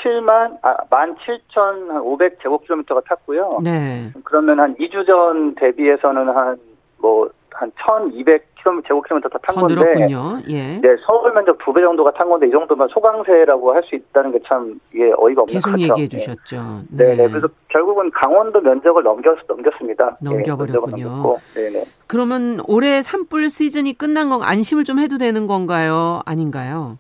17만 0.05 0.59
아, 0.63 0.77
17,500 0.91 2.39
제곱킬로미터가 2.43 3.03
탔고요. 3.09 3.61
네. 3.63 4.11
그러면 4.25 4.61
한 4.61 4.75
2주 4.77 5.07
전 5.07 5.55
대비해서는 5.55 6.29
한 6.29 6.57
뭐한 6.99 7.71
1,200km 7.73 8.87
제곱킬로미터 8.87 9.29
더탄 9.29 9.55
건데. 9.57 9.75
늘었군요. 9.75 10.39
예. 10.49 10.79
네, 10.79 10.89
서울 11.07 11.33
면적 11.35 11.59
두 11.59 11.73
배 11.73 11.83
정도가 11.83 12.13
탄 12.13 12.29
건데 12.29 12.49
이 12.49 12.51
정도면 12.51 12.89
소강세라고 12.89 13.75
할 13.75 13.83
수 13.85 13.95
있다는 13.95 14.33
게 14.33 14.39
참 14.47 14.79
이게 14.93 15.13
어이가 15.17 15.43
없는 15.43 15.53
계속. 15.55 15.79
얘기해 15.81 16.09
주셨죠. 16.09 16.57
네. 16.91 17.05
네, 17.09 17.17
네. 17.17 17.29
그래서 17.29 17.49
결국은 17.69 18.11
강원도 18.13 18.61
면적을 18.61 19.03
넘겼 19.03 19.37
넘겼습니다. 19.49 20.17
넘겨버렸군요. 20.23 21.37
네, 21.55 21.71
네. 21.71 21.85
그러면 22.07 22.61
올해 22.67 23.03
산불 23.03 23.49
시즌이 23.51 23.95
끝난 23.99 24.29
건 24.31 24.43
안심을 24.43 24.85
좀 24.85 24.99
해도 24.99 25.19
되는 25.19 25.47
건가요? 25.47 26.21
아닌가요? 26.25 26.99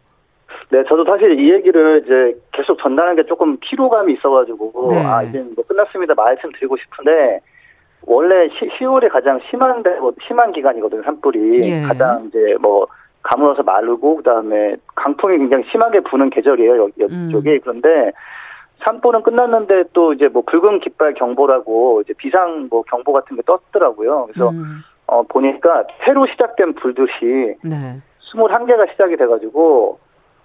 네, 0.75 0.83
저도 0.89 1.05
사실 1.05 1.39
이 1.39 1.53
얘기를 1.53 2.03
이제 2.05 2.37
계속 2.51 2.77
전달하는 2.81 3.14
게 3.14 3.25
조금 3.29 3.57
피로감이 3.61 4.14
있어가지고, 4.14 4.89
네. 4.91 5.07
아, 5.07 5.22
이제 5.22 5.41
뭐 5.55 5.64
끝났습니다. 5.64 6.14
말씀드리고 6.14 6.77
싶은데, 6.77 7.39
원래 8.07 8.49
시, 8.49 8.68
10월이 8.70 9.09
가장 9.09 9.39
심한데, 9.49 10.01
뭐 10.01 10.12
심한 10.27 10.53
기간이거든요, 10.53 11.05
산불이. 11.05 11.61
예. 11.62 11.83
가장 11.83 12.25
이제 12.27 12.57
뭐, 12.61 12.89
가물어서 13.22 13.62
마르고, 13.62 14.16
그 14.16 14.22
다음에 14.25 14.75
강풍이 14.97 15.39
굉장히 15.39 15.62
심하게 15.70 16.01
부는 16.01 16.31
계절이에요, 16.31 16.81
여기, 16.81 17.05
음. 17.05 17.31
그런데, 17.62 18.11
산불은 18.85 19.22
끝났는데 19.22 19.85
또 19.93 20.12
이제 20.12 20.27
뭐 20.29 20.43
붉은 20.43 20.81
깃발 20.81 21.14
경보라고 21.14 22.03
이제 22.03 22.12
비상 22.18 22.66
뭐 22.68 22.83
경보 22.83 23.12
같은 23.12 23.37
게 23.37 23.43
떴더라고요. 23.47 24.27
그래서 24.27 24.51
음. 24.51 24.81
어 25.07 25.22
보니까 25.22 25.85
새로 26.05 26.27
시작된 26.27 26.75
불듯이 26.75 27.57
네. 27.62 28.03
21개가 28.35 28.91
시작이 28.91 29.16
돼가지고 29.16 30.01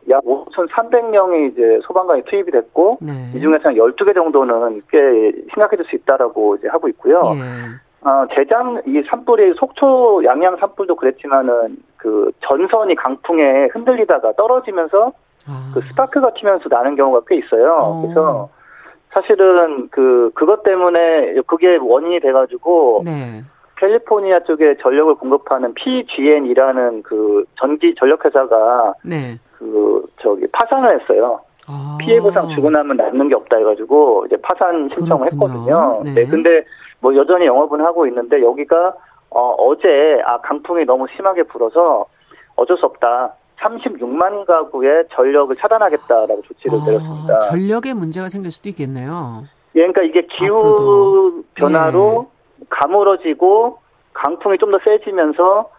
약 0.09 0.23
5,300명이 0.23 1.51
이제 1.51 1.79
소방관이 1.83 2.23
투입이 2.23 2.51
됐고 2.51 2.97
네. 3.01 3.31
이 3.35 3.39
중에서 3.39 3.69
한 3.69 3.75
12개 3.75 4.13
정도는 4.13 4.81
꽤 4.89 4.97
심각해질 5.53 5.85
수 5.85 5.95
있다라고 5.95 6.55
이제 6.55 6.67
하고 6.67 6.87
있고요. 6.89 7.21
예. 7.35 8.07
어, 8.07 8.25
재장 8.33 8.81
이 8.85 9.03
산불이 9.09 9.55
속초 9.57 10.23
양양 10.23 10.57
산불도 10.57 10.95
그랬지만은 10.95 11.77
그 11.97 12.31
전선이 12.39 12.95
강풍에 12.95 13.67
흔들리다가 13.73 14.33
떨어지면서 14.33 15.11
아. 15.47 15.71
그 15.73 15.81
스파크가 15.81 16.33
튀면서 16.33 16.69
나는 16.69 16.95
경우가 16.95 17.21
꽤 17.27 17.37
있어요. 17.37 17.73
어. 17.73 18.01
그래서 18.01 18.49
사실은 19.11 19.89
그 19.89 20.31
그것 20.33 20.63
때문에 20.63 21.35
그게 21.45 21.77
원인이 21.77 22.19
돼가지고 22.21 23.01
네. 23.05 23.43
캘리포니아 23.77 24.41
쪽에 24.41 24.75
전력을 24.81 25.15
공급하는 25.15 25.73
PGN이라는 25.73 27.03
그 27.03 27.45
전기 27.55 27.95
전력 27.95 28.25
회사가 28.25 28.93
네. 29.03 29.39
그 29.59 30.05
저기 30.21 30.45
파산을 30.51 30.99
했어요. 31.01 31.41
아. 31.67 31.97
피해 31.99 32.19
보상 32.19 32.49
주고 32.49 32.69
나면 32.69 32.97
남는 32.97 33.27
게 33.27 33.35
없다 33.35 33.57
해가지고 33.57 34.25
이제 34.25 34.37
파산 34.41 34.89
신청을. 34.95 35.27
했거든요. 35.33 36.01
네. 36.03 36.13
네. 36.13 36.25
근데 36.25 36.63
뭐 37.01 37.13
여전히 37.15 37.45
영업은 37.45 37.81
하고 37.81 38.07
있는데 38.07 38.41
여기가 38.41 38.93
어, 39.29 39.41
어제 39.59 40.21
아 40.25 40.39
강풍이 40.41 40.85
너무 40.85 41.05
심하게 41.15 41.43
불어서 41.43 42.05
어쩔 42.55 42.77
수 42.77 42.85
없다. 42.85 43.33
36만 43.59 44.45
가구의 44.45 45.05
전력을 45.13 45.53
차단하겠다라고 45.57 46.41
조치를 46.43 46.79
아, 46.79 46.85
내렸습니다. 46.85 47.39
전력에 47.41 47.93
문제가 47.93 48.29
생길 48.29 48.51
수도 48.51 48.69
있겠네요. 48.69 49.43
예, 49.75 49.79
그러니까 49.81 50.01
이게 50.03 50.25
기후 50.27 50.55
앞으로도. 50.57 51.43
변화로 51.55 52.27
예. 52.61 52.65
가물어지고 52.69 53.79
강풍이 54.13 54.57
좀 54.57 54.71
더 54.71 54.79
세지면서 54.83 55.69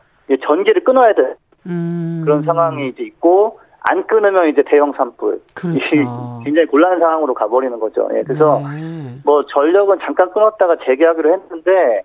전기를 0.47 0.85
끊어야 0.85 1.15
돼. 1.15 1.35
음. 1.67 2.21
그런 2.25 2.43
상황이 2.43 2.89
이제 2.89 3.03
있고 3.03 3.60
안 3.83 4.07
끊으면 4.07 4.49
이제 4.49 4.63
대형 4.67 4.93
산불. 4.93 5.41
그렇죠. 5.55 5.97
굉장히 6.45 6.67
곤란한 6.67 6.99
상황으로 7.01 7.35
가버리는 7.35 7.79
거죠. 7.81 8.09
예, 8.15 8.23
그래서 8.23 8.61
네. 8.75 9.15
뭐 9.25 9.45
전력은 9.47 9.99
잠깐 10.01 10.31
끊었다가 10.33 10.77
재개하기로 10.85 11.33
했는데 11.33 12.03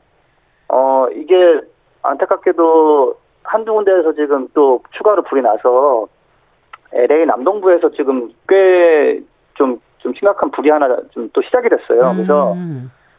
어 0.69 1.07
이게 1.13 1.35
안타깝게도 2.03 3.15
한두 3.43 3.73
군데에서 3.73 4.13
지금 4.13 4.47
또 4.53 4.81
추가로 4.91 5.23
불이 5.23 5.41
나서 5.41 6.07
LA 6.93 7.25
남동부에서 7.25 7.91
지금 7.91 8.29
꽤 8.47 9.21
좀 9.55 9.79
좀 9.99 10.13
심각한 10.13 10.51
불이 10.51 10.69
하나 10.69 10.87
좀 11.11 11.29
또 11.33 11.41
시작이 11.41 11.67
됐어요. 11.67 12.11
음. 12.11 12.15
그래서 12.15 12.55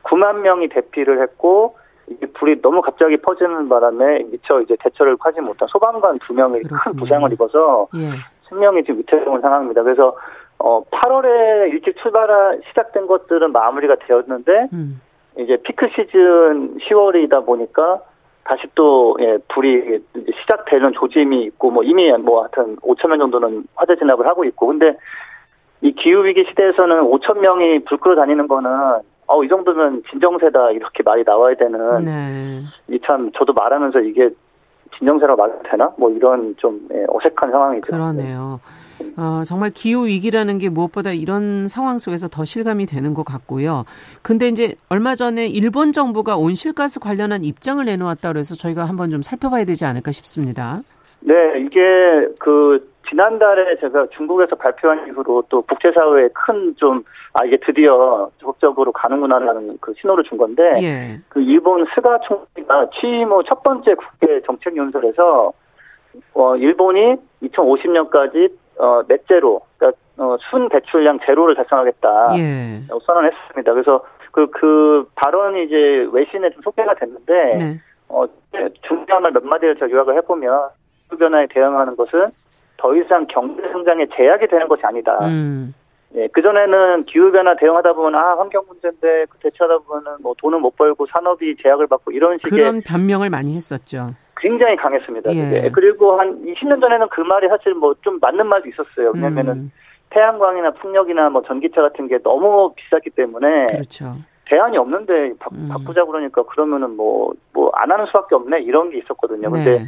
9만 0.04 0.36
명이 0.40 0.68
대피를 0.68 1.20
했고 1.20 1.76
이게 2.06 2.26
불이 2.26 2.62
너무 2.62 2.80
갑자기 2.80 3.16
퍼지는 3.16 3.68
바람에 3.68 4.20
미처 4.30 4.60
이제 4.60 4.76
대처를 4.78 5.16
하지 5.18 5.40
못한 5.40 5.66
소방관 5.68 6.20
두 6.20 6.32
명이 6.32 6.60
그렇군요. 6.60 6.78
큰 6.84 6.96
부상을 6.96 7.32
입어서 7.32 7.88
예. 7.96 8.10
생명이 8.48 8.84
지금 8.84 9.00
위태로운 9.00 9.40
상황입니다. 9.40 9.82
그래서 9.82 10.16
어 10.58 10.82
8월에 10.84 11.72
일찍 11.72 11.96
출발 11.98 12.60
시작된 12.68 13.06
것들은 13.06 13.52
마무리가 13.52 13.96
되었는데 14.06 14.68
음. 14.72 15.00
이제 15.38 15.56
피크 15.56 15.88
시즌 15.94 16.78
10월이다 16.78 17.44
보니까 17.44 18.00
다시 18.44 18.62
또 18.74 19.16
예, 19.20 19.38
불이 19.48 20.00
시작되는 20.42 20.92
조짐이 20.92 21.44
있고 21.44 21.70
뭐 21.70 21.82
이미 21.82 22.10
뭐 22.12 22.42
하여튼 22.42 22.76
5천 22.76 23.08
명 23.08 23.18
정도는 23.18 23.64
화재 23.74 23.96
진압을 23.96 24.26
하고 24.26 24.44
있고 24.44 24.68
근데 24.68 24.96
이 25.82 25.92
기후 25.92 26.24
위기 26.24 26.44
시대에서는 26.48 27.02
5천 27.02 27.40
명이 27.40 27.80
불 27.84 27.98
끌어 27.98 28.14
다니는 28.14 28.48
거는 28.48 28.70
어, 29.26 29.42
이 29.42 29.48
정도면 29.48 30.04
진정세다 30.10 30.70
이렇게 30.70 31.02
말이 31.02 31.24
나와야 31.26 31.56
되는 31.56 32.04
네. 32.04 32.62
이참 32.88 33.32
저도 33.32 33.52
말하면서 33.52 34.00
이게 34.00 34.30
진정세라고 34.98 35.40
말해도 35.40 35.62
되나? 35.70 35.92
뭐 35.98 36.10
이런 36.10 36.54
좀 36.58 36.80
예, 36.92 37.04
어색한 37.08 37.50
상황이죠. 37.50 37.86
그러네요. 37.86 38.60
어, 39.16 39.42
정말 39.46 39.70
기후 39.70 40.06
위기라는 40.06 40.58
게 40.58 40.68
무엇보다 40.68 41.12
이런 41.12 41.68
상황 41.68 41.98
속에서 41.98 42.28
더 42.28 42.44
실감이 42.44 42.86
되는 42.86 43.14
것 43.14 43.24
같고요. 43.24 43.84
근데 44.22 44.48
이제 44.48 44.74
얼마 44.88 45.14
전에 45.14 45.46
일본 45.46 45.92
정부가 45.92 46.36
온실가스 46.36 47.00
관련한 47.00 47.44
입장을 47.44 47.84
내놓았다 47.84 48.32
그래서 48.32 48.54
저희가 48.54 48.84
한번 48.84 49.10
좀 49.10 49.22
살펴봐야 49.22 49.64
되지 49.64 49.84
않을까 49.84 50.12
싶습니다. 50.12 50.82
네, 51.20 51.58
이게 51.60 52.28
그 52.38 52.88
지난달에 53.08 53.76
제가 53.78 54.06
중국에서 54.16 54.56
발표한 54.56 55.06
이후로 55.08 55.44
또 55.48 55.62
국제사회에 55.62 56.28
큰 56.34 56.74
좀, 56.76 57.04
아, 57.34 57.44
이게 57.44 57.56
드디어 57.64 58.28
적극적으로 58.38 58.90
가는구나라는 58.92 59.78
그 59.80 59.94
신호를 60.00 60.24
준 60.24 60.38
건데, 60.38 60.62
예. 60.82 61.20
그 61.28 61.40
일본 61.40 61.86
스가 61.94 62.18
총리가 62.20 62.90
취임 63.00 63.28
후 63.30 63.42
첫 63.44 63.62
번째 63.62 63.94
국회 63.94 64.40
정책 64.42 64.76
연설에서, 64.76 65.52
어, 66.34 66.56
일본이 66.56 67.14
2050년까지, 67.44 68.50
어, 68.78 69.02
넷제로, 69.06 69.60
그러니까, 69.78 69.98
어, 70.18 70.36
순 70.50 70.68
배출량 70.68 71.20
제로를 71.24 71.54
달성하겠다. 71.54 72.38
예. 72.38 72.82
선언했습니다. 73.04 73.72
그래서 73.72 74.04
그, 74.32 74.46
그 74.50 75.08
발언이 75.14 75.64
이제 75.64 76.08
외신에 76.12 76.50
좀 76.50 76.62
소개가 76.62 76.94
됐는데, 76.94 77.56
네. 77.56 77.80
어, 78.08 78.24
중요한 78.82 79.22
말 79.22 79.32
몇 79.32 79.44
마디를 79.44 79.76
제가 79.76 79.90
요약을 79.90 80.16
해보면 80.16 80.68
변화에 81.14 81.46
대응하는 81.50 81.94
것은 81.96 82.30
더 82.78 82.94
이상 82.96 83.26
경제 83.28 83.62
성장에 83.72 84.06
제약이 84.16 84.48
되는 84.48 84.66
것이 84.68 84.82
아니다. 84.84 85.18
음. 85.26 85.74
예, 86.14 86.26
그전에는 86.28 87.04
기후변화 87.06 87.56
대응하다 87.56 87.92
보면, 87.94 88.14
아, 88.14 88.36
환경 88.38 88.62
문제인데, 88.68 89.26
그 89.28 89.38
대처하다 89.38 89.78
보면은 89.84 90.18
뭐 90.22 90.34
돈을 90.38 90.60
못 90.60 90.74
벌고 90.76 91.06
산업이 91.06 91.56
제약을 91.62 91.86
받고 91.88 92.12
이런 92.12 92.38
식의. 92.38 92.50
그런 92.50 92.80
변명을 92.82 93.28
많이 93.28 93.54
했었죠. 93.56 94.14
굉장히 94.38 94.76
강했습니다. 94.76 95.34
예. 95.34 95.70
그리고 95.72 96.18
한 96.18 96.42
20년 96.44 96.80
전에는 96.80 97.08
그 97.10 97.20
말이 97.22 97.48
사실 97.48 97.74
뭐 97.74 97.94
좀 98.02 98.18
맞는 98.20 98.46
말도 98.46 98.68
있었어요. 98.68 99.12
왜냐면은 99.14 99.52
음. 99.52 99.72
태양광이나 100.10 100.70
풍력이나 100.72 101.30
뭐 101.30 101.42
전기차 101.42 101.80
같은 101.82 102.06
게 102.06 102.18
너무 102.22 102.72
비쌌기 102.76 103.10
때문에. 103.10 103.66
그렇죠. 103.66 104.14
대안이 104.44 104.76
없는데 104.78 105.32
바, 105.40 105.48
음. 105.52 105.68
바꾸자 105.72 106.04
그러니까 106.04 106.42
그러면은 106.44 106.96
뭐, 106.96 107.32
뭐 107.52 107.70
안 107.74 107.90
하는 107.90 108.06
수밖에 108.06 108.34
없네 108.36 108.60
이런 108.60 108.90
게 108.90 108.98
있었거든요. 108.98 109.50
근데 109.50 109.78
네. 109.80 109.84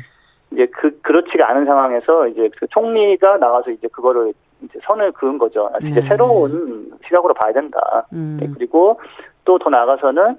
이제 0.52 0.66
그, 0.66 0.98
그렇지가 1.02 1.48
않은 1.50 1.66
상황에서 1.66 2.26
이제 2.28 2.48
그 2.58 2.66
총리가 2.68 3.36
나와서 3.38 3.70
이제 3.70 3.86
그거를 3.88 4.32
이제 4.62 4.78
선을 4.82 5.12
그은 5.12 5.38
거죠. 5.38 5.70
이제 5.82 6.00
네. 6.00 6.08
새로운 6.08 6.90
시각으로 7.06 7.34
봐야 7.34 7.52
된다. 7.52 8.06
음. 8.12 8.38
네, 8.40 8.48
그리고 8.54 9.00
또 9.44 9.58
더 9.58 9.70
나아가서는 9.70 10.36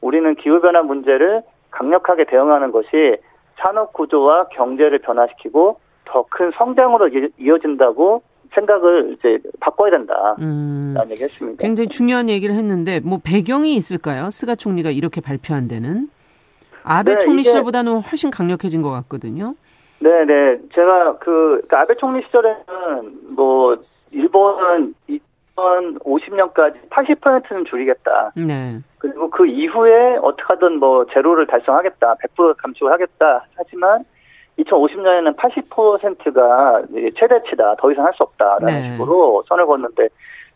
우리는 0.00 0.34
기후변화 0.34 0.82
문제를 0.82 1.42
강력하게 1.70 2.24
대응하는 2.26 2.70
것이 2.72 3.16
산업 3.60 3.92
구조와 3.92 4.48
경제를 4.48 4.98
변화시키고 5.00 5.78
더 6.04 6.26
큰 6.28 6.50
성장으로 6.56 7.08
이어진다고 7.38 8.22
생각을 8.54 9.16
이제 9.18 9.38
바꿔야 9.60 9.90
된다. 9.92 10.36
음, 10.40 10.92
라는 10.94 11.12
얘기 11.12 11.24
했습니다. 11.24 11.62
굉장히 11.62 11.88
중요한 11.88 12.28
얘기를 12.28 12.54
했는데, 12.54 13.00
뭐 13.00 13.18
배경이 13.24 13.74
있을까요? 13.76 14.28
스가 14.30 14.54
총리가 14.56 14.90
이렇게 14.90 15.20
발표한 15.22 15.68
데는? 15.68 16.08
아베 16.84 17.14
네, 17.14 17.18
총리 17.18 17.42
시절보다는 17.42 18.00
훨씬 18.00 18.30
강력해진 18.30 18.82
것 18.82 18.90
같거든요. 18.90 19.54
네네. 20.00 20.24
네. 20.24 20.58
제가 20.74 21.18
그, 21.18 21.62
그 21.68 21.76
아베 21.76 21.94
총리 21.96 22.22
시절에는 22.24 23.34
뭐, 23.36 23.76
일본은 24.10 24.94
2050년까지 25.56 26.88
80%는 26.90 27.64
줄이겠다. 27.66 28.32
네. 28.34 28.78
그리고 28.98 29.30
그 29.30 29.46
이후에 29.46 30.16
어떻게 30.22 30.42
하든 30.48 30.78
뭐, 30.78 31.06
제로를 31.12 31.46
달성하겠다. 31.46 32.16
100% 32.36 32.56
감축을 32.58 32.92
하겠다. 32.92 33.46
하지만 33.56 34.04
2050년에는 34.58 35.36
80%가 35.36 36.82
최대치다. 37.18 37.76
더 37.76 37.90
이상 37.92 38.04
할 38.04 38.12
수 38.14 38.22
없다라는 38.22 38.66
네. 38.66 38.92
식으로 38.92 39.42
선을 39.48 39.64
그었는데 39.66 40.08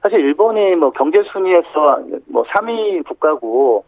사실 0.02 0.20
일본이 0.20 0.76
뭐 0.76 0.90
경제 0.90 1.22
순위에서 1.32 2.00
뭐 2.26 2.44
3위 2.44 3.04
국가고 3.06 3.84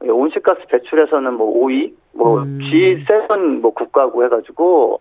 온실가스 0.00 0.60
배출에서는 0.68 1.34
뭐 1.34 1.66
5위, 1.66 1.92
뭐 2.14 2.42
음. 2.42 2.58
G7 2.60 3.60
뭐 3.60 3.72
국가고 3.72 4.24
해가지고 4.24 5.00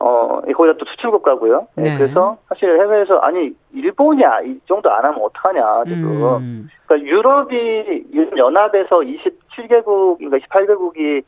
어 0.00 0.40
거기다 0.40 0.76
또 0.78 0.84
수출 0.86 1.10
국가고요. 1.10 1.66
네. 1.74 1.82
네. 1.82 1.98
그래서 1.98 2.38
사실 2.48 2.68
해외에서 2.68 3.18
아니 3.18 3.50
일본이야 3.74 4.42
이 4.42 4.60
정도 4.66 4.90
안 4.90 5.04
하면 5.04 5.20
어떡하냐 5.20 5.84
지금. 5.86 6.22
음. 6.36 6.68
그러니까 6.86 7.08
유럽이 7.08 8.04
연합에서 8.36 9.00
27개국인가 9.00 10.40
28개국이 10.40 11.22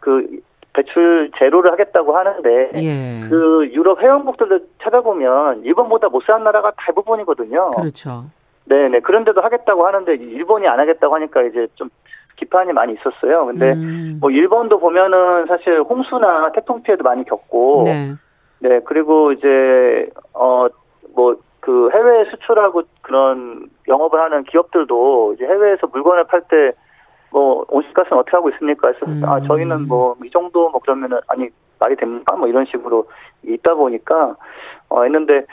그 0.00 0.40
배출 0.72 1.30
제로를 1.38 1.70
하겠다고 1.72 2.16
하는데 2.16 2.70
예. 2.74 3.28
그 3.28 3.68
유럽 3.72 4.00
회원국들도 4.00 4.58
찾아보면 4.82 5.62
일본보다 5.64 6.08
못 6.08 6.24
사는 6.24 6.42
나라가 6.42 6.72
대부분이거든요. 6.86 7.70
그렇죠. 7.72 8.24
네네 8.64 9.00
그런데도 9.00 9.40
하겠다고 9.42 9.86
하는데 9.86 10.14
일본이 10.14 10.66
안 10.66 10.80
하겠다고 10.80 11.14
하니까 11.14 11.42
이제 11.42 11.66
좀 11.74 11.90
기판이 12.36 12.72
많이 12.72 12.94
있었어요. 12.94 13.46
근데 13.46 13.72
음. 13.72 14.18
뭐 14.20 14.30
일본도 14.30 14.78
보면은 14.80 15.46
사실 15.46 15.80
홍수나 15.80 16.52
태풍 16.52 16.82
피해도 16.82 17.02
많이 17.04 17.24
겪고 17.24 17.82
네, 17.86 18.12
네 18.58 18.80
그리고 18.84 19.32
이제 19.32 20.10
어뭐 20.32 21.36
그 21.60 21.90
해외 21.92 22.24
수출하고 22.30 22.82
그런 23.02 23.68
영업을 23.88 24.20
하는 24.20 24.44
기업들도 24.44 25.34
이제 25.34 25.44
해외에서 25.44 25.86
물건을 25.88 26.24
팔 26.24 26.42
때 26.48 26.72
뭐 27.34 27.64
온실가스는 27.68 28.16
어떻게 28.16 28.36
하고 28.36 28.48
있습니까? 28.50 28.92
그래서 28.92 29.06
음. 29.06 29.22
아 29.24 29.40
저희는 29.40 29.88
뭐 29.88 30.14
이 30.24 30.30
정도 30.30 30.70
뭐 30.70 30.80
그러면은 30.80 31.18
아니 31.26 31.48
말이 31.80 31.96
됩니까? 31.96 32.36
뭐 32.36 32.46
이런 32.46 32.64
식으로 32.66 33.08
있다 33.42 33.74
보니까 33.74 34.36
어 34.88 35.02
했는데 35.02 35.44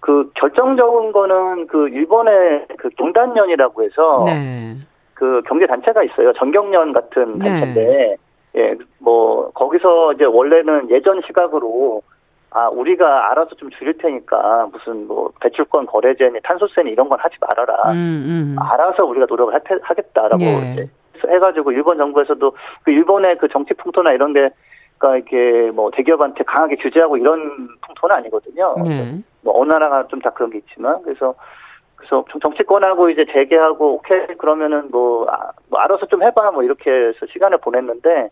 그 0.00 0.30
결정적인 0.34 1.12
거는 1.12 1.68
그 1.68 1.88
일본의 1.88 2.66
그 2.76 2.90
동단련이라고 2.98 3.82
해서 3.82 4.24
네. 4.26 4.74
그 5.16 5.42
경제 5.48 5.66
단체가 5.66 6.04
있어요. 6.04 6.32
전경련 6.34 6.92
같은 6.92 7.38
네. 7.38 7.48
단체인데 7.48 7.84
네. 7.84 8.16
예, 8.56 8.74
뭐 8.98 9.50
거기서 9.52 10.12
이제 10.12 10.24
원래는 10.24 10.90
예전 10.90 11.20
시각으로 11.26 12.02
아 12.50 12.68
우리가 12.68 13.30
알아서 13.30 13.54
좀 13.56 13.70
줄일 13.70 13.96
테니까 13.98 14.68
무슨 14.72 15.06
뭐 15.06 15.30
배출권 15.40 15.86
거래제니 15.86 16.40
탄소세니 16.42 16.90
이런 16.90 17.08
건 17.08 17.18
하지 17.18 17.36
말아라. 17.40 17.92
음, 17.92 17.96
음. 17.96 18.56
알아서 18.58 19.04
우리가 19.04 19.26
노력을 19.28 19.52
하겠다라고 19.82 20.36
네. 20.38 20.88
해가지고 21.26 21.72
일본 21.72 21.96
정부에서도 21.96 22.52
그 22.84 22.90
일본의 22.90 23.38
그 23.38 23.48
정치 23.48 23.72
풍토나 23.74 24.12
이런 24.12 24.34
게 24.34 24.50
그러니까 24.98 25.16
이렇게 25.34 25.70
뭐 25.70 25.90
대기업한테 25.90 26.44
강하게 26.44 26.76
규제하고 26.76 27.16
이런 27.16 27.68
풍토는 27.86 28.16
아니거든요. 28.16 28.74
네. 28.84 29.18
뭐 29.42 29.60
어느 29.60 29.72
나라가 29.72 30.06
좀 30.08 30.20
다 30.20 30.30
그런 30.30 30.50
게 30.50 30.58
있지만 30.58 31.02
그래서 31.02 31.34
그래서 31.96 32.24
정치권하고 32.40 33.10
이제 33.10 33.24
재개하고 33.32 33.94
오케이 33.94 34.26
그러면은 34.38 34.90
뭐, 34.90 35.26
아, 35.28 35.50
뭐 35.68 35.80
알아서 35.80 36.06
좀 36.06 36.22
해봐 36.22 36.52
뭐 36.52 36.62
이렇게 36.62 36.90
해서 36.90 37.26
시간을 37.32 37.58
보냈는데 37.58 38.30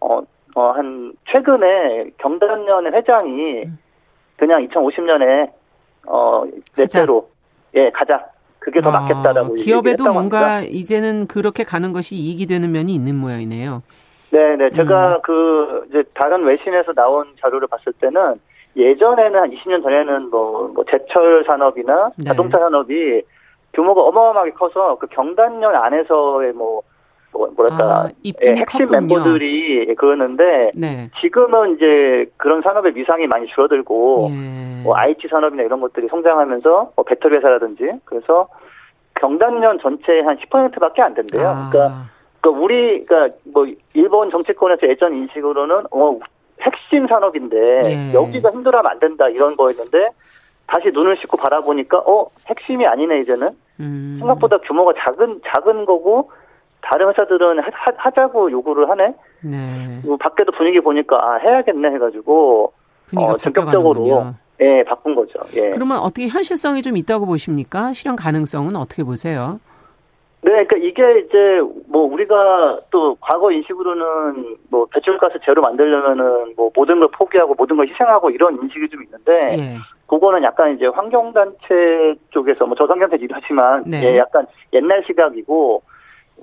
어 0.00 0.22
어, 0.54 0.72
한, 0.72 1.12
최근에 1.30 2.10
경단련의 2.18 2.92
회장이 2.92 3.64
그냥 4.36 4.66
2050년에, 4.66 5.50
어, 6.06 6.44
넷째로, 6.76 7.28
예, 7.74 7.90
가자. 7.90 8.26
그게 8.58 8.80
더 8.80 8.90
아, 8.90 9.00
낫겠다라고. 9.00 9.54
기업에도 9.54 10.12
뭔가 10.12 10.56
합니다. 10.56 10.70
이제는 10.70 11.26
그렇게 11.28 11.62
가는 11.62 11.92
것이 11.92 12.16
이익이 12.16 12.46
되는 12.46 12.72
면이 12.72 12.92
있는 12.92 13.14
모양이네요. 13.14 13.82
네 14.30 14.56
네. 14.56 14.70
제가 14.74 15.16
음. 15.16 15.20
그, 15.22 15.86
이제 15.88 16.02
다른 16.14 16.44
외신에서 16.44 16.92
나온 16.92 17.34
자료를 17.40 17.68
봤을 17.68 17.92
때는 17.94 18.40
예전에는 18.76 19.40
한 19.40 19.50
20년 19.50 19.82
전에는 19.82 20.30
뭐, 20.30 20.68
뭐 20.74 20.84
제철 20.90 21.44
산업이나 21.44 22.10
네. 22.16 22.24
자동차 22.24 22.58
산업이 22.58 23.22
규모가 23.74 24.02
어마어마하게 24.02 24.52
커서 24.52 24.96
그 24.98 25.06
경단련 25.08 25.74
안에서의 25.74 26.52
뭐, 26.52 26.82
뭐 27.32 27.48
뭐랄까 27.56 27.84
아, 27.84 28.08
예, 28.24 28.32
핵심 28.50 28.86
컸군요. 28.86 29.00
멤버들이 29.00 29.94
그러는데 29.96 30.70
네. 30.74 31.10
지금은 31.20 31.76
이제 31.76 32.30
그런 32.36 32.62
산업의 32.62 32.94
위상이 32.94 33.26
많이 33.26 33.46
줄어들고 33.48 34.28
예. 34.30 34.82
뭐 34.84 34.96
IT 34.96 35.28
산업이나 35.28 35.62
이런 35.62 35.80
것들이 35.80 36.08
성장하면서 36.08 36.92
뭐 36.94 37.04
배터리 37.04 37.36
회사라든지 37.36 37.90
그래서 38.04 38.48
경단련 39.14 39.78
전체의 39.80 40.22
한 40.22 40.36
10%밖에 40.36 41.02
안 41.02 41.14
된대요. 41.14 41.48
아. 41.48 41.70
그러니까, 41.70 42.06
그러니까 42.40 42.64
우리 42.64 43.04
그러니까 43.04 43.36
뭐 43.52 43.66
일본 43.94 44.30
정치권에서 44.30 44.88
예전 44.88 45.14
인식으로는 45.14 45.86
어 45.90 46.18
핵심 46.60 47.06
산업인데 47.06 47.56
예. 48.10 48.12
여기가 48.12 48.50
힘들어하면 48.50 48.90
안 48.90 48.98
된다 48.98 49.28
이런 49.28 49.56
거였는데 49.56 50.10
다시 50.66 50.88
눈을 50.92 51.16
씻고 51.16 51.36
바라보니까 51.36 51.98
어 51.98 52.26
핵심이 52.46 52.86
아니네 52.86 53.20
이제는 53.20 53.48
음. 53.80 54.16
생각보다 54.18 54.58
규모가 54.58 54.92
작은 54.98 55.40
작은 55.46 55.84
거고 55.84 56.30
다른 56.80 57.08
회사들은 57.08 57.60
하, 57.60 58.10
자고 58.10 58.50
요구를 58.50 58.88
하네. 58.90 59.14
네. 59.42 60.00
뭐 60.04 60.16
밖에도 60.16 60.52
분위기 60.52 60.80
보니까 60.80 61.16
아 61.16 61.36
해야겠네 61.36 61.88
해가지고 61.90 62.72
어, 63.16 63.36
전격적으로 63.36 64.34
예 64.60 64.84
바꾼 64.84 65.14
거죠. 65.14 65.38
예. 65.54 65.70
그러면 65.70 65.98
어떻게 65.98 66.28
현실성이 66.28 66.82
좀 66.82 66.96
있다고 66.96 67.26
보십니까? 67.26 67.92
실현 67.92 68.16
가능성은 68.16 68.76
어떻게 68.76 69.04
보세요? 69.04 69.60
네, 70.40 70.64
그러니까 70.64 70.76
이게 70.76 71.20
이제 71.20 71.60
뭐 71.88 72.02
우리가 72.04 72.80
또 72.90 73.16
과거 73.20 73.50
인식으로는 73.50 74.56
뭐 74.70 74.86
배출가스 74.86 75.38
제로 75.44 75.62
만들려면은 75.62 76.54
뭐 76.56 76.70
모든 76.74 77.00
걸 77.00 77.08
포기하고 77.12 77.54
모든 77.56 77.76
걸 77.76 77.88
희생하고 77.88 78.30
이런 78.30 78.54
인식이 78.62 78.88
좀 78.88 79.02
있는데 79.02 79.58
예. 79.58 79.76
그거는 80.06 80.42
약간 80.44 80.74
이제 80.74 80.86
환경단체 80.86 82.14
쪽에서 82.30 82.66
뭐 82.66 82.76
저성경제도 82.76 83.26
하지만 83.32 83.82
네. 83.84 84.02
예, 84.04 84.18
약간 84.18 84.46
옛날 84.72 85.02
시각이고 85.06 85.82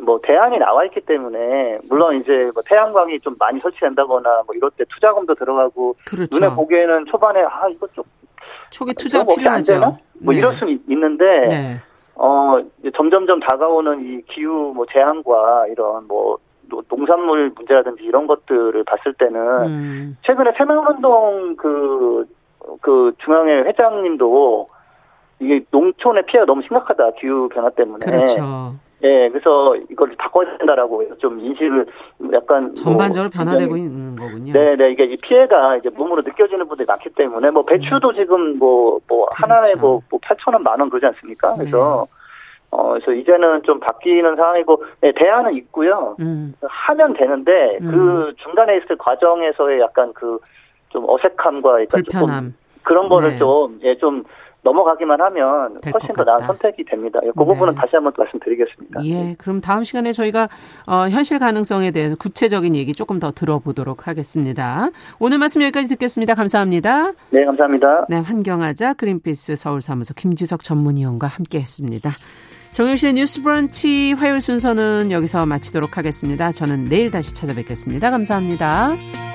뭐 0.02 0.20
대안이 0.22 0.58
나와 0.60 0.84
있기 0.86 1.00
때문에 1.02 1.80
물론 1.88 2.20
이제 2.20 2.52
뭐 2.54 2.62
태양광이 2.68 3.18
좀 3.22 3.36
많이 3.40 3.62
설치된다거나 3.62 4.44
뭐 4.46 4.54
이럴 4.56 4.70
때 4.72 4.84
투자금도 4.90 5.36
들어가고 5.36 5.96
그렇죠. 6.06 6.38
눈에 6.38 6.54
보기에는 6.54 7.06
초반에 7.06 7.42
아 7.44 7.70
이거 7.70 7.88
좀 7.94 8.04
초기 8.72 8.94
투자 8.94 9.24
필요하죠. 9.24 9.98
뭐 10.20 10.34
네. 10.34 10.40
이럴 10.40 10.58
수는 10.58 10.82
있는데 10.90 11.48
네. 11.48 11.82
어 12.16 12.60
점점점 12.96 13.40
다가오는 13.42 14.06
이 14.06 14.22
기후 14.34 14.74
뭐 14.74 14.86
재앙과 14.92 15.68
이런 15.68 16.08
뭐 16.08 16.38
농산물 16.90 17.52
문제라든지 17.56 18.04
이런 18.04 18.28
것들을 18.28 18.84
봤을 18.86 19.14
때는 19.14 19.40
음. 19.68 20.18
최근에 20.24 20.54
새마을운동 20.58 21.56
그, 21.58 22.26
그 22.82 23.14
중앙회 23.24 23.64
회장님도 23.64 24.68
이게 25.40 25.64
농촌의 25.72 26.26
피해가 26.26 26.46
너무 26.46 26.62
심각하다 26.62 27.12
기후 27.20 27.50
변화 27.50 27.70
때문에. 27.70 28.06
그렇죠. 28.06 28.76
예, 29.04 29.30
그래서 29.30 29.76
이걸 29.90 30.16
바꿔야 30.18 30.58
된다라고 30.58 31.04
좀 31.18 31.40
인식을 31.40 31.86
약간 32.34 32.66
뭐 32.68 32.74
전반적으로 32.76 33.30
뭐 33.34 33.44
변화되고 33.44 33.78
있는 33.78 34.16
거군요. 34.16 34.54
네, 34.54 34.76
네, 34.76 34.92
이게 34.92 35.16
피해가 35.22 35.78
이제 35.78 35.90
몸으로 35.90 36.22
느껴지는 36.22 36.68
분들이 36.68 36.86
많기 36.88 37.10
때문에 37.10 37.52
뭐 37.52 37.64
배추도 37.66 38.10
음. 38.10 38.16
지금 38.16 38.58
뭐뭐 38.58 39.00
뭐 39.08 39.26
그렇죠. 39.28 39.54
하나에 39.54 39.76
뭐, 39.76 40.02
뭐 40.10 40.20
8천 40.20 40.54
원, 40.54 40.64
만 40.64 40.80
원 40.80 40.90
그러지 40.90 41.06
않습니까? 41.08 41.56
그래서 41.56 42.08
네. 42.10 42.16
어, 42.72 42.90
그래서 42.94 43.12
이제는 43.14 43.64
좀 43.64 43.80
바뀌는 43.80 44.36
상황이고, 44.36 44.84
네, 45.00 45.14
대안은 45.16 45.54
있고요. 45.56 46.16
음. 46.20 46.54
하면 46.62 47.14
되는데, 47.14 47.78
음. 47.82 47.92
그 47.92 48.34
중간에 48.44 48.76
있을 48.78 48.98
과정에서의 48.98 49.80
약간 49.80 50.12
그, 50.14 50.40
좀 50.90 51.06
어색함과, 51.08 51.78
불편함. 51.90 52.54
그런 52.84 53.08
거를 53.08 53.30
네. 53.32 53.38
좀, 53.38 53.80
예, 53.84 53.96
좀, 53.96 54.24
넘어가기만 54.66 55.22
하면 55.22 55.78
훨씬 55.86 56.14
더 56.14 56.24
나은 56.24 56.40
선택이 56.48 56.84
됩니다. 56.86 57.20
그 57.22 57.28
네. 57.28 57.32
부분은 57.34 57.76
다시 57.76 57.96
한번 57.96 58.12
말씀드리겠습니다. 58.18 59.06
예, 59.06 59.36
그럼 59.38 59.62
다음 59.62 59.84
시간에 59.84 60.12
저희가 60.12 60.50
어, 60.88 61.08
현실 61.08 61.40
가능성에 61.40 61.92
대해서 61.92 62.16
구체적인 62.18 62.76
얘기 62.76 62.94
조금 62.94 63.20
더 63.20 63.32
들어보도록 63.32 64.08
하겠습니다. 64.08 64.90
오늘 65.20 65.38
말씀 65.38 65.62
여기까지 65.62 65.88
듣겠습니다. 65.90 66.34
감사합니다. 66.34 67.12
네, 67.30 67.46
감사합니다. 67.46 68.08
네, 68.10 68.18
환경하자 68.20 68.94
그린피스 68.94 69.56
서울사무소 69.56 70.16
김지석 70.16 70.64
전문위원과 70.64 71.28
함께했습니다. 71.28 72.10
정영실의 72.72 73.14
뉴스 73.14 73.42
브런치 73.42 74.14
화요일 74.18 74.42
순서는 74.42 75.12
여기서 75.12 75.46
마치도록 75.46 75.98
하겠습니다. 75.98 76.52
저는 76.52 76.86
내일 76.86 77.10
다시 77.12 77.34
찾아뵙겠습니다. 77.34 78.10
감사합니다. 78.10 79.35